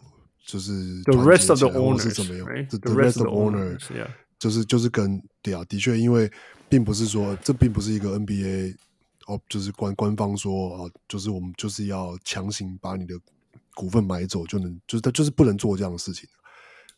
[0.52, 0.72] 就是
[1.04, 4.08] the rest of the owners 是怎么样 right?？the rest of the owners，
[4.40, 6.32] 就是就是跟对啊，的确，因为
[6.68, 8.76] 并不是说这并不是一个 NBA
[9.28, 13.14] 哦，就是官官方说啊，就是我们就是要强行把你的
[13.76, 16.28] 股份买走就能，就是他就是不能做这样的事情。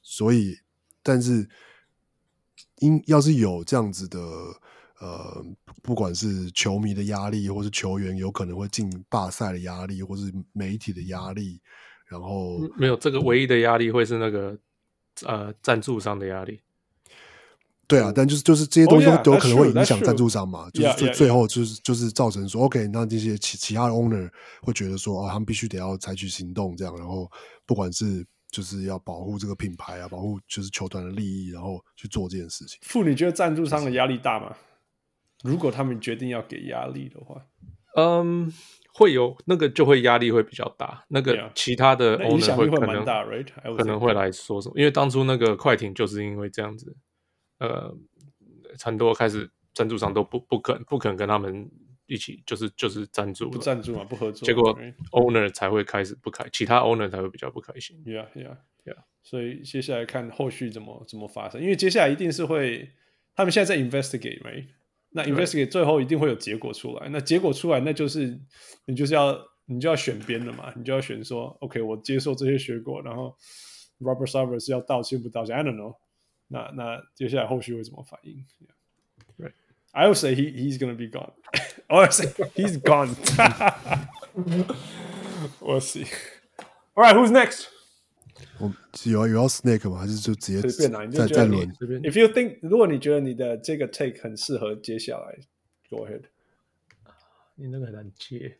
[0.01, 0.57] 所以，
[1.03, 1.45] 但是
[2.77, 4.17] 因要是有这样子的
[5.01, 5.45] 呃，
[5.81, 11.59] 不管是球迷的压力，或是球员有可能会进罢赛的压力，或是媒体的压力。
[12.11, 14.57] 然后没有这个唯一的压力会是那个
[15.25, 16.59] 呃赞助商的压力，
[17.87, 24.29] 对啊，但就是就是这些东西都有可能会影响赞助商嘛，oh, yeah, 就是最最后就是就是造成说 OK，那这些其其他的 owner
[24.61, 27.31] 会觉得说啊，他们必须得要采取行动，这样，然后
[27.65, 32.77] 不管是就是要保护这个品牌啊，保护就是球团的利益，然后去做这件事情。
[32.81, 34.53] 傅，你觉得赞助商的压力大吗？
[35.43, 37.45] 如果他们决定要给压力的话，
[37.95, 38.51] 嗯。
[38.93, 43.05] 会有那个就会压力会比较大，那个其他的 owner 会可能
[43.77, 44.73] 可能会来说什么？
[44.77, 46.95] 因为当初那个快艇就是因为这样子，
[47.59, 47.95] 呃，
[48.83, 51.69] 很多开始赞助商都不不肯不肯跟他们
[52.05, 54.77] 一起，就是就是赞助不赞助嘛，不合作，结果
[55.11, 57.95] owner 才会开始不开，其他 owner 才会比较不开心。
[58.05, 58.97] Yeah, yeah, yeah.
[59.23, 62.91] 所以接下来看后续怎么怎么发生，因为接下来一定是会，
[63.35, 64.65] 他们现在在 investigate，right?
[65.10, 68.38] 那 investigate 最后一定会有结果出来，那结果出来，那就是
[68.84, 73.36] 你就是要你就要选边了嘛，你就要选说，OK，我接受这些结果，然后
[74.00, 75.56] Robert Sarver 是要道歉不道歉？
[75.56, 75.96] I don't know
[76.48, 76.70] 那。
[76.74, 78.44] 那那接下来后续会怎么反应？
[79.38, 81.32] Right，I will say he he's gonna be gone.
[81.88, 83.14] I will say he's gone.
[85.60, 86.06] We'll see.
[86.94, 87.68] All right, who's next?
[88.58, 88.70] 我
[89.04, 89.98] 有有要 snake 吗？
[89.98, 90.88] 还是就直接再
[91.26, 91.66] 再轮？
[92.02, 95.38] If you think，如果你觉得你的这个 take 很适合接下来，
[95.88, 96.24] Go ahead。
[97.54, 98.58] 你那个很难接。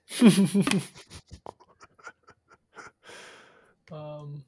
[3.91, 4.43] 嗯、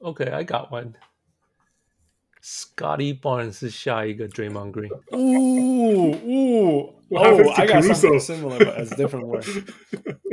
[0.00, 4.90] um,，OK，I、okay, got one。Scotty Barnes 是下一个 Draymond Green。
[5.12, 7.22] 呜呜哦，
[7.56, 9.40] I got something similar but as different way。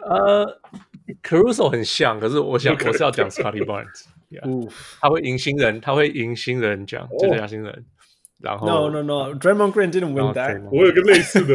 [0.00, 0.62] 呃。
[1.22, 4.04] Caruso 很像，可是我想我是要讲 Scottie Barnes，
[5.00, 7.84] 他会赢新人，他会赢新人奖，最佳新人。
[8.40, 10.62] 然后 No No No，Draymond Green didn't win that。
[10.70, 11.54] 我有个类似的，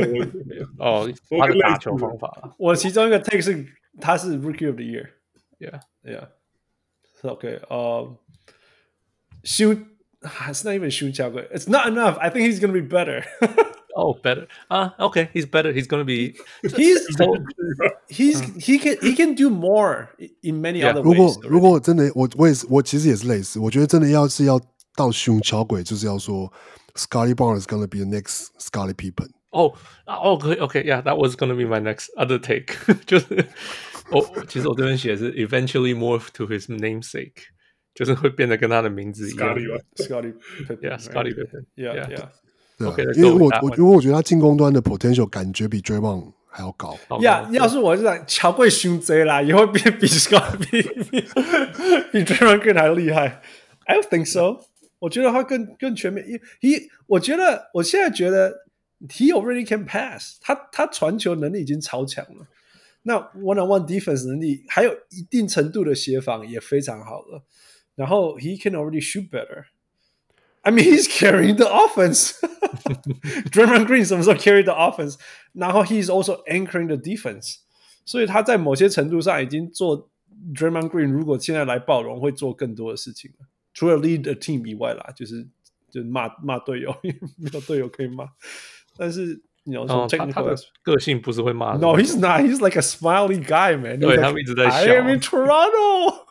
[0.77, 2.55] 我哦，他的打球方法。
[2.57, 3.65] 我其中一个 take 是
[4.01, 8.17] 他是 Rookie of the Year。Yeah Yeah。OK，呃，
[9.43, 12.17] shoot，it's not even shoot 交贵，It's not enough.
[12.17, 13.23] I think he's gonna be better.
[13.95, 14.47] Oh, better.
[14.67, 15.73] 啊，OK, he's better.
[15.73, 16.35] He's gonna be.
[16.61, 17.05] He's
[18.07, 20.09] he's he can he can do more
[20.41, 21.03] in many other ways.
[21.03, 23.59] 如果如果真的，我我也是，我其实也是类似。
[23.59, 24.61] 我觉得真的要是要
[24.95, 26.51] 到熊桥轨，就是要说
[26.93, 29.31] Scottie Barnes is gonna be the next Scottie Pippen。
[29.49, 29.73] 哦，
[30.05, 32.75] OK OK，Yeah，that was gonna be my next other take。
[33.05, 33.47] 就是
[34.11, 37.33] 我其实我这边写的是 eventually morph to his namesake，
[37.95, 39.57] 就是会变得跟他的名字一样。
[39.95, 40.35] Scottie
[40.67, 42.29] Pippen，Yeah，Scottie Pippen，Yeah，Yeah。
[42.76, 46.96] 对，因为我我因为我觉得他进攻端的 potential 感觉比 Draymond 还要高。
[47.20, 51.20] 呀，要是我是讲乔贵胸贼啦，以后变比 Scott 比比
[52.12, 53.42] 比 Draymond 更还厉害。
[53.86, 54.64] I don't think so。
[54.98, 56.26] 我觉得他更更全面。
[56.60, 58.64] He，我觉得我现在觉得
[59.08, 60.54] He already can pass 他。
[60.54, 62.46] 他他传球能力已经超强了。
[63.02, 67.44] 那 one on one defense 能力还有一定程度的协防也非常好了。
[67.94, 69.64] 然后 He can already shoot better。
[70.63, 72.33] I mean, he's carrying the offense.
[73.49, 75.15] Draymond Green 什么时候 carry the offense？
[75.53, 77.57] 然后 he's also anchoring the defense。
[78.05, 80.09] 所以他在某些程度上已经做
[80.53, 83.45] Draymond Green 如果现在来暴龙会做更多的事情了。
[83.73, 85.47] 除了 lead a team 以外啦，就是
[85.89, 88.25] 就骂骂队友，因为没有队友可以骂。
[88.97, 91.77] 但是你要说 technical，个性不是会骂。
[91.77, 92.41] No, he's not.
[92.41, 93.99] He's like a smiley guy, man.
[93.99, 94.77] 对， 他们一直在笑。
[94.77, 96.22] I am in Toronto.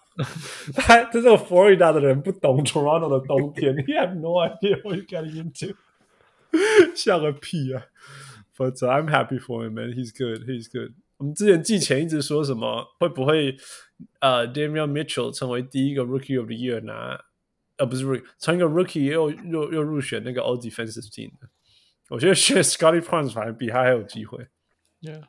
[0.75, 5.77] 他这个佛罗里达的人不懂 Toronto 的冬天，He have no idea what you getting into，
[6.97, 7.85] 笑个屁啊！
[8.57, 9.93] But I'm happy for him, man.
[9.93, 10.43] He's good.
[10.45, 10.95] He's good.
[11.19, 13.57] 我们之前季前一直说什么会不会
[14.19, 17.21] 呃、uh,，Damian Mitchell 成为第一个 Rookie of the Year 拿，
[17.77, 21.49] 呃不是 Rookie，成一个 Rookie 又又又入选那个 All Defensive Team 的。
[22.09, 24.49] 我觉得选 Scottie Barnes 反而比他还有机会。
[25.01, 25.23] Yeah,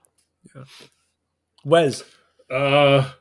[0.44, 0.65] yeah.
[1.64, 2.02] Wes，
[2.48, 3.19] 呃。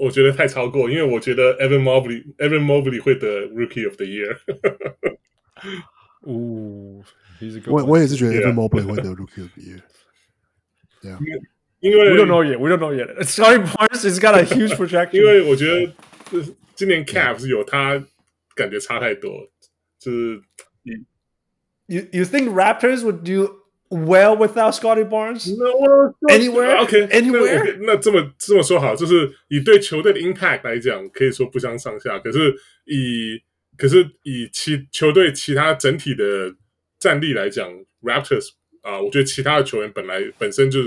[0.00, 4.36] Uh, 我觉得太超过，因为我觉得 Evan Mobley，Evan Mobley 会得 Rookie of the Year。
[6.20, 7.02] 哦，
[7.66, 9.80] 我我也是觉得 Evan Mobley 会得 Rookie of the Year。
[11.00, 11.18] 对啊，
[11.80, 13.22] 因为 We don't know yet, we don't know yet.
[13.24, 15.18] Scottie Barnes has got a huge projection。
[15.18, 15.92] 因为我觉得
[16.74, 18.04] 今年 Cavs 有他
[18.54, 19.48] 感觉差太多，
[19.98, 20.42] 就是
[20.82, 21.06] 你
[21.86, 23.59] You you think Raptors would do
[23.93, 27.77] Well, without Scottie Barnes, no, anywhere, OK, anywhere.
[27.81, 32.17] 那这么这么说好，就是以对球队的 impact 来讲，可以说不相上下。
[32.19, 32.55] 可是
[32.85, 33.37] 以
[33.77, 36.55] 可是以其球队其他整体的
[36.99, 37.69] 战力来讲
[38.01, 38.51] ，Raptors
[38.81, 40.79] 啊、呃，我觉得其他的球员本来本身就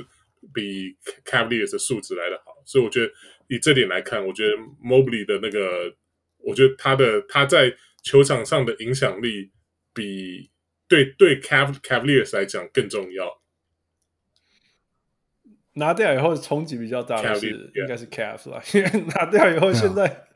[0.55, 3.13] 比 Cavaliers 的素质来得好，所以我觉得
[3.49, 5.95] 以这点来看，我觉得 Mobley 的那个，
[6.39, 9.51] 我觉得他的他在球场上的影响力
[9.93, 10.49] 比。
[10.89, 13.41] 对对 Cav Cavaliers 来讲更重要。
[15.75, 20.27] 拿掉以后冲击比较大的是应该是 Cavs 啦，因为拿掉以后现在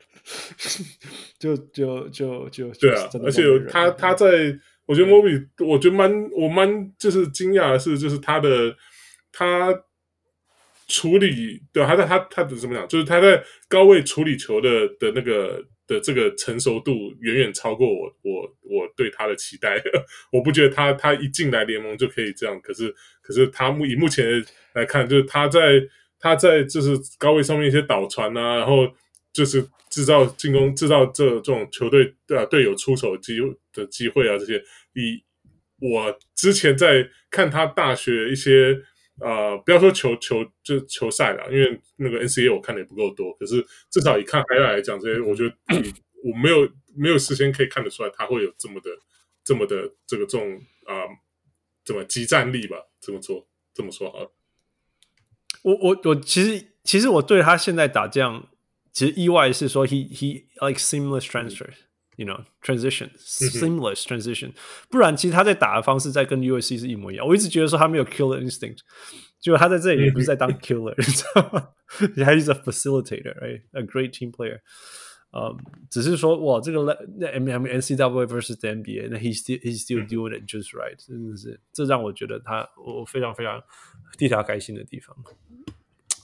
[1.37, 4.27] 就就就就对啊，而且他他在
[4.85, 8.75] 我觉得 Mobley 我觉得蛮我蛮就是惊讶的是，就是他的
[9.31, 9.73] 他
[10.87, 15.63] 处理对他在他他的怎么讲，就是他在高位处理球的的那个。
[15.89, 19.81] 的这个成熟度远远超过我我我对他的期待，
[20.31, 22.93] 我不觉得他他一进来联盟就可以这样，可是
[23.23, 25.81] 可是他目以目前来看，就是他在
[26.19, 28.87] 他在就是高位上面一些导传啊，然后
[29.33, 33.39] 就是制造进攻，制造这这种球队的队友出手机
[33.73, 34.63] 的机会啊，这些
[34.93, 35.23] 以
[35.81, 38.79] 我之前在看他大学一些。
[39.21, 43.33] 呃，不要说球球就球赛了，因为那个 N C A 我看的也不够多。
[43.33, 45.55] 可是至少以看 I 来讲，这些我觉得
[46.23, 48.89] 我没有没有事先可以看得出来他会有这么的
[49.43, 51.07] 这么的这个这种啊、呃，
[51.83, 52.77] 怎么即战力吧？
[53.01, 54.31] 这么说这么说好了。
[55.63, 58.49] 我我我其实其实我对他现在打这样，
[58.93, 61.69] 其实意外是说 he he like seamless transfer。
[62.18, 64.52] You know, transition, seamless transition。
[64.88, 67.26] 不然，其实他在打的方式在跟 USC 是一模一样。
[67.26, 68.78] 我一直觉得说他没有 killer instinct，
[69.40, 71.70] 就他在这里也不是在当 killer，你知道吗？
[72.24, 74.60] 他是 a facilitator，right？A great team player。
[75.32, 75.56] 嗯，
[75.90, 76.86] 只是说哇，这个
[77.20, 83.60] M M NCAA versus the NBA，那 he still he still doing it just right，真的是，这让我觉得他我非常非常
[84.16, 85.16] 替他开心的地方。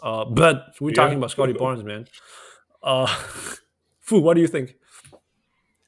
[0.00, 2.06] 呃、uh,，But we talking about Scottie Barnes, man。
[2.80, 3.04] 呃，
[4.04, 4.76] Fu，what do you think？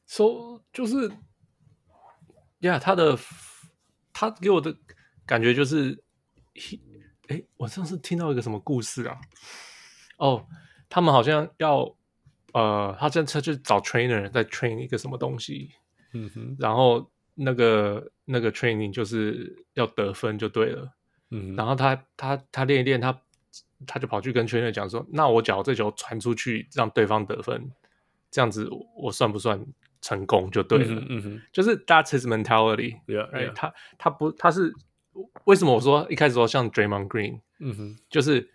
[0.07, 1.09] 说、so, 就是
[2.59, 3.17] 呀，yeah, 他的
[4.13, 4.75] 他给我的
[5.25, 6.01] 感觉就是，
[7.27, 9.19] 哎，我上次听到一个什么故事啊？
[10.17, 10.47] 哦，
[10.89, 11.95] 他们好像要
[12.53, 15.71] 呃，他这次去找 trainer 在 train 一个什么东西，
[16.13, 20.91] 嗯哼，然后那个那个 training 就是要得分就对了，
[21.29, 23.21] 嗯，然后他他他练一练，他
[23.85, 27.69] 他就跑去跟 trainer 讲说，那我假如这球传出去让对方得分，
[28.31, 29.63] 这样子我算不算
[30.07, 32.25] 成功就对了，嗯哼，嗯哼，就是 that's his
[33.07, 33.53] Yeah, yeah.
[33.53, 34.73] 他他不他是
[35.45, 38.49] 为什么我说一开始说像 Draymond Green，嗯哼就是。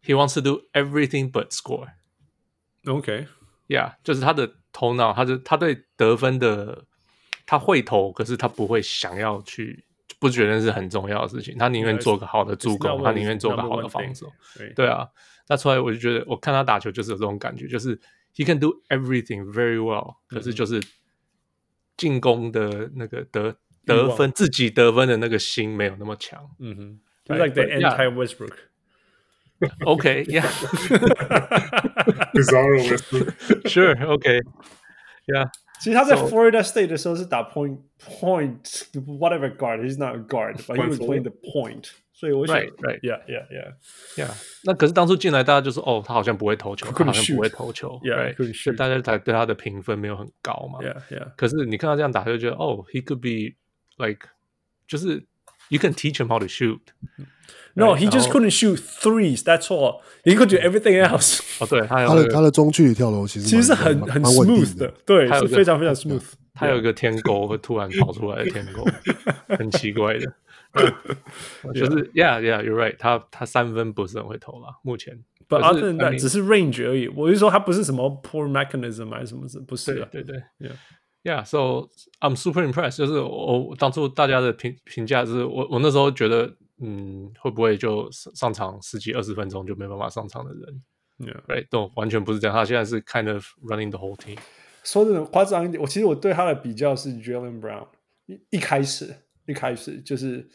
[0.00, 1.88] He wants to do everything but score.
[2.86, 3.26] OK,
[3.66, 6.84] yeah，就是他的头脑，他的他对得分的，
[7.44, 9.84] 他会投，可是他不会想要去，
[10.18, 11.58] 不觉得是很重要的事情。
[11.58, 14.32] 他宁愿做个好的助攻，他宁愿做个好的防守。
[14.74, 15.06] 对啊，
[15.48, 18.00] 那出来我就觉得，我看他打球就是有这种感觉，就是
[18.37, 20.81] he can do everything very well，可是就是
[21.97, 23.55] 进攻的那个得
[23.85, 26.49] 得分，自己得分的那个心没有那么强。
[26.59, 28.57] 嗯哼，He's like the anti Westbrook.
[29.85, 30.45] Okay, yeah.
[32.33, 33.69] Bizarro Westbrook.
[33.69, 34.41] Sure, okay.
[35.25, 35.49] Yeah.
[35.79, 38.61] 其实他在 Florida State 的时候是打 point point
[39.05, 39.81] whatever guard.
[39.81, 41.91] He's not a guard, but he was playing the point.
[42.18, 43.00] 所以我想，Right, right.
[43.00, 43.74] Yeah, yeah, yeah,
[44.16, 44.28] yeah.
[44.64, 47.90] 那可是当初进来，大家就说，哦，他好像不会投球，他好像不会投球。
[48.02, 48.74] Yeah, couldn't shoot.
[48.74, 50.80] 大家才对他的评分没有很高嘛。
[50.80, 51.28] Yeah, yeah.
[51.36, 53.54] 可是你看他这样打，就觉得，哦，he could be
[54.04, 54.26] like，
[54.88, 55.24] 就是
[55.68, 56.80] you can teach him how to shoot.
[57.74, 59.44] No, he just couldn't shoot threes.
[59.44, 60.00] That's all.
[60.24, 61.38] He could do everything else.
[61.60, 66.24] 哦，对，他他的他的中距离跳楼其实其实是很很 smooth 的，对，是非常非常 smooth。
[66.52, 68.84] 他有一个天钩会突然跑出来的天钩，
[69.56, 70.32] 很奇怪的。
[71.74, 72.96] 就是 Yeah, yeah, you're right。
[72.98, 75.24] 他他三分不是很会投啦，目前。
[75.48, 77.08] But other than 只是 range 而已。
[77.08, 80.06] 我是说他不是什么 poor mechanism 还是什么的，不是。
[80.10, 80.72] 对对，Yeah,
[81.22, 81.44] yeah.
[81.44, 81.88] So
[82.20, 82.98] I'm super impressed。
[82.98, 86.54] 就是我当初大家的评评价是我我那时候觉得。
[86.80, 90.80] 嗯，会不会就上场十几二十分钟就没办法上场的人
[91.18, 92.56] ？Yeah，right，都完全不是这样。
[92.56, 94.38] 他现在是 kind of running the whole team。
[94.84, 97.88] 说的夸张一点，我其实我对他的比较是 Jaylen Brown。
[98.26, 99.12] 一一开始，
[99.48, 100.46] 一开始就是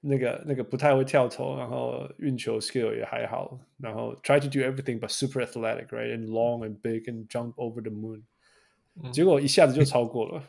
[0.00, 7.52] 那个那个不太会跳投，然后运球 skill 也还好，然后 try to do everything but super athletic，right，and long and big and jump
[7.56, 8.22] over the moon。
[9.12, 10.42] 结果一下子就超过了。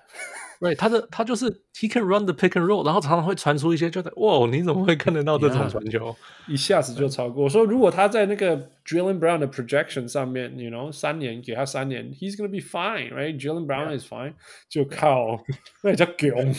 [0.60, 6.14] 对，他的他就是 he can run the pick and roll，然后常常会传出一些，就在哇，你怎么会看得到这种传球？
[6.46, 7.42] Yeah, 一下子就超过。
[7.42, 14.34] 我说，如果他在那个 Jaylen Brown 的 projection 上面，you know，三年给他三年，he's gonna be fine，right？Jaylen Brown is fine，
[14.68, 15.42] 就靠
[15.82, 16.54] 那叫囧。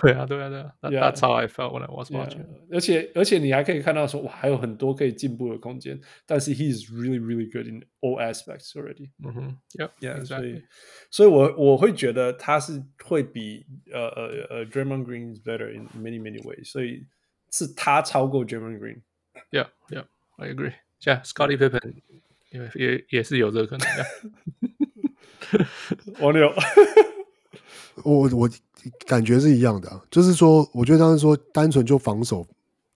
[0.00, 1.12] 对啊，对啊，对啊。
[1.12, 2.44] That's how I felt when I was watching。
[2.72, 6.00] 而且而且你还可以看到说，哇，还有很多可以进步的空间。
[6.26, 9.10] 但是 he is really really good in all aspects already。
[9.24, 10.62] 嗯哼，Yeah，Yeah，所以
[11.12, 13.21] 所以我我会觉得他是会。
[13.23, 17.05] 比呃呃呃，Draymond Green is better in many many ways，所以
[17.51, 19.01] 是他超过 Draymond Green。
[19.51, 20.05] Yeah, yeah,
[20.37, 20.73] I agree.
[21.01, 21.95] Yeah, Scottie Pippen
[22.51, 23.87] 也也也是有这个可能。
[26.19, 26.53] 王六，
[28.03, 28.49] 我我
[29.05, 32.47] 感觉是一样的、啊，就是说，我觉得当时说单纯就防守，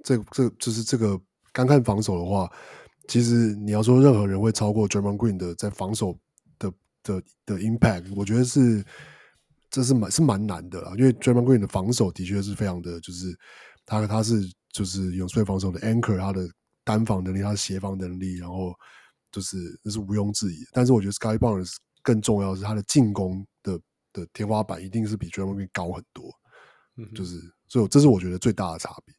[0.03, 1.19] 这这就是这个
[1.51, 2.51] 单看防守的话，
[3.07, 6.17] 其实你要说任何人会超过 Draymond Green 的在防守
[6.59, 6.71] 的
[7.03, 8.83] 的的 impact，我觉得是。
[9.77, 13.27] 这是蛮是蛮难的啦，因为 Draymond Green 的防守的确是非常的，就是
[13.85, 14.41] 他他是
[14.71, 16.49] 就是永睡防守的 anchor，他的
[16.83, 18.73] 单防能力，他的协防能力，然后
[19.31, 20.65] 就是那是毋庸置疑。
[20.71, 23.79] 但是我觉得 Scottie Barnes 更重要的是他的进攻的
[24.13, 26.33] 的天花板一定是比 Draymond Green 高很多，
[26.95, 29.13] 嗯，就是所以这是我觉得最大的差别。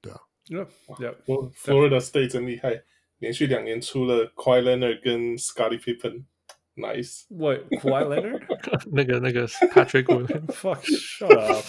[0.00, 2.82] 对啊，Yeah，我 Florida State 真厉害，
[3.18, 6.24] 连续两年出了 Kawhi Leonard 跟 Scottie Pippen。
[6.74, 7.26] Nice.
[7.28, 7.68] What?
[7.70, 8.40] Kawhi Leonard?
[8.92, 10.06] 那个那个 Patrick
[10.52, 11.64] Fuck, shut up.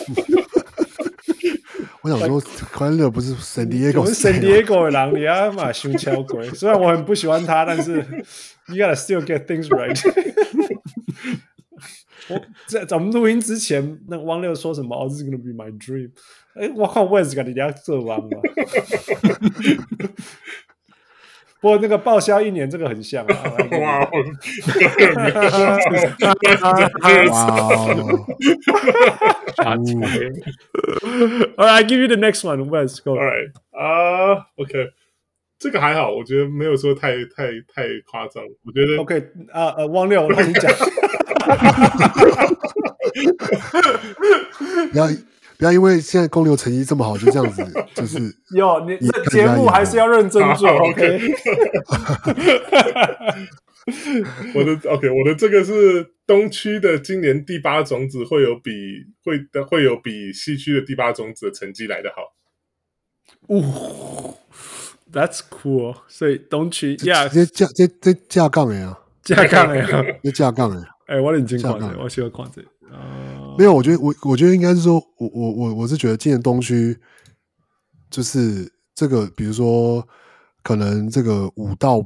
[2.02, 6.48] 我想说，Kawhi Leonard 不是 San Diego，我是 San Diego 的人，你要嘛胸敲鬼。
[6.50, 7.96] 虽然我很不喜欢他，但是
[8.68, 9.98] you gotta still get things right
[12.30, 14.96] 我在咱们录音之前，那个汪六说什么？
[14.96, 16.10] 哦，这是 gonna be my dream。
[16.56, 18.30] 哎，我靠我也是跟你家做完了。
[21.64, 23.34] 不过那个报销一年，这个很像啊！
[23.80, 24.12] 哇哦！
[31.56, 32.66] 哇！I give you the next one.
[32.70, 33.12] Let's go.
[33.18, 33.54] Alright.
[33.72, 34.90] 啊、uh,，OK，
[35.58, 38.44] 这个还好，我觉得没有说太太太夸张。
[38.66, 40.70] 我觉得 OK 啊、呃、汪六，你讲，
[45.58, 47.64] 不要因为现在公牛成绩这么好，就这样子，
[47.94, 48.20] 就是
[48.58, 51.20] 哟，你这节目还是要认真做，OK？
[54.56, 58.72] 我的 OK，我的这个是东区的今年第八种子会有比
[59.24, 62.34] 会的会有比西区的第八种子的成绩来的好。
[63.48, 64.38] 哦
[65.12, 65.98] ，That's cool。
[66.08, 69.88] 所以东区呀，这架这这架杠的呀，架杠的呀，
[70.24, 70.82] 这架杠的。
[71.08, 72.62] 哎，我认真看的，我喜欢看这。
[73.58, 76.98] 没有，我觉得我我觉得应该是说，我我我我是觉得今年东区
[78.10, 80.08] 就是这个，比如说
[80.64, 82.02] 可能这个五到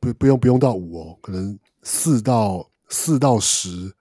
[0.00, 3.92] 不不用不用到五哦，可能四到四到十，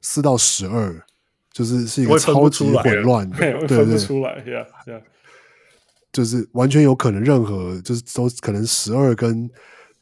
[0.00, 1.04] 四到十二，
[1.52, 5.02] 就是是一个超级混乱，对对出来，yeah yeah，
[6.12, 9.50] 就是完全有可能任何就是都可能十二跟。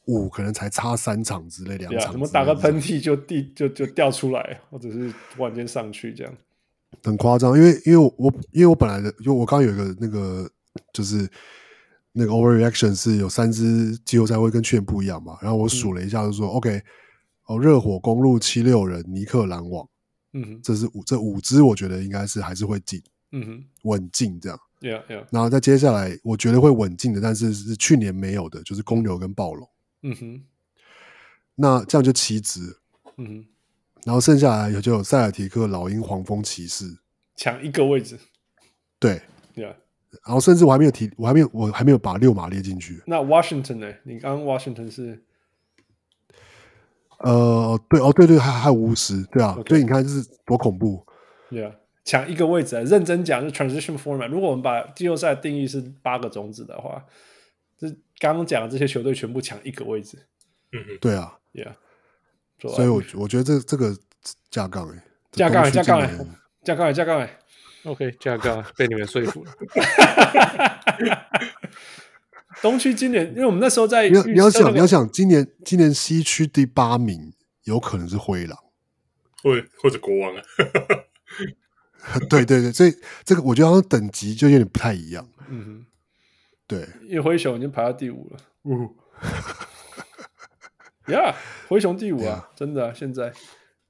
[0.07, 6.33] 五可能才差三场之类，两场怎么打个喷嚏就地就就掉出来，或者是突然间上去这样，
[7.03, 7.57] 很夸张。
[7.57, 10.49] 因为因为我因为我本来的，因为我刚刚有一个那个
[10.93, 11.28] 就是
[12.12, 16.83] 那个 overreaction 是有三支季后赛会跟去年不一样嘛，然后我数了一下，就说、嗯、OK，
[17.47, 19.89] 哦，热火、公路七六人、尼克、篮网，
[20.33, 23.03] 嗯哼，这是五这五支，我觉得应该是还是会进，
[23.33, 25.24] 嗯哼，稳进这样，Yeah Yeah。
[25.31, 29.69] 然后再接下来，我觉得会稳进的，但是是去年没有的，就是公牛跟暴龙。
[30.09, 30.43] 嗯哼，
[31.57, 32.61] 那这样就七支，
[33.16, 33.47] 嗯哼，
[34.05, 36.85] 然后剩下来也就有塞尔提克、老鹰、黄蜂、骑士
[37.35, 38.16] 抢一个位置，
[39.01, 39.20] 对
[39.57, 39.74] ，Yeah，
[40.24, 43.03] 然后甚至我还没有提，我还没有，我还没有把六马列进去。
[43.05, 43.93] 那 Washington 呢？
[44.05, 45.24] 你刚刚 Washington 是，
[47.19, 49.70] 呃，对，哦，对对，还还有巫师，对啊，Okay.
[49.70, 51.05] 所以你看这是多恐怖
[51.51, 51.73] ，Yeah，
[52.05, 54.28] 抢一个位置，认真讲是 transition format。
[54.28, 57.12] 如果我们把季后赛定义是八个种子的话，这。
[58.18, 60.26] 刚刚讲的这些球队全部抢一个位置，
[60.72, 61.74] 嗯哼，对啊，Yeah，
[62.59, 63.97] 所以我我觉得这这个
[64.51, 66.18] 架杠哎，架杠架杠哎，
[66.64, 67.38] 架杠架杠哎
[67.84, 69.52] ，OK，架杠被你们说服了。
[72.62, 77.34] 东区今年，因为我们那时候在，你要你要想你要想，今年今年西区第八名
[77.64, 78.59] 有可能是灰狼，
[79.44, 80.43] 或或者国王啊，
[82.30, 85.86] 对对对，所以这个我觉得好像等级就有点不太一样，嗯哼。
[86.66, 88.38] 对，因为灰熊已经排到第五了。
[88.64, 88.97] 呜
[91.12, 91.34] 呀，
[91.68, 92.59] 灰熊第五啊，Yeah.
[92.59, 93.32] 真的啊，现在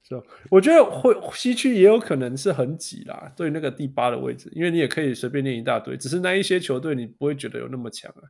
[0.03, 0.21] 是吧？
[0.51, 8.23] 我觉得灰西区也有可能是很挤啦，对那个第八的位置，因为你也可以随便练一大堆，只是那一些球队你不会觉得有那么强啊。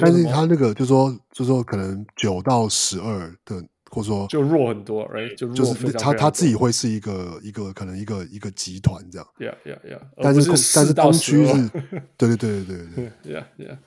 [0.00, 3.64] 但是他那个就说，就说可能九到十二的。
[3.90, 5.34] 或者说就弱很多，right？
[5.34, 10.00] 就就是他他自己会是一个一个可能一个一个集团这样，yeah yeah yeah。
[10.22, 11.68] 但是但是东区是，
[12.16, 13.78] 对对对对对对，yeah yeah。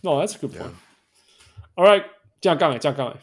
[0.00, 0.72] No，that's a good point。
[1.74, 2.04] All right，
[2.40, 3.20] 这样杠哎，架杠哎，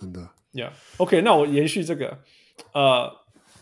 [0.00, 1.20] 真的，yeah，OK。
[1.22, 2.20] 那我延续这个，
[2.72, 3.10] 呃，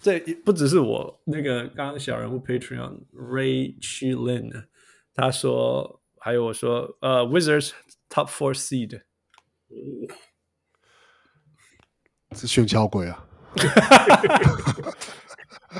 [0.01, 4.67] 这不只是我那个刚刚小人物 Patreon Ray Chilin，
[5.15, 7.73] 他说，还有我说，呃，Wizards
[8.09, 9.03] top four seed。
[12.35, 13.25] 是炫巧鬼啊！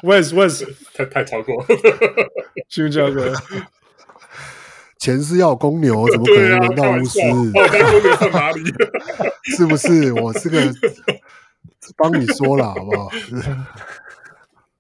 [0.03, 0.65] Wes Wes
[0.95, 1.65] 太太超过
[2.69, 3.31] 炫巧鬼，
[4.99, 7.21] 钱是要公牛，怎么可能轮到巫师？
[7.21, 8.63] 公牛在哪里？
[9.57, 10.13] 是不是？
[10.15, 10.73] 我这个
[11.97, 13.11] 帮你说了，好不好？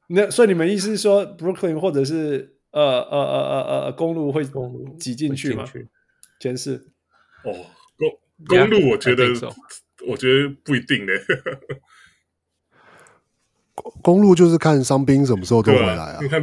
[0.08, 4.44] 那所以你们意思是说，Brooklyn 或者是呃呃呃呃呃公路会
[4.98, 5.64] 挤进去吗？
[6.40, 6.88] 前四
[7.44, 7.52] 哦，
[8.46, 9.24] 公公路我觉得。
[10.08, 11.12] 我觉得不一定嘞，
[14.02, 16.18] 公路就是看伤兵什么时候都回来啊。
[16.20, 16.40] 你看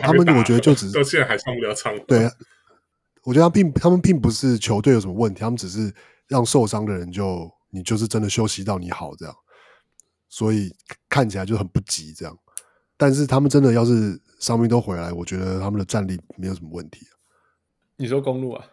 [0.00, 1.98] 他们，我觉得就只是到现在还上不了场。
[2.06, 2.30] 对，
[3.24, 5.92] 我觉得他并他们并不是球队有什么问题，他们只是
[6.26, 9.34] 让受伤的人就你就是真的休息到你好这样，
[10.28, 10.74] 所以
[11.08, 12.38] 看起来就很不急这样。
[12.96, 17.06] 但是他们真的要是伤兵都回来，我觉得他们的战力没有什么问题。
[17.96, 18.64] 你说公路啊？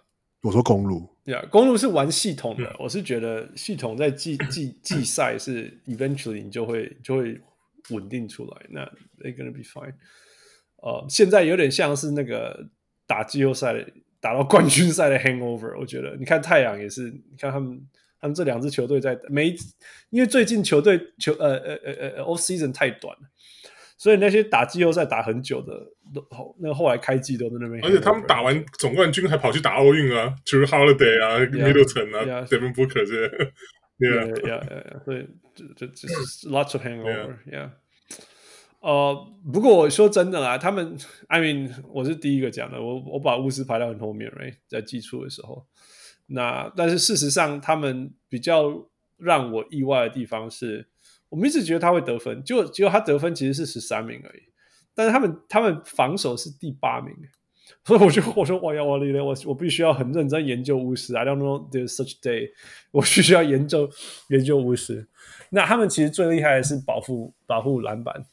[0.41, 2.75] 我说公路，呀，yeah, 公路是玩系统的。
[2.79, 7.39] 我是觉得系统在季季季赛是 eventually 你就会就会
[7.89, 8.65] 稳定出来。
[8.69, 8.81] 那
[9.19, 9.93] they're gonna be fine。
[10.77, 12.67] 呃，现在有点像是那个
[13.07, 13.85] 打季后赛
[14.19, 15.77] 打到冠军赛的 hangover。
[15.79, 17.81] 我觉得，你看太阳也是，你看他们
[18.19, 19.57] 他们这两支球队在每一，
[20.09, 23.29] 因为最近球队球呃呃呃呃 off season 太短了。
[23.97, 25.73] 所以那些打季后赛打很久的，
[26.13, 27.81] 都后那后来开季都在那边。
[27.83, 33.53] 而且他们打完总冠军还跑去打奥运啊，Jrue Holiday 啊，Middleton 啊，Devin Booker 这些。
[33.97, 35.03] Yeah, yeah, yeah.
[35.05, 37.37] 所以就就就是 lots of hangover.
[37.49, 37.69] Yeah.
[38.81, 40.97] 呃，不过我说真的啦，他们
[41.27, 45.65] ，I mean，我是第一个讲的，我我把巫师排到很后面，right，在季初的时候。
[46.27, 50.89] 那但是事实上，他们比较让我意外的地方是。
[51.29, 54.43] 我们一直觉得他会得分，结果结果他得分其实是十三名而已，
[54.93, 57.13] 但是他们他们防守是第八名，
[57.83, 62.51] 所以我就我说哇呀哇哩嘞，我我必须要很认真研究巫师，I don't know there's such day，
[62.91, 63.89] 我必须要研究
[64.29, 65.07] 研究巫师。
[65.49, 68.25] 那他们其实最厉害的是保护保护篮板，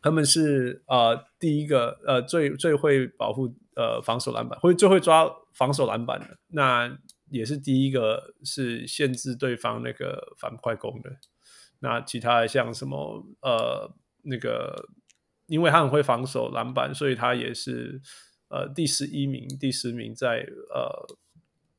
[0.00, 6.98] 他们是呃第一个呃最最会保护呃防守篮板，会最会抓防守篮板的，那
[7.30, 11.10] 也是第一个是限制对方那个反快攻的。
[11.82, 14.88] 那其他的像什么呃那个，
[15.46, 18.00] 因为他很会防守篮板，所以他也是
[18.48, 21.16] 呃第十一名、第十名在呃。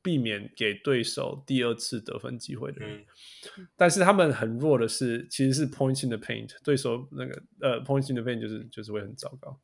[0.04, 3.06] 避免给对手第二次得分机会的人，
[3.56, 9.58] 嗯、但是他们很弱的是，其实是 points in the paint，对手那个呃 points in the paint 就是就是会很糟糕。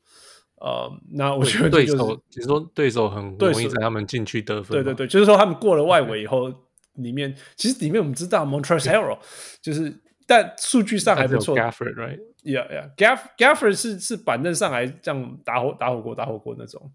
[0.55, 4.79] 呃，那我觉得、就是、对手，其实说对手很容易在他们进去得分。
[4.79, 6.51] 对对对，就是说他们过了外围以后，
[6.95, 9.19] 里面其实里面我们知道 Montrezl Harrell
[9.61, 9.95] 就是，
[10.31, 11.57] 但数据上还不错。
[11.57, 12.95] Gafford right？Yeah yeah.
[12.95, 16.89] Gaff Gafford 是是板凳上来这样打火打火锅打火锅那种，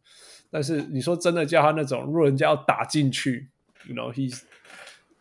[0.50, 3.50] 但是你说真的叫他那种，如果人家要打进去
[3.90, 4.44] ，you know he's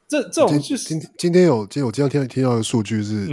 [0.07, 3.27] 这这种就是今天今天有今天我今天听听到的数据是、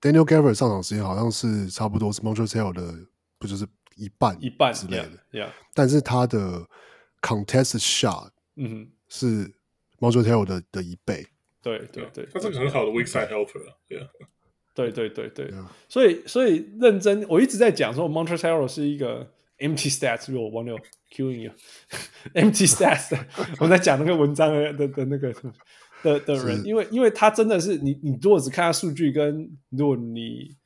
[0.00, 2.94] Daniel Gafford 上场时间好像是差不多是 Montreal 的
[3.40, 3.66] 不就是
[3.96, 6.64] 一半一半之类的，yeah, 但是他的
[7.20, 9.52] contest shot 嗯是
[9.98, 11.26] Montreal 的的一倍，
[11.64, 14.08] 对对对，他是个很好的 weak side helper， 对、yeah.
[14.74, 15.66] 对对对对，yeah.
[15.88, 19.32] 所以所以认真我一直在讲说 Montrezl Harrell 是一个。
[19.56, 20.76] Empty stats，如果我忘了
[21.14, 21.48] Qing 你
[22.34, 23.16] Empty stats，
[23.60, 25.32] 我在讲那个文章的的的那个
[26.02, 30.56] 的的人，因为因为他真的是你你如果只看他数据，跟如果你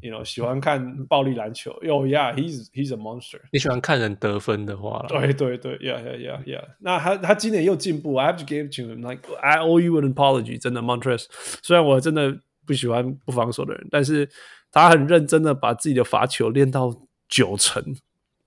[0.00, 3.40] you know 喜欢看暴力篮球，哟、oh, yeah，he's he's a monster。
[3.52, 6.64] 你喜欢看人得分的话，对对对，yeah yeah yeah yeah。
[6.80, 10.60] 那他他今年又进步，I have to give to him，like I owe you an apology。
[10.60, 11.26] 真的，Montrezl，
[11.62, 14.28] 虽然我真的不喜欢不防守的人，但是
[14.72, 16.94] 他很认真的把自己的罚球练到
[17.28, 17.96] 九成。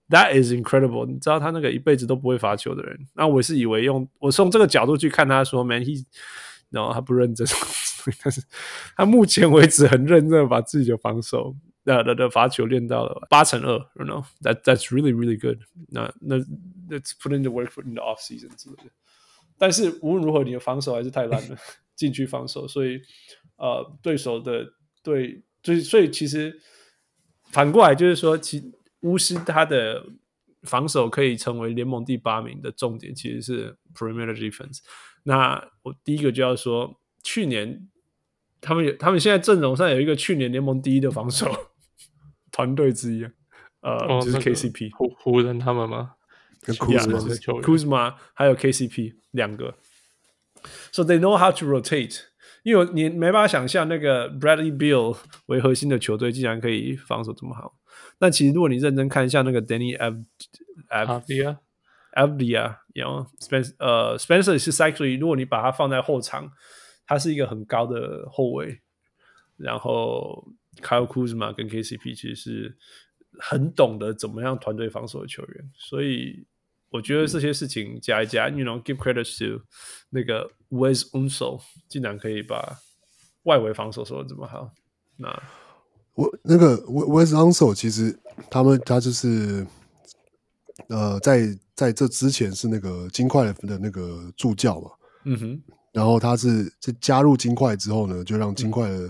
[0.10, 1.08] That is incredible！
[1.08, 6.04] 你知道他那个一辈子都不会罚球的人，那我是以为用我从这个角度去看他说，Man，he，
[6.70, 7.48] 然后他不认真，
[8.24, 8.42] 但是
[8.96, 15.60] 他目前为止很认真的把自己的防守的的的罚球练到了八成二，you know，that that's really really good
[15.90, 16.14] 那。
[16.22, 16.44] 那那
[16.90, 18.92] Let's put in the work for in the off season 之类的。
[19.58, 21.58] 但是无论如何，你的防守还是太烂了，
[21.96, 23.02] 禁区防守，所以
[23.58, 26.60] 呃，对手的对，就是所以其实
[27.52, 28.74] 反过来就是说，其。
[29.04, 30.06] 巫师他的
[30.62, 34.80] 防守可以成为联盟第八名的重点，其实是 perimeter defense。
[35.24, 37.90] 那我第一个就要说，去年
[38.64, 41.46] 他们有，他们现在阵容上有一个去年联盟第一的防守
[42.52, 43.24] 团队之一，
[43.82, 46.14] 呃，哦、就是 KCP 湖湖人他们吗？
[46.62, 47.20] 跟库兹马、
[47.62, 49.76] 库兹马还有 KCP 两个
[50.92, 52.22] ，so they know how to rotate。
[52.64, 55.18] 因为你没办法想象那个 Bradley Beal
[55.48, 57.74] 为核心的球队竟然可以防守这么好。
[58.20, 59.98] 那其实，如果你认真看一下那个 Deni
[60.90, 61.58] Avdija
[62.16, 66.50] Avdija，然后 Spencer 呃 Spencer 是 Cycling，如果你把它放在后场，
[67.06, 68.82] 他是一个很高的后卫。
[69.56, 70.48] 然后
[70.82, 72.78] Kyle Kuzma 跟 KCP 其实是
[73.40, 76.46] 很懂得怎么样团队防守的球员，所以
[76.90, 79.64] 我觉得这些事情加一加，你 you know give credit to
[80.10, 82.80] 那个 Wes Unseld 竟然可以把
[83.44, 84.72] 外围防守说的这么好，
[85.18, 85.44] 那。
[86.16, 88.20] 我那个 Wes Unseld 其实
[88.50, 89.66] 他们他就是
[90.90, 94.92] 呃，在在这之前是那个金块的那个助教嘛，
[95.26, 95.64] 嗯哼，
[95.94, 99.10] 然后他是这加入金块之后呢，就让金块的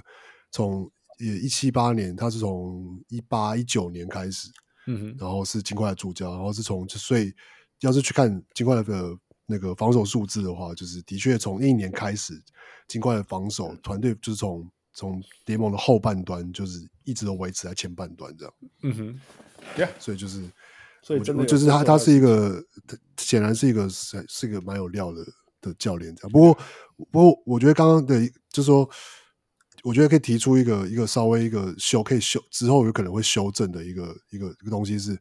[0.51, 0.87] 从
[1.17, 4.49] 也一七八年，他是从一八一九年开始，
[4.85, 7.33] 嗯哼，然后是金块的助教，然后是从所以
[7.79, 12.33] 要是去看金块的那个防守数字的话，就是的确从那一年开始，
[12.87, 14.69] 金块的防守团队就是从。
[14.95, 18.53] 从联盟的后半端就是一直都维持在前半端这样，
[18.83, 19.21] 嗯哼
[19.75, 20.43] ，Yeah，所以就是，
[21.01, 22.63] 所以真的就是他他是一个，
[23.17, 25.25] 显然是一个是是一个蛮有料的
[25.63, 26.31] 的教练这样。
[26.31, 26.57] 不过
[27.11, 28.19] 不过我觉得刚刚的，
[28.51, 28.87] 就是说，
[29.81, 35.15] 我觉得可以提出一个一个稍微一个修可以修之后有可能会修正的一个一个一个东西是，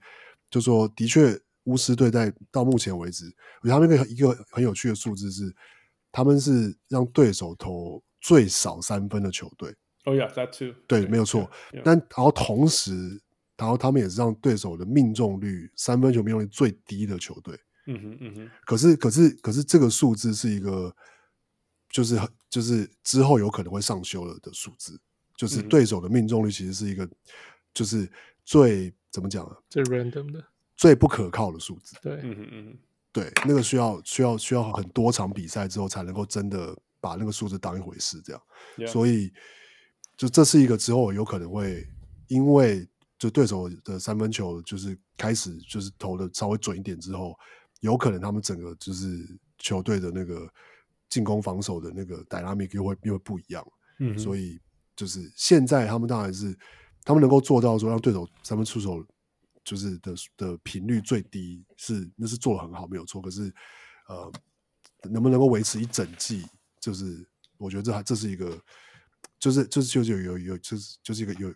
[0.51, 3.24] 就是说的确巫师队在到目前为止，
[3.62, 5.55] 我觉得他们一个一个很有趣的数字是，
[6.10, 8.02] 他们是让对手投。
[8.24, 9.74] 最少三分的球队。
[10.05, 10.73] 哦呀，that too。
[10.86, 11.51] 对，没有错。
[11.82, 13.20] 但然后同时，
[13.56, 17.59] 然后他们也是让对手的命中率三分球命中率最低的球队。
[17.86, 18.50] 嗯哼，嗯哼。
[18.64, 20.94] 可是，可是，可是，这个数字是一个，
[21.90, 25.00] 就是就是之后有可能会上修了的数字。
[25.36, 27.09] 就是对手的命中率其实是一个，
[27.74, 28.10] 就是
[28.44, 29.56] 最怎么讲啊？
[29.68, 30.44] 最 random 的，
[30.76, 31.96] 最不可靠的数字。
[32.02, 32.78] 对，嗯哼，嗯哼。
[33.12, 36.76] 对，那个需要需要需要很多场比赛之后才能够真的。
[37.02, 38.40] 把那个数字当一回事，这样
[38.76, 38.86] ，Yeah.
[38.86, 39.32] 所以
[40.16, 41.84] 就这是一个之后有可能会
[42.28, 42.88] 因为
[43.18, 47.36] 就对手的三分球就是开始就是投的稍微准一点之后，
[47.82, 50.48] 有可能他们整个就是球队的那个
[51.09, 53.66] 进攻防守的那个 dynamic 又会又会不一样。
[53.98, 54.59] 嗯，所以
[54.96, 56.56] 就是现在他们当然是
[57.04, 59.04] 他们能够做到说让对手三分出手
[59.64, 63.20] 就是的的频率最低，是那是做的很好，没有错。
[63.20, 63.52] 可是
[64.09, 64.32] 呃，
[65.10, 66.46] 能不能够维持一整季，
[66.80, 67.28] 就是
[67.59, 68.60] 我觉得这还这是一个，
[69.38, 71.52] 就是就是就是有有有就是就是一个有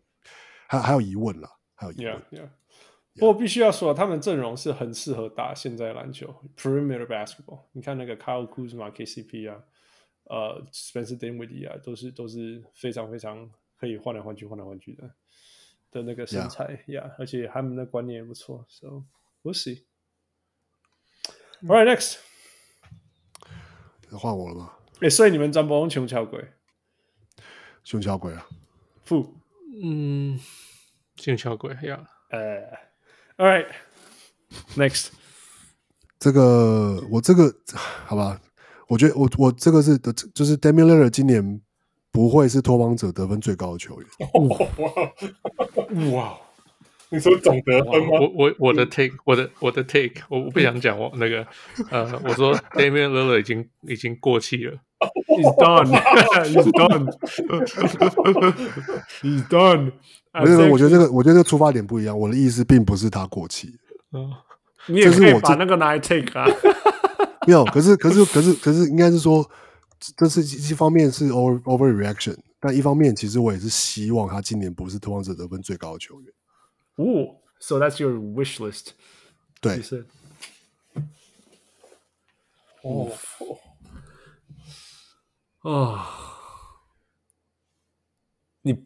[0.69, 2.15] 还还有疑问了，还有疑问。
[2.31, 2.49] Yeah, yeah.
[3.19, 7.63] 不过必须要说，他们阵容是很适合打现在篮球 （perimeter basketball）。
[7.73, 9.65] 你看那个 Kyle Kuzma、KCP 啊，
[10.25, 15.15] 呃，Spencer Dinwiddie 啊，都是都是非常非常可以换来换去、换来换去的
[15.91, 17.03] 的那个身材呀。
[17.03, 17.07] Yeah.
[17.07, 19.05] Yeah, 而且他们的观念也不错，So
[19.43, 19.85] we'll see.
[21.63, 22.19] All right, next，
[24.11, 24.73] 换我了吗？
[25.01, 26.53] 哎，所以你们张博雄桥鬼，
[27.83, 28.47] 穷桥鬼啊？
[29.05, 29.35] 负，
[29.83, 30.39] 嗯，
[31.17, 32.86] 穷桥鬼呀，呃。
[33.39, 33.67] All right,
[34.77, 35.09] next。
[36.19, 37.55] 这个我这个
[38.07, 38.41] 好吧，
[38.89, 41.61] 我觉得我我这个是的，就是 Damian Lillard 今年
[42.11, 44.09] 不会是脱网者得分最高的球员。
[46.11, 46.39] 哇 哇！
[47.11, 48.09] 你说总得分吗？
[48.21, 51.47] 我我我的 take，我的我的 take，我我不想讲我那个
[51.91, 54.77] 呃，我说 Damian Lillard 已经已经过气了。
[55.29, 55.93] He's done.
[59.23, 59.93] He's done.
[60.33, 62.19] 不 是， 我觉得这个，我觉得这个出发点不一样。
[62.19, 63.79] 我的意思并不是他过气，
[64.13, 64.33] 嗯，
[64.87, 66.47] 你也可以把那个拿来 take 啊。
[67.47, 69.49] 没有，可是，可是，可是，可是，应该是说，
[70.17, 76.33] 这是一方面是 over overreaction，但一方面其实我也是希望他今年不是拓荒者得分最高的球员。
[76.96, 78.90] 哦，so that's your wish list？
[79.62, 79.82] 对。
[82.84, 83.12] 哦。
[85.62, 86.10] 啊，
[88.64, 88.86] 你。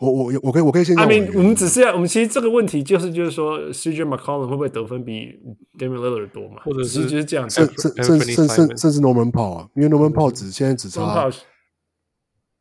[0.00, 0.98] 我我我可以我可以先。
[0.98, 5.38] I mean，我们只是要我们其实这个问题就是就是说，CJ McCollum 会不会得分比
[5.78, 6.62] Damian Lillard 多嘛？
[6.62, 11.30] 或者是就是这样子，甚甚甚甚甚至 Norman Powell 啊，因为 Norman Powell 只现在只差，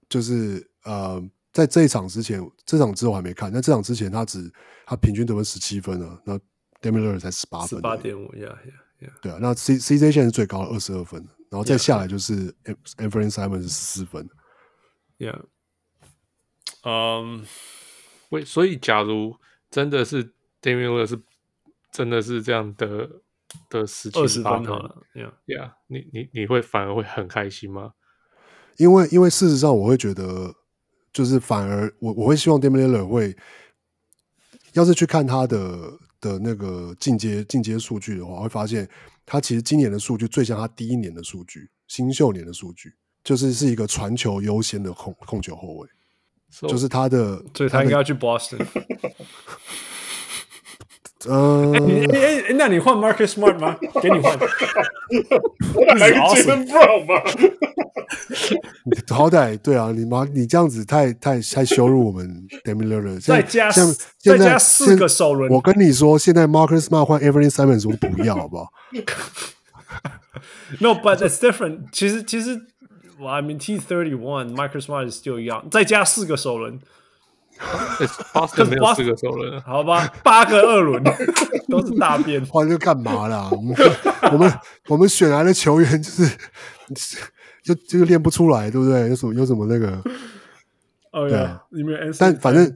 [0.09, 1.23] 就是呃，
[1.54, 4.52] 在这一场之前，这场之后还没看，那这场之前他只
[4.84, 6.36] 他平均得分十七分啊，那
[6.82, 9.12] Lillard 才十八分，十八点五，Yeah Yeah Yeah。
[9.22, 12.52] 对啊，那 C CJ 现在是最高的二十二分，然后再下来就是
[12.98, 14.28] Anfernee Simons 是十四分
[15.18, 15.40] ，Yeah。
[16.82, 17.46] 嗯，
[18.30, 19.36] 为、um, 所以，假如
[19.70, 21.22] 真的是 Damian Lillard 是
[21.92, 23.08] 真的是这样的
[23.70, 24.66] 的十七八分
[25.14, 27.92] ，Yeah Yeah，你你你会反而会很开心吗？
[28.76, 30.52] 因为因为事实上，我会觉得
[31.14, 33.34] 就是反而我我会希望 Lillard 会，
[34.74, 38.86] 要是去看他的的那个进阶进阶数据的话，会发现
[39.24, 42.92] 他其实今年的数据最像他第一年的数据，新秀年的数据，
[43.22, 45.88] 就是是一个传球优先的控控球后卫。
[46.50, 48.66] So, 就是他的，所以他应该要去 Boston。
[51.28, 51.72] 嗯，
[52.12, 53.76] 哎哎，那你换 Marcus Smart 吗？
[54.02, 54.38] 给你换。
[55.74, 57.22] 我来个 Brown 吧。
[59.10, 63.20] 好歹对啊，你妈，你这样子太太太羞辱我们 Damian Lillard。
[63.20, 63.70] 再加
[64.18, 65.50] 再加四个首轮。
[65.50, 68.68] 我跟你说，现在 Marcus Smart 换 Anfernee Simons，我不要，好不好
[70.80, 71.90] ？No，but it's different。
[71.92, 72.60] 其实其实。
[73.16, 76.80] 我 I mean T thirty one，Marcus Smart 是 still 一样，再加四个首轮，
[78.32, 81.02] 八个没有四个首轮，好吧，八个二轮
[81.68, 83.48] 都是大便，换这干嘛啦？
[83.50, 83.74] 我们
[84.32, 84.52] 我们
[84.88, 86.36] 我们选来的球员就是
[87.62, 89.08] 就就练不出来，对不对？
[89.08, 90.02] 有什么有什么那个？
[91.12, 92.74] 哦，对啊，里面但反正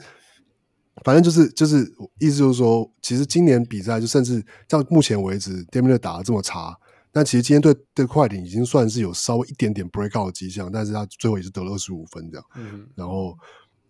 [1.05, 1.79] 反正就是就是
[2.19, 6.77] 意思就是说，其实今年比赛就甚至到目前为止，Damian Lillard 打的这么差。
[7.11, 13.35] 但其实今天对对快艇已经算是有稍微一点点 break out 的迹象，但是他最后也是得了二十五分这样，嗯、然后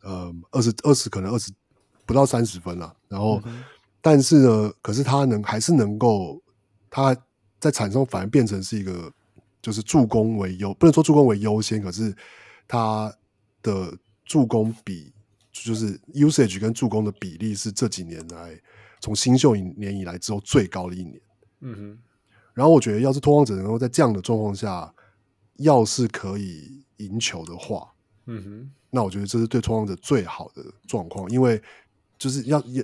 [0.08, 1.52] 呃二十二十可能二十
[2.06, 3.62] 不到三十分了，然后、嗯、
[4.00, 6.40] 但是呢，可是他能还是能够
[6.88, 7.14] 他
[7.60, 9.12] 在场上反而变成是一个
[9.60, 12.14] 就是助攻为优，不能说助攻为优先，可是
[12.66, 13.14] 他
[13.60, 13.94] 的
[14.24, 15.12] 助攻比
[15.52, 18.58] 就是 usage 跟助攻的比例是这几年来
[19.00, 21.20] 从新秀年以来之后最高的一年，
[21.60, 21.98] 嗯哼。
[22.54, 24.92] 然后我觉得，要是拓荒者能够在这样的状况下，
[25.58, 27.92] 要是可以赢球的话，
[28.26, 31.60] 嗯哼，那我觉得这是对拓荒者最好的状况，因为
[32.18, 32.82] 就是要要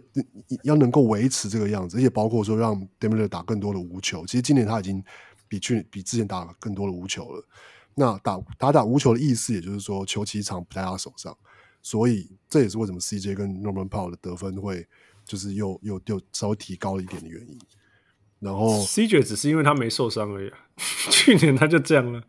[0.62, 4.24] 要能够维持这个样子，而且包括说让 Damir 打更多的无球。
[4.26, 5.02] 其实今年他已经
[5.48, 7.44] 比去比之前打更多的无球了。
[7.94, 11.36] 那打打打无球的意思，也就是说球其实场不在他手上，
[11.82, 14.86] 所以这也是为什么 CJ 跟 Norman Powell 的得分会
[15.24, 17.58] 就是又又又稍微提高了一点的原因。
[18.40, 20.50] 然后 CJ 只是因为他没受伤而已，
[21.10, 22.22] 去年他就这样了。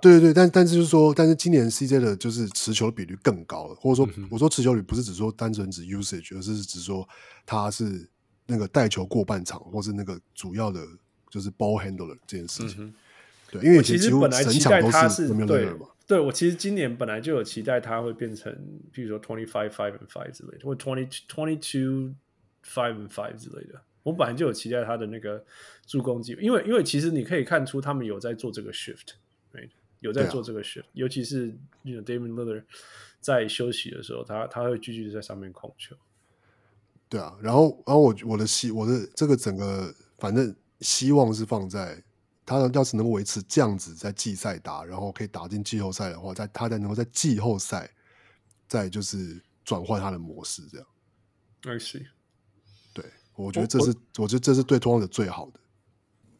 [0.00, 7.08] 对对对，但但是就是说，但是今年 CJ 的就是持球比率更高了，或者说、嗯、我说持球率不是只说单纯指 usage，而是指说
[7.44, 8.08] 他是
[8.46, 10.86] 那个带球过半场，或是那个主要的
[11.28, 12.84] 就是 ball handler 这件事情。
[12.84, 12.94] 嗯、
[13.50, 15.46] 对，因为其实本来整场都是嘛。
[16.06, 18.50] 对我其实今年本来就有期待他会变成，
[18.94, 22.14] 譬如说 twenty five five and five 之类的，或 twenty twenty two
[22.64, 23.82] five and five 之类的。
[24.04, 25.44] 我本来就有期待他的那个
[25.86, 29.68] 助攻机会，因为因为其实你可以看出他们有在做这个 shift，right?
[30.00, 31.48] 有在做这个 shift，、啊、尤其是
[31.82, 32.64] you know Damian Lillard
[33.20, 35.96] 在休息的时候，他他会继续在上面控球。
[37.08, 42.02] 对啊，然后然后我我的希我的这个整个反正希望是放在
[42.44, 47.90] 他要是能够维持这样子在季赛打，然后可以打进季后赛的话，在他在能够在季后赛
[48.66, 50.86] 再就是转换他的模式这样。
[51.62, 52.06] I see。
[52.92, 53.04] 对，
[53.36, 55.60] 我觉得这是我，我觉得这是对拓荒者最好的。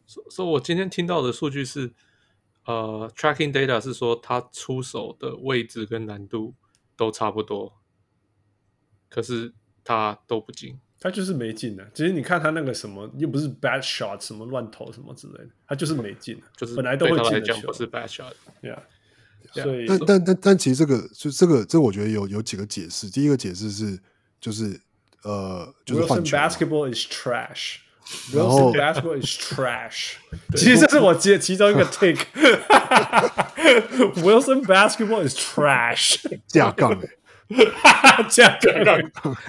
[0.05, 1.93] 所以，所以我今天听到的数据是，
[2.69, 6.53] 呃，tracking data 是说他出手的位置跟难度
[6.95, 7.73] 都差不多，
[9.09, 9.53] 可是。
[9.81, 11.89] 他都不进，他就是没进的。
[11.95, 16.39] 其实你看他那个什么，又不是 bad shot，什么乱投什么之类的，他就是没进。
[16.55, 18.31] 就是本来都会进的球，不是 bad shot。
[18.61, 18.83] 对啊，
[19.51, 23.09] 所以，但但但但其实这个就这个这个，我觉得有有几个解释。
[23.09, 23.99] 第一个解释是，
[24.39, 24.79] 就是
[25.23, 26.37] 呃，就是换球。
[26.37, 27.77] Wilson basketball is trash。
[28.32, 30.14] Wilson basketball is trash。
[30.56, 32.26] 其实这是我接其中一个 take。
[34.22, 36.16] Wilson basketball is trash。
[36.46, 37.08] 架杠欸
[38.30, 38.98] 这样讲，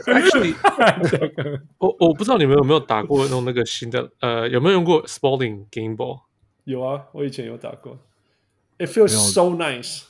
[0.05, 0.53] Actually，
[1.77, 6.19] 我我不知道你们有没有打过用那个新的，呃，有没有用过 Spalding Game Ball？
[6.65, 7.97] 有啊，我以前有打过。
[8.77, 10.01] It feels so nice.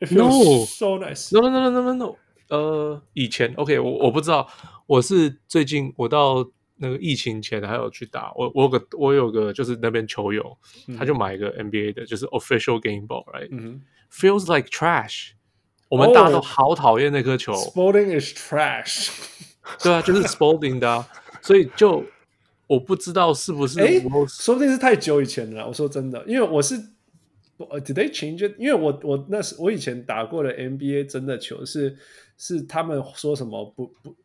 [0.00, 1.30] It feels no, so nice.
[1.32, 2.16] No, no, no, no, no, no.
[2.48, 4.48] 呃，以前 OK，我我不知道，
[4.86, 6.44] 我是最近我到
[6.77, 10.57] 那个疫情前还有去打，我我有个我有个就是那边球友，
[10.97, 13.49] 他就买一个 NBA 的，就是 Official Game Ball，right？
[13.51, 13.81] 嗯
[14.11, 15.31] Feels like trash.
[15.89, 17.53] 我们大家都好讨厌那颗球。
[17.53, 19.09] Oh, Sporting is trash。
[19.81, 21.07] 对啊，就是 Sporting 的啊，
[21.41, 22.03] 所以就
[22.67, 25.67] 我不知道是不是，哎，说不定是太久以前了。
[25.67, 26.75] 我说真的，因为我是
[27.57, 28.55] ，Did they change it？
[28.59, 31.97] 因为我我那时我以前打过的 NBA 真的球是
[32.37, 34.15] 是他们说什么不不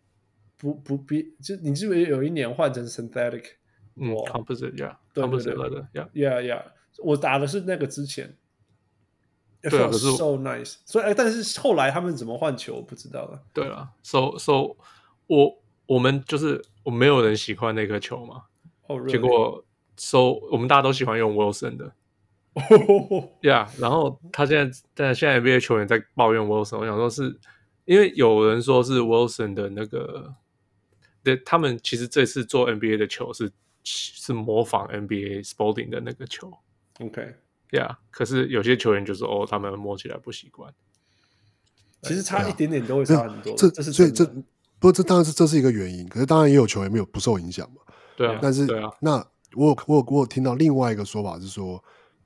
[0.61, 3.45] 不不必，就你记不记得有一年换成 synthetic？
[3.97, 6.63] 嗯，composite，yeah，composite 的，yeah，yeah，
[6.99, 8.37] 我打的是那个之前。
[9.63, 13.43] 对啊，可是 so nice，所以哎，但是后来他们怎么换球，我不知道了。
[13.53, 14.75] 对了，so so，
[15.27, 18.45] 我我们就是我没有人喜欢那颗球嘛
[18.87, 19.11] ，oh, really?
[19.11, 19.63] 结果
[19.99, 21.93] so 我们大家都喜欢用 Wilson 的，
[23.43, 27.39] Yeah，然后他现在但现在 NBA 球员在抱怨 Wilson，我想说是
[27.85, 30.35] 因为有人说是 Wilson 的那个，
[31.23, 33.51] 对，他们其实这次做 NBA 的球是
[33.85, 36.53] 是模仿 NBA Sporting 的那个球
[36.99, 37.35] ，OK。
[37.71, 40.75] Yeah，可是有些球员就是哦，他们摸起来不习惯。
[42.03, 43.55] 其实差一点点都会差很多。
[43.57, 44.25] 这这是所以这
[44.81, 47.83] 不这当然是这是一个原因，可是当然也有球员没有不受影响嘛。
[48.17, 49.25] 对啊，但是对啊，那
[49.55, 51.83] 我有我有我有听到另外一个说法是说，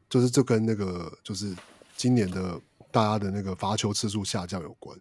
[0.08, 1.54] 就是这跟那个就是
[1.96, 2.58] 今年的
[2.90, 4.98] 大家的那个罚球次数下降有关。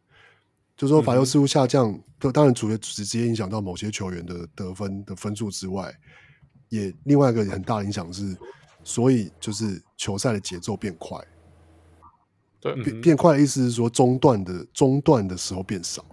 [0.78, 1.98] 就是说罚球次数下降，
[2.34, 5.94] 当然主要直接影响到某些球员的得分的分数之外，
[6.70, 8.38] 也另外一个很大的影响是。
[8.86, 11.18] 所以就是球赛的节奏变快，
[12.60, 16.06] 对，变变快的意思是说中段的中段的时候变少，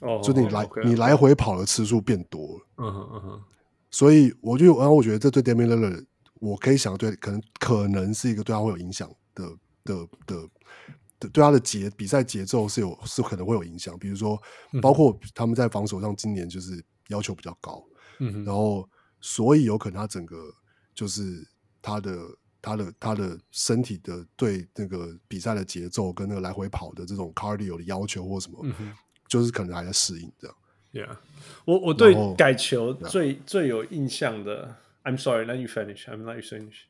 [0.00, 3.42] 哦，就你来你来回跑的次数变多了，嗯哼嗯哼，
[3.88, 6.04] 所以我就然后我觉得这对 Damian Lillard
[6.40, 9.48] 我可以想对可能可能是一个对他会有影响的
[9.84, 10.48] 的的的
[11.28, 14.40] 对他的节比赛节奏是有是可能会有影响，比如说
[14.82, 17.84] 包括他们在防守上今年就是要求比较高，
[18.18, 18.88] 嗯，然后
[19.20, 20.36] 所以有可能他整个。
[20.96, 21.44] 就是
[21.82, 22.16] 他的
[22.62, 28.92] 他的他的身体的对那个比赛的节奏跟那个来回跑的这种 cardio 的要求或什么，嗯、
[29.26, 30.56] 就是可能还在适应这样。
[30.92, 31.16] Yeah，
[31.64, 36.82] 我我对改球最最有印象的，I'm sorry，let you finish，I'm let you finish。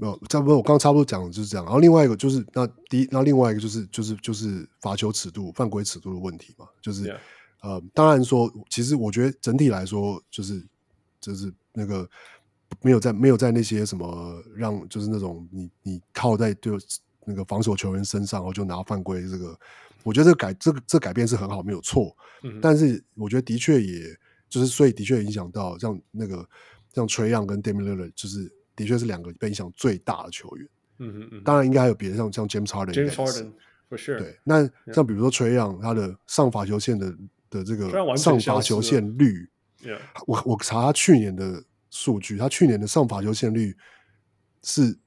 [0.00, 1.64] 没有，差不多我刚刚差不多讲的就是这样。
[1.66, 6.66] 然后另外一个就是那第一，那另外一个就是就是就是罚球尺度、犯规尺度的问题嘛。
[6.80, 7.18] 就是、yeah.
[7.60, 10.64] 呃，当然说，其实我觉得整体来说，就是
[11.20, 12.08] 就是那个。
[12.82, 16.78] 没有在没有在那些什么让就是那种你你靠在就
[17.24, 19.58] 那个防守球员身上，然后就拿犯规这个，
[20.02, 22.14] 我觉得这改这个这改变是很好，没有错。
[22.42, 24.14] 嗯、但是我觉得的确也
[24.50, 26.46] 就是所以的确影响到像那个
[26.92, 30.68] 像 Trae Young 跟 Lillard 就是的确是两个被影响最大的球员。
[30.98, 33.52] 嗯嗯，当然应该还有别的像像 James Harden，James Harden
[33.90, 34.18] for sure。
[34.18, 37.14] 对，那像比如说 Trae Young 他的上罚球线的
[37.50, 39.48] 的这个上罚球线率，
[40.26, 41.62] 我我查他去年的。
[41.90, 43.74] 数据，他去年的上罚球线率
[44.62, 44.98] 是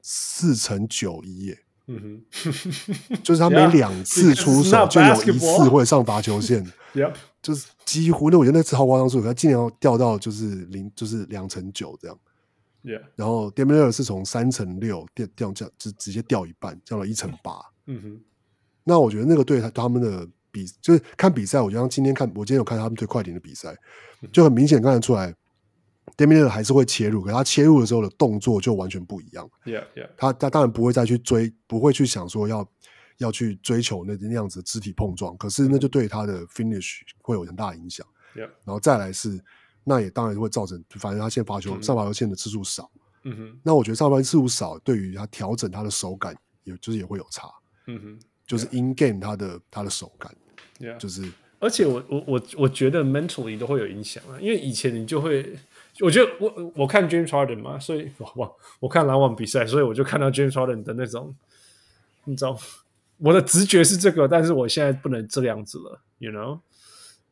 [0.00, 6.64] 四乘九一耶，嗯哼，就是他每 两次 出手就有一次会上罚球线，
[6.96, 7.12] Yep.
[7.42, 12.18] 就是几乎，那我觉得那次超夸张数，他竟然要掉到就是零，就是两成九这样，
[12.82, 17.52] ，Yeah，然后 Damian Lillard 是从三乘六掉掉降，直直接掉一半，降到一乘八。
[17.86, 18.20] 嗯哼，
[18.84, 23.76] 那我觉得那个对他他们的比，就是看比赛，我觉得今天看，我今天有看他们对快艇的比赛，
[24.32, 25.34] 就很明显看得出来。
[26.16, 29.48] Damian Lillard 还是会切入，可是他切入的时候的动作就完全不一样。
[29.64, 30.08] Yeah, yeah.
[30.16, 32.68] 他他当然不会再去追，不会去想说要
[33.18, 38.04] 要去追求那那样子的肢体碰撞，可是那就对他的 finish 会有很大的影响。
[38.34, 38.50] Yeah.
[38.64, 39.40] 然后再来是，
[39.84, 42.90] 那也当然会造成，反正他现在罚球、嗯、上罚球线的次数少。
[43.24, 43.60] 嗯哼。
[43.62, 47.48] 那我觉得上罚球次数少，对于他调整他的手感，也就是也会有差。
[47.86, 48.20] 嗯哼。
[48.46, 50.34] 就是 in game 他的他的手感
[50.78, 50.96] ，Yeah.
[50.98, 51.30] 就是。
[51.58, 55.58] 而且我我我我觉得 mentally 都会有影响啊，因为以前你就会。
[55.98, 61.34] 我觉得我我看 James Harden 嘛，所以哇，我看篮网比赛，所以我就看到 James Harden 的那种，
[62.24, 62.58] 你知道，
[63.18, 66.60] 我的直觉是这个，但是我现在不能这样子了，you know，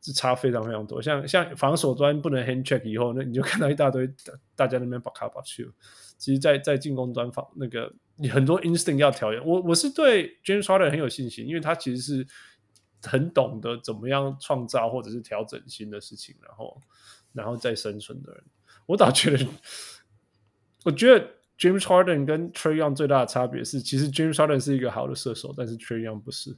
[0.01, 1.01] 是差非常非常多。
[1.01, 4.09] 像像防守端不能 hand check 以后，那你就 看到一大堆
[4.55, 5.69] 大家那边把卡把去。
[6.17, 9.29] 其实在，在进攻端防那个，你很多 instinct 要调。
[9.45, 12.27] 我我是对 James Harden 很有信心，因为他其实是
[13.01, 16.81] 很懂得怎么样创造或者是调整新的事情，然后
[17.31, 18.43] 然后再生存的人。
[18.85, 19.47] 我倒觉得，
[20.83, 21.25] 我觉得
[21.57, 26.57] James Harden 跟 Trey Young 最大的差别是，其实 James Harden 是一个好的射手，但是 Trae Young 不是。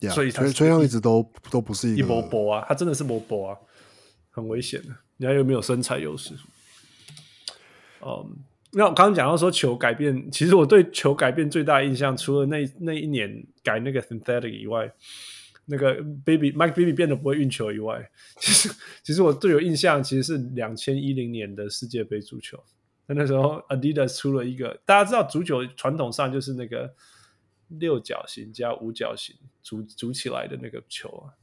[0.00, 3.56] Yeah, 所以 Trae Young 一直都都不是一个一波波啊，他真的是波波啊，
[4.30, 4.88] 很危险的。
[5.18, 6.34] 你还有没有身材优势？
[8.00, 8.36] 嗯，
[8.72, 14.92] 那我刚刚讲到说球改变，其实我对球改变最大的印象，除了那那一年改那个 Synthetic 以外。
[15.66, 15.94] 那个
[16.24, 18.10] Baby Mike Baby 变得不会运球以外，
[18.40, 18.68] 其实
[19.04, 22.60] 其实我最有印象其实是两千一零年的世界杯足球。
[23.06, 26.92] 那那时候 Adidas 出了一个，大家知道足球传统上就是那个
[27.70, 31.34] 六角形加五角形组组起来的那个球啊。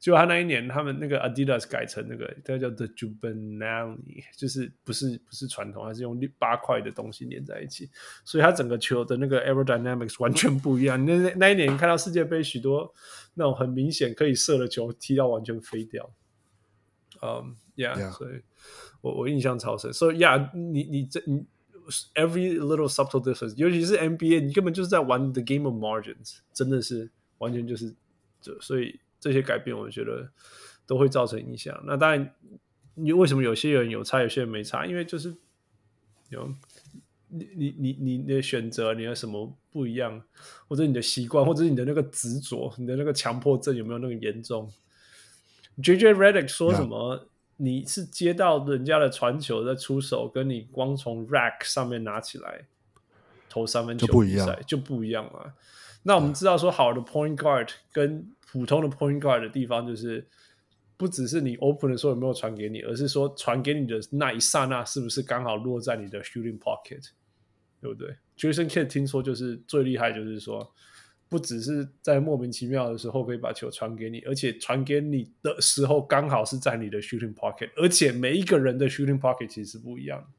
[0.00, 3.98] 就他那一年，他们那个 Adidas 改成那个，它叫 The Juvenile，
[4.34, 7.90] 就是不是不是传统，它是用八块的东西连在一起，
[8.24, 11.04] 所以它整个球的那个 aerodynamics 完全不一样。
[11.04, 12.94] 那那一年看到世界杯许多
[13.34, 16.10] 那种很明显可以射的球踢到完全飞掉。
[17.20, 18.40] 嗯、um,，Yeah，所以
[19.02, 19.92] 我我印象超深。
[19.92, 21.44] 所以 Yeah，你你这你
[22.14, 27.94] every little subtle difference，尤其是 NBA，你根本就是在玩 the game of margins，真的是完全就是
[28.40, 29.00] 这，所以。
[29.22, 30.30] 这些改变，我觉得
[30.86, 31.78] 都会造成影响。
[31.86, 32.34] 那当然，
[32.94, 34.86] 你为什么有些人有差，有些人没差？
[34.86, 35.36] 因为就是
[36.30, 36.50] 有
[37.28, 40.22] 你你你你的选择，你有什么不一样，
[40.66, 44.72] 或者你的习惯，或者你的那个执着，你的那个强迫症有没有那么严重
[45.82, 47.28] ？JJ Redick 说什么.
[47.62, 52.64] 你是接到人家的传球再出手，跟你光从 rack 上面拿起来
[53.50, 55.52] 投三分球一样就不一样了。
[56.04, 60.26] 那我们知道说，好的 point guard 跟普通的 point guard 的地方，就是
[60.96, 67.10] 不只是你 open 的时候有没有传给你，而是说传给你的那一刹那，是不是刚好落在你的 shooting pocket，
[67.82, 70.72] 对不对？Jason Kidd 听说就是最厉害，就是说
[71.30, 80.30] 不只是在莫名其妙的时候可以把球传给你，而且传给你的时候刚好是在你的 shooting pocket，而且每一个人的 shooting pocket 其实是不一样，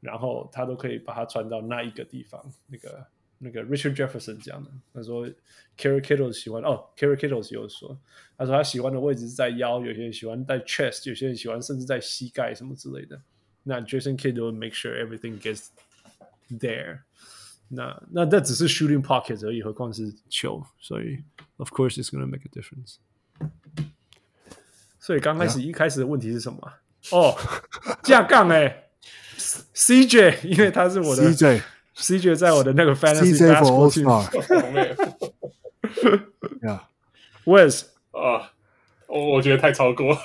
[0.00, 3.06] 然后他都可以把它传到那一个地方，那个。
[3.40, 5.24] 那个 Richard Jefferson 讲的，他说
[5.76, 7.96] Kerry Kittles 喜欢哦，Kerry Kittles 有说，
[8.36, 13.22] 他说他喜欢的位置是在腰，有些人喜欢在 chest，有些人喜欢甚至在膝盖什么之类的。
[13.62, 15.68] 那 Jason Kidd will make sure everything gets
[16.50, 17.02] there
[17.68, 18.02] 那。
[18.10, 21.18] 那那这只是 shooting pocket 而已，何况是球，所以
[21.56, 22.96] of course it's gonna make a difference。
[24.98, 25.62] 所以刚开始、yeah.
[25.62, 26.58] 一开始的问题是什么？
[27.12, 27.34] 哦，
[28.02, 28.88] 架杠哎
[29.74, 31.62] ，CJ，因为他是我的 CJ。
[31.96, 33.90] CJ 在我的那个 Fantasy Basketball
[36.70, 38.52] team，Yeah，Wes 啊，
[39.08, 40.16] 我我觉得太超过，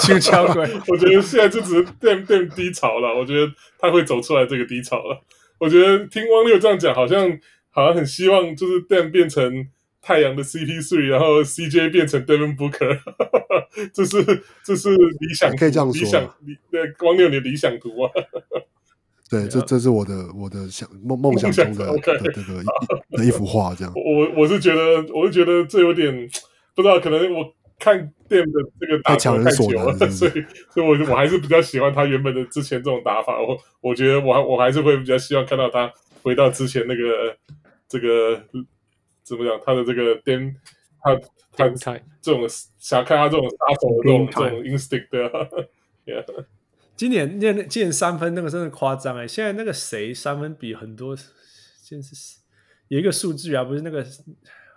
[0.00, 0.62] 就超过。
[0.88, 5.22] 我觉得现在就只是 damn damn 低潮了，我觉得他会走出来这个低潮了。
[5.58, 7.38] 我觉得听汪六这样讲，好像
[7.70, 9.68] 好像很希望就是 Dame 变成
[10.02, 12.98] 太阳的 CP3，然后 CJ 变成 Devin Booker，
[13.92, 16.58] 这是这是理想，可以这样说，理想理
[17.00, 18.10] 汪六你的理想图啊。
[19.28, 23.92] 对.这这是我的我的想梦梦想中的这个一的一幅画，这样。
[23.96, 26.14] 我我是觉得，我是觉得这有点
[26.76, 27.98] 不知道，可能我看
[28.28, 30.32] Dame 的这个打球太久了，所以
[30.70, 33.40] 所以我我还是比较喜欢他原本的之前这种打法。
[33.40, 35.92] 我我觉得我还我还是会比较希望看到他
[36.22, 37.36] 回到之前那个
[37.88, 38.42] 这个
[39.22, 40.54] 怎么讲，他的这个 Dame
[41.00, 41.14] 他
[41.52, 41.68] 他
[42.20, 42.46] 这种
[42.78, 45.68] 想看他这种杀手的这种这种 instinct 的
[46.06, 46.44] ，yeah。
[46.96, 49.28] 今年那今年三分那个真的夸张哎！
[49.28, 52.38] 现在那个谁三分比很多，现在是
[52.88, 54.02] 有一个数据啊，不是那个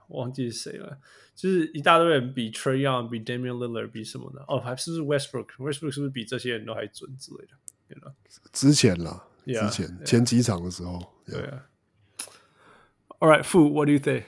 [0.10, 0.98] 忘记是谁了，
[1.40, 7.54] 就是一大堆人比 Young、比 Damian Lillard、比什么的，哦，还是不是 Westbrook？Westbrook 是不是比这些人都还准之类的
[7.88, 8.12] ？You know?
[8.52, 10.04] 之前了，yeah, 之前 yeah.
[10.04, 11.64] 前几场的时候，对啊。
[13.20, 14.24] All right, Fu, what do you think?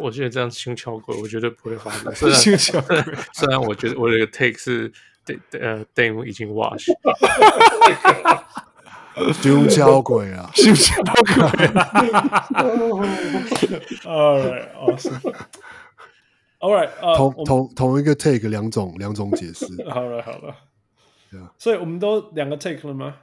[0.00, 2.14] 我觉得这样轻巧鬼，我绝对不会发生。
[2.14, 2.38] 虽然
[3.34, 4.90] 虽然我觉得我这个 take 是，
[5.60, 6.86] 呃，Dame 已经 wash。
[9.32, 12.46] 胸桥鬼啊，胸桥鬼啊。
[14.04, 15.20] All right, awesome.
[16.58, 19.66] All right，同同同一个 take 两种两种解释。
[19.88, 20.54] 好了好了，
[21.58, 23.16] 所以我们都两个 take 了吗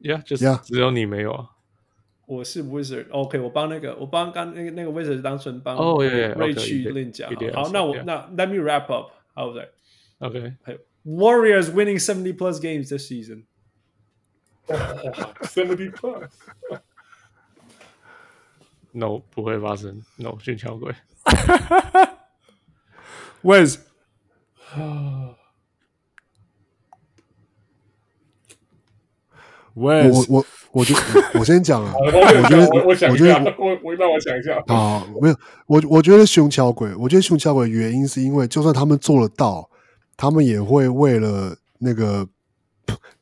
[0.00, 1.50] ？Yeah，就是只有你没有啊。
[2.26, 7.30] 我是 Wizard，OK，、okay, 我帮那个，我帮刚那个那个 Wizard 当纯帮哦，耶瑞去另讲。
[7.54, 13.44] 好，那我那 Let me wrap up，How was it？OK，还有 Warriors winning seventy plus games this season。
[15.48, 16.28] seventy plus。
[18.92, 20.02] No，不会发生。
[20.16, 20.94] No，俊桥鬼。
[23.42, 23.78] Wiz。
[29.74, 29.92] 我
[30.28, 31.00] 我我觉得
[31.38, 35.36] 我先讲啊，我觉得我想一下，我我让我想一下啊，没有
[35.66, 39.70] 我我觉得熊桥鬼，我觉得熊桥鬼的原因是因为就算他们做得到，
[40.16, 42.26] 他们也会为了那个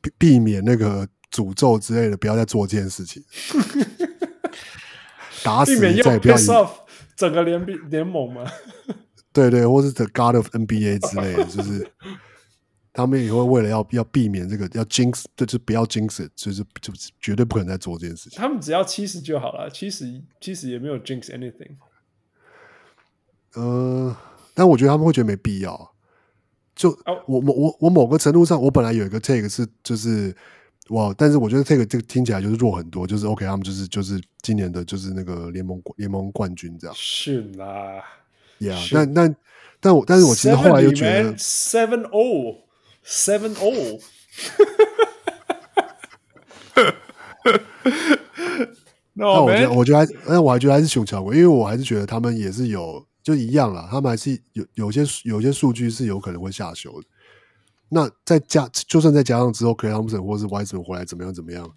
[0.01, 3.23] 避避免那个诅咒之类的，不要再做这件事情，
[5.43, 6.37] 打死再也不要
[7.15, 8.43] 整个联联盟嘛，
[9.33, 11.91] 对对，或是 The God of NBA 之类的， 就是。
[12.93, 16.91] 他们也会为了要要避免这个要 jinx，就是不要 jinx，就是就
[17.21, 18.39] 绝对不可能再做这件事情。
[18.39, 21.75] 他们只要七十就好了，七十七十也没有 jinx anything。
[23.53, 24.17] 呃，
[24.55, 25.93] 但我觉得他们会觉得没必要。
[26.75, 27.19] 就、oh.
[27.27, 30.35] 我我我我某个程度上，我本来有一个 take 是就是
[30.89, 36.95] 哇，但是我觉得 take 这个听起来就是弱很多，就是 OK，他们就是就是今年的就是那个联盟联盟冠军这样。
[36.97, 38.03] 是啦
[38.59, 39.35] ，Yeah，但但
[39.79, 42.63] 但我但是我其实后来又觉得 seven o。
[43.09, 44.01] Seven O，
[49.13, 57.07] 那我觉得，我觉得还，那我还觉得还是熊桥鬼，因为我还是觉得他们也是有，就一样啦，他们还是有有些有些数据是有可能会下修的。
[57.89, 61.69] 那再加，就算再加上之后 c l a y Thompson 或是 Wiseman 回来怎么样怎么样，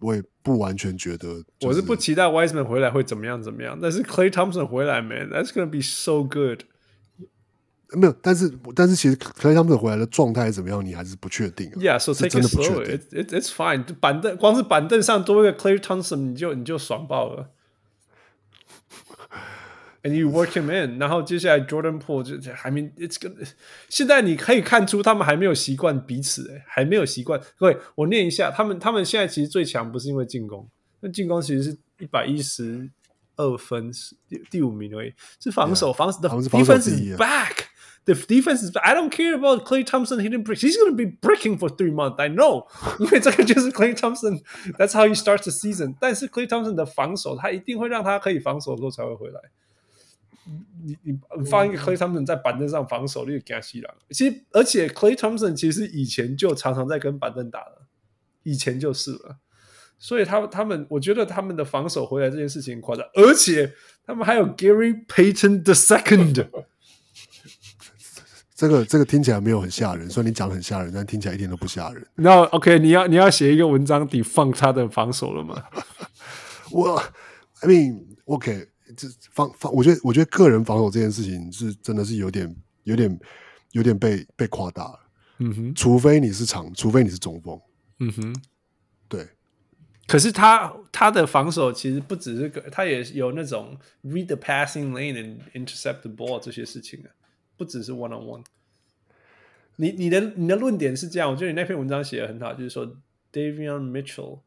[0.00, 1.42] 我也不完全觉得。
[1.62, 6.64] 我是不期待 Wiseman 回来会怎么样怎么样，但是 c l a y Thompson 回来，Man，that's gonna be so good。
[7.92, 11.74] 没有，但是但是其实 c l a y Thompson 回来的状态怎么样，你还是不确定、啊。
[11.76, 12.84] Yeah，so take it slow.
[12.84, 13.84] It, it, it's fine.
[13.98, 17.50] 板凳光是板凳上多一个 c l a y Thompson，你就你就爽爆了。
[20.03, 23.47] And you work him in，然后接下来 Jordan Poole 就还没 It's good。
[23.89, 27.41] 现在你可以看出他们还没有习惯彼此，诶，还没有习惯。
[27.57, 32.87] 各位，我念一下，他们他们现在其实最强不是因为进攻，那进攻其实是一百一十
[33.35, 33.91] 二分，
[34.29, 38.77] 第第五名而已，是防守，防守的 defense is back。The defense is.
[38.77, 40.61] I don't care about Klay Thompson hitting bricks.
[40.61, 42.21] He's going to be bricking for three months.
[42.21, 42.67] I know，
[42.99, 44.43] 因为这个就是 Klay Thompson.
[44.77, 45.95] That's how he starts the season.
[45.99, 49.41] 但是 Klay Thompson 的防守，他一定会让他可以防守的时候才会回来。
[50.84, 53.94] 你你放一个 Clay Thompson 在板凳上防守，那个给他吸了。
[54.10, 57.86] 其实，而且 Clay Thompson 其实以前就常常在跟板凳打了，
[58.42, 59.38] 以前就是了。
[59.98, 63.74] 所以他他们，我觉得他们的防守回来这件事情夸张，而且
[64.06, 66.48] 他们还有 Gary Payton the Second。
[68.54, 72.06] 这个这个听起来没有很吓人，虽然你讲的很吓人，但听起来一点都不吓人。
[72.14, 75.62] 那 OK，你要你要写一个文章抵放他的防守了吗？
[76.70, 76.96] 我
[77.60, 78.68] ，I mean OK，
[79.08, 82.54] 这防防，我觉得我觉得个人防守这件事情是真的是有点
[82.84, 83.20] 有点
[83.72, 85.00] 有点被被夸大了。
[85.38, 87.58] 嗯哼，除非你是长，除非你是中锋。
[87.98, 88.42] 嗯哼，
[89.08, 89.28] 对。
[90.06, 97.08] 可是他他的防守其实不只是个，他也有那种 read the passing lane and intercept the ball 这些事情啊。
[97.56, 98.44] 不只是 one on one，
[99.76, 102.86] 你你的你的论点是这样，我觉得你那篇文章写的很好，就是说
[103.30, 104.40] Davion Mitchell，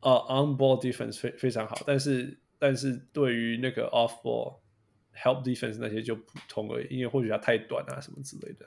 [0.00, 4.57] 呃、uh,，on ball defense 非非常好，但是但是对于那个 off ball
[5.15, 8.65] help defense 那些就普通而已，因为或许他太短啊什么之类的。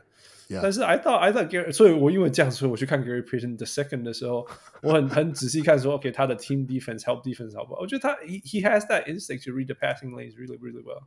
[0.49, 0.61] Yeah.
[0.63, 4.45] 但是 I thought I thought Gary，所以我因为这样，所以我去看 Gary Payton the second 的时候，
[4.83, 7.81] 我很很仔细看说，OK， 他的 team defense help defense 好不好？
[7.81, 11.03] 我觉得他 he he has that instinct to read the passing lanes really really well。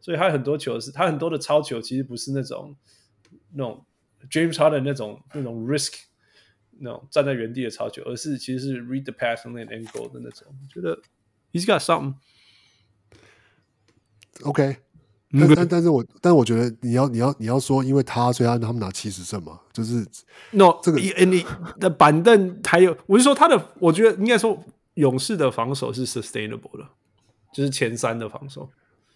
[0.00, 2.74] 所以他很多球是，他很多的超球其实不是那种
[3.52, 3.84] 那种
[4.28, 6.00] James Harden 那种那种 risk
[6.80, 10.48] 那种站在原地的超球，而是其实是 read the pass and then angle 的那种。
[10.48, 11.00] 我觉得
[11.55, 12.13] he's got something。
[14.43, 14.77] OK，
[15.31, 20.05] 但但但是我但我觉得你要你要你要说，因为他所以他他们拿七十胜嘛，就是
[20.51, 21.45] no 这个你你
[21.79, 24.61] 的板凳还有，我是说他的，我觉得应该说
[24.95, 26.89] 勇士的防守是 sustainable 的。
[27.53, 28.69] 就是前三的防守。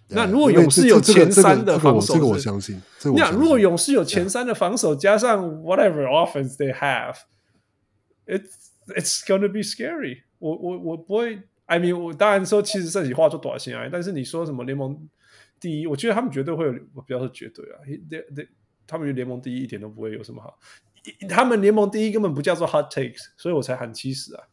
[0.07, 2.81] 那如果勇士有前三的防守，这个我相信。
[3.17, 8.47] 那如果勇士有前三的防守，加上 whatever offense they have，it's
[8.95, 10.55] it's gonna be scary 我。
[10.55, 15.09] 我我我不会，I mean，我当然说其实这句话做短线啊，但是你说什么联盟
[15.59, 17.79] 第一，我觉得他们绝对会有，我不要说绝对啊，
[18.85, 20.59] 他们联盟第一一点都不会有什么好。
[21.29, 24.43] 他们联盟第一根本不叫做 hot takes，所以我才喊七十啊。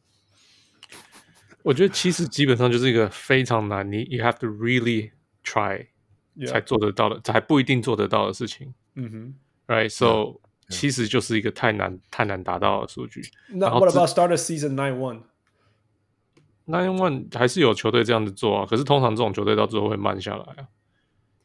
[1.63, 5.11] 我觉得七十基本上就是一个非常难，你 you have to really。
[5.49, 5.87] try
[6.49, 8.75] 才做得到的，才不一定做得到的事情。
[8.97, 9.35] 嗯哼
[9.69, 10.41] ，right，so
[10.71, 13.23] 七十就是一个太难、太难达到的数据。
[13.51, 14.99] 那 What about start a season nine
[16.67, 20.67] one？nine one 还是有球队这样子做啊，可是通常这种球队到最后会慢下来啊，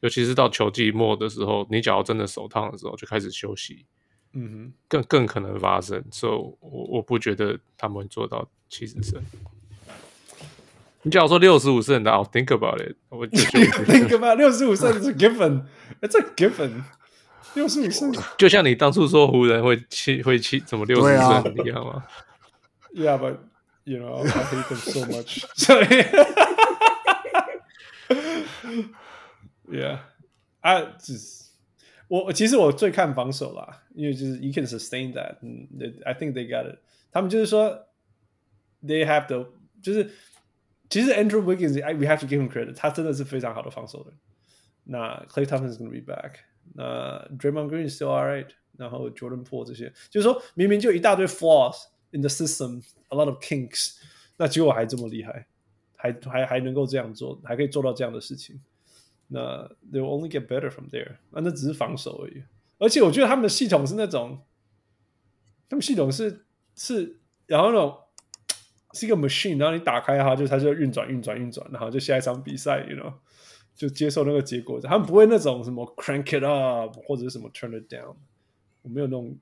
[0.01, 3.85] 尤其是到球季末的时候，你只要真的手烫的时候就开始休息。
[4.33, 6.01] 嗯哼，更更可能发生。
[6.09, 9.21] 所以，我我不觉得他们会做到七十胜。
[11.03, 12.95] 你假如说六十五胜的，I'll think about it。
[13.09, 13.37] 我就
[13.85, 16.83] think about 六十五胜是 given，it's a given。
[17.55, 22.05] 六十五胜，就像你当初说湖人会七会七怎么六十胜一样吗
[22.93, 23.35] ？Yeah, but
[23.84, 25.44] you know I hate them so much.
[25.54, 25.80] So
[29.68, 30.00] yeah,
[30.60, 31.50] I just
[32.08, 35.38] 我其实我最看防守啦，因为就是 you can sustain that.
[36.04, 36.78] I think they got it.
[37.10, 37.88] 他们就是说
[38.84, 39.52] they have the
[39.82, 40.10] 就是。
[40.88, 44.16] 其实 Andrew Wiggins，we have to give him credit，他真的是非常好的防守人。
[44.84, 46.34] 那 Klay Thompson is going to be back，
[46.76, 53.97] 那 Draymond Green is still alright，然后 Jordan Poole 这些，就是说明明就一大堆 flaws in the system，a lot of kinks，
[54.37, 55.47] 那结果还这么厉害，
[55.95, 58.61] 还还还能够这样做，还可以做到这样的事情。
[59.27, 62.43] 那 they will only get better from there，那那只是防守而已。
[62.77, 64.39] 而且我觉得他们的系统是那种，
[65.69, 67.97] 他们系统是是，然后那种。
[68.93, 73.13] 是一个 machine，然后你打开它，就它就运转、运转、运转，然后就下一场比赛，you know，
[73.73, 74.81] 就接受那个结果。
[74.81, 78.17] 他们不会那种什么 crank it up 或者是什么 turn it down，
[78.81, 79.33] 我没有那种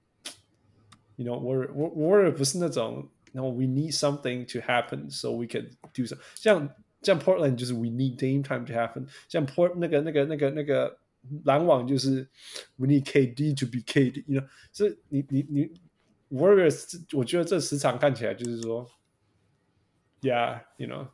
[1.18, 6.18] ，you know，Warrior Warrior 不是那种，然后 we need something to happen so we can do some。
[6.34, 6.68] 像
[7.02, 10.98] 像 Portland 就是 we need Dame time to happen，像 Port 那个那个那个那个
[11.44, 12.28] 篮网就是
[12.76, 15.70] we need KD to be KD，you know，所以你你你
[16.36, 18.88] Warriors，我觉得这十场看起来就是说。
[20.22, 21.09] Yeah, you know,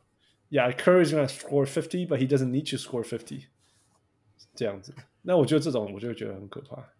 [0.49, 3.47] yeah, Curry's gonna score fifty, but he doesn't need to score fifty.
[4.55, 6.93] 这样子，那我觉得这种我就会觉得很可怕。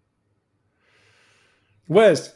[1.87, 2.35] West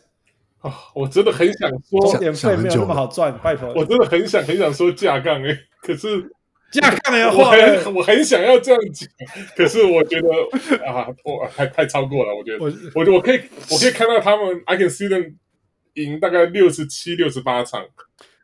[0.61, 6.31] 啊，我真的很想说点费没有那么好赚，拜托，我真的很想很想说架杠哎，可是
[6.71, 9.09] 架杠要我很我很想要这样讲，
[9.57, 10.29] 可是我觉得
[10.87, 15.35] 啊，我太太超过了，我觉得我我我可以我可以看到他们，I can see them
[15.95, 17.83] 赢大概六十七、六十八场。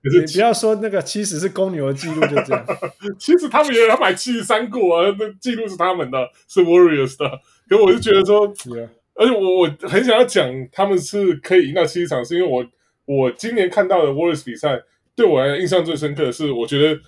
[0.03, 2.65] 你不要说那个七十是公牛的记录，就这样。
[3.19, 6.19] 其实他们也要买七十三过啊，那记录是他们的，
[6.49, 7.29] 是 Warriors 的。
[7.69, 8.89] 可我就觉得说，Yeah.
[9.19, 12.67] 而且我我很想要讲，他们是可以赢到七十场，是因为我
[13.05, 14.81] 我今年看到的 Warriors 比赛，
[15.15, 17.01] 对我来讲印象最深刻的是，我觉得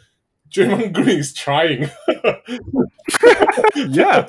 [0.51, 1.89] Draymond Green is trying。
[3.75, 4.29] Yeah,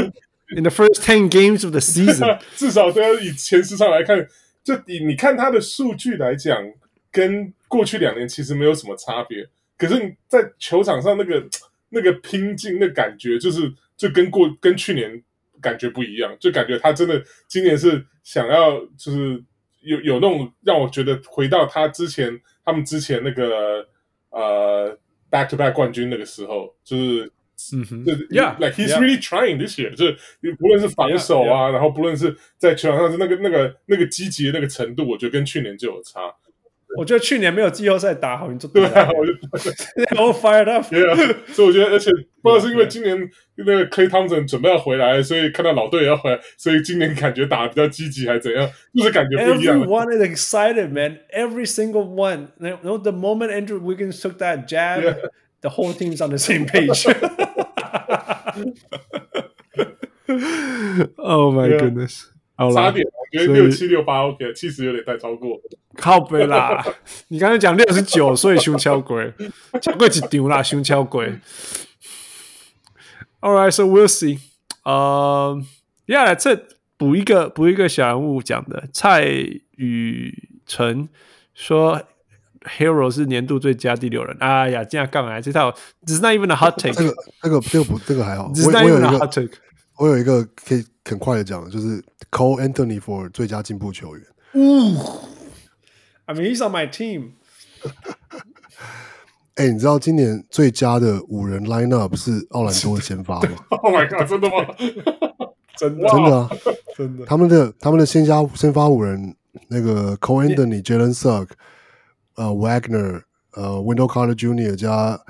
[0.56, 4.26] in the first ten games of the season， 至少都要以前十场来看，
[4.64, 6.72] 就以你看他的数据来讲。
[7.12, 9.44] 跟过去两年其实没有什么差别，
[9.76, 11.44] 可是你在球场上那个
[11.88, 15.20] 那个拼劲的感觉，就是就跟过跟去年
[15.60, 19.42] 感觉不一样，就感觉他真的今年是想要就是
[19.82, 23.86] 有有那种让我觉得回到他之前他们之前那个
[24.30, 24.98] 呃
[25.30, 27.32] back to back 冠军那个时候，就是
[27.74, 30.16] 嗯哼，就 yeah，like he's really trying this year，就是
[30.58, 36.20] 不论是防守啊，然后不论是在球场上是那个那个那个积极的那个程度，我觉得跟去年就有差。
[36.96, 39.32] 我觉得去年没有季后赛打好，你就对啊，我就
[40.16, 40.84] all fired up。
[40.90, 41.16] 对啊，
[41.52, 42.10] 所以我觉得，而且
[42.42, 43.16] 不知道是因为今年
[43.56, 48.68] 那个 Klay Thompson 准备要回来，所以看到老队也要回来，所以今年感觉打的比较积极，还是怎样？
[48.94, 49.78] 就是感觉不一样。
[49.78, 51.18] Everyone is excited, man.
[51.32, 52.48] Every single one.
[52.58, 55.14] You know, the moment Andrew Wiggins took that jab, yeah.
[55.60, 57.06] the whole team's on the same page.
[61.18, 62.26] oh my goodness.
[62.74, 65.60] 差点，我觉得六七六八 OK，七十有点太超过。
[65.96, 66.84] 靠背啦！
[67.28, 69.32] 你刚才讲六十九，所以胸超鬼，
[69.80, 71.38] 超贵一丢啦，胸超鬼。
[73.40, 74.38] All right, so we'll see.
[74.84, 75.60] 呃、
[76.06, 76.66] uh,，Yeah，这
[76.96, 81.08] 补一个补一个小人物讲的，蔡宇辰
[81.54, 82.02] 说
[82.78, 84.36] Hero 是年度最佳第六人。
[84.40, 85.40] 哎呀，这样干嘛？
[85.40, 85.74] 这套
[86.06, 86.92] 只是那一份的 hot take。
[86.92, 89.50] 这个这个这个不这个还好，只是那一份的 hot take。
[90.00, 94.26] 我有一个可以很快的讲，就是 Cole Anthony for 最佳进步球员。
[94.54, 94.96] 呜
[96.24, 97.32] ，I mean he's on my team。
[99.56, 104.26] 哎、欸，你知道今年最佳的五人 lineup 是奥兰多的先发吗？Oh my god！
[104.26, 104.74] 真的吗？
[105.76, 106.48] 真的真的啊，
[106.96, 107.26] 真的。
[107.26, 109.36] 他们的他们的先加先发五人，
[109.68, 111.50] 那个 Cole Anthony、Jalen Suggs、
[112.36, 114.74] 呃 Wagner、呃 Wendell Carter Jr.
[114.74, 115.20] 加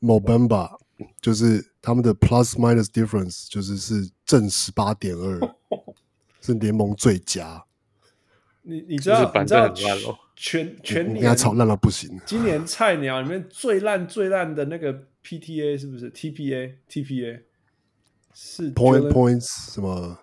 [0.00, 0.76] Mo Bamba，
[1.20, 5.54] 就是他们的 plus minus difference 就是是正十八点二，
[6.40, 7.64] 是联盟最佳。
[8.62, 12.20] 你你知道就是板凳很烂咯，全全年应该炒烂了不行。
[12.26, 14.92] 今年菜鸟里面最烂最烂的那个
[15.24, 17.42] PTA 是不是 TPA TPA
[18.34, 20.18] 是 point points 什么？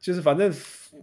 [0.00, 0.52] 就是反正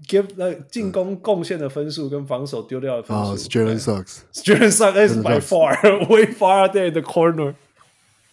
[0.07, 3.31] give 那进攻贡献的分数跟防守丢掉的分数。
[3.31, 5.75] 啊，是 Jalen Sucks，Jalen Sucks is by far
[6.07, 7.55] way far there in the corner。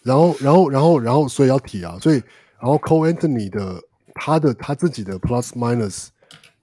[0.03, 2.15] 然后，然后，然后，然后，所以要提啊，所以，
[2.59, 3.81] 然后 Cole Anthony 的
[4.13, 6.07] 他的他自己的 plus minus，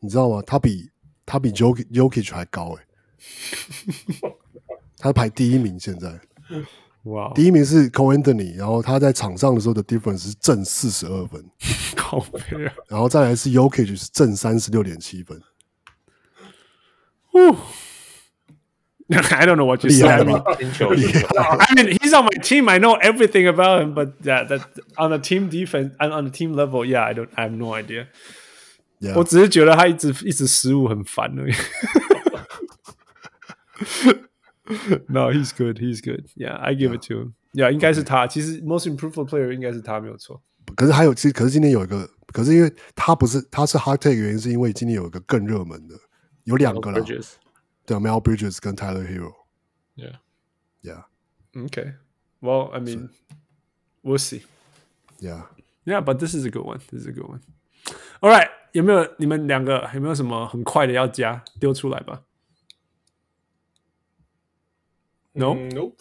[0.01, 0.43] 你知道吗？
[0.47, 0.91] 他比。
[1.31, 2.83] 他比 Jokic 还高哎、
[4.23, 4.33] 欸，
[4.97, 6.19] 他排第一名现在，
[7.03, 7.31] 哇。
[7.35, 11.45] 第一名是 Cole Anthony，然后他在场上的时候的 difference 是正四十二分，
[11.95, 15.39] 靠北啊，然后再来是 Jokic 是正三十六点七分，
[17.35, 17.55] 呜
[19.10, 22.96] ，I don't know what you say，I mean, I mean he's on my team, I know
[22.96, 24.62] everything about him, but yeah, that
[24.98, 27.74] on the team defense and on the team level, yeah, I don't, I have no
[27.74, 28.08] idea.
[29.00, 29.16] Yeah.
[29.18, 31.54] 我只是觉得他一直一直失误很烦而已。
[35.10, 35.80] no, he's good.
[35.80, 36.30] He's good.
[36.38, 37.34] Yeah, I give it to him.
[37.54, 38.26] Yeah，应该是他。
[38.26, 40.42] 其实 most improved player 应该是他，没有错。
[40.78, 45.96] 可是还有，其实可是今天有一个，可是因为他不是他是 hot take 原因是因为今天有一个更热门的，
[46.46, 47.06] 有两个啦。
[47.88, 50.18] 对啊，Miles Bridges 跟 Tyler Hero。Yeah,
[50.82, 51.04] yeah.
[51.56, 51.94] Okay.
[52.42, 53.10] Well, I mean,
[54.04, 54.44] we'll see.
[55.20, 55.44] Yeah.
[55.86, 56.80] Yeah, but this is a good one.
[56.92, 57.42] This is a good one.
[58.22, 58.50] All right.
[58.74, 62.24] 有没有你们两个有没有什么很快的要加丢出来吧？
[65.36, 65.98] No, nope,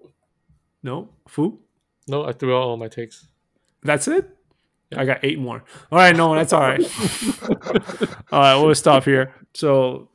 [0.81, 1.59] no, Fu?
[2.07, 3.25] No, I threw out all my takes.
[3.83, 4.25] That's it.
[4.95, 5.63] I got eight more.
[5.89, 6.81] All right, no, that's all right.
[8.31, 9.33] all right, we'll stop here.
[9.53, 10.09] So，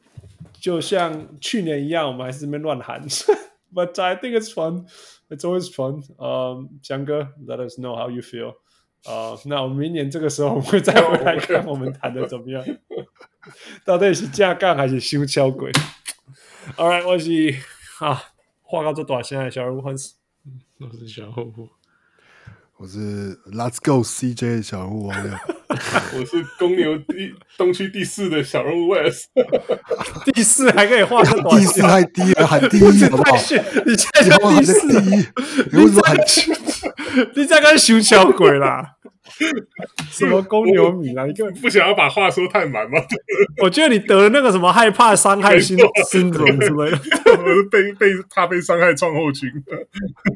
[0.62, 3.02] 就像去年一样，我们还是这边乱喊。
[3.74, 4.86] But I think it's fun.
[5.30, 6.04] It's always fun.
[6.18, 8.56] Um，翔哥，Let us know how you feel.
[9.04, 12.64] 啊，uh, 那我们明年这个时候我们会再回来看我们谈的怎么样，
[13.84, 15.72] 到底是架杠还是修桥鬼
[16.76, 17.32] ？All right，我是
[18.06, 18.22] 啊，
[18.62, 20.16] 话到这短，现在小人物很死，
[20.80, 21.70] 我是小人物，
[22.78, 25.40] 我是 Let's Go CJ 的小人物王亮，
[26.18, 29.23] 我是公牛第东区第四的小人物 Wes，
[30.34, 33.35] 第四还可以画这短，第四太低了，喊第一好不好？
[33.35, 35.26] 你现在就第四，第一，
[35.72, 36.18] 你为什么喊？
[37.35, 38.95] 你在跟熊小鬼啦？
[40.10, 41.26] 什么公牛米啦？
[41.26, 42.99] 你根本不想要把话说太满吗？
[43.61, 45.77] 我觉得你得了那个什么害怕伤害心
[46.10, 46.99] 心种之类的，
[47.43, 49.49] 我是被被怕被伤害创后群。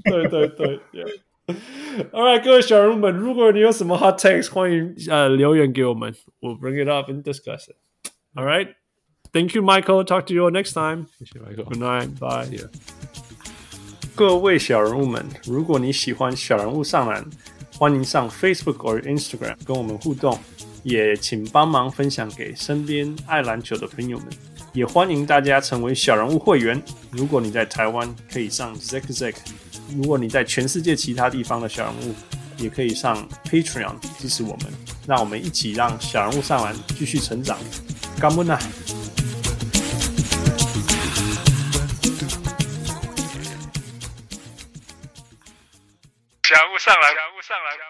[0.09, 1.19] 对对对，yeah.
[2.12, 7.76] All right，各位小人物们，如果你有什么 hot takes，欢迎呃留言给我们，We'll bring it up and discuss it.
[8.34, 10.04] All right，Thank you, Michael.
[10.04, 11.06] Talk to you next time.
[11.18, 11.64] 谢谢 Michael.
[11.64, 12.18] Good night.
[12.18, 12.68] Bye.
[14.14, 17.24] 各位小人物们，如果你喜欢小人物上篮，
[17.76, 20.38] 欢迎上 Facebook 或 Instagram 跟我们互动，
[20.84, 24.28] 也请帮忙分享给身边爱篮球的朋友们。
[24.72, 26.80] 也欢迎大家成为小人物会员。
[27.10, 29.34] 如果你在台湾，可以上 Zack Zack。
[29.89, 32.15] 如果你在全世界其他地方的小人物，
[32.57, 34.73] 也可以上 Patreon 支持我们，
[35.07, 37.57] 让我们一起让小人物上完继续成长。
[38.19, 38.57] 干不呢？
[46.43, 47.84] 小人物上来，小人物上来。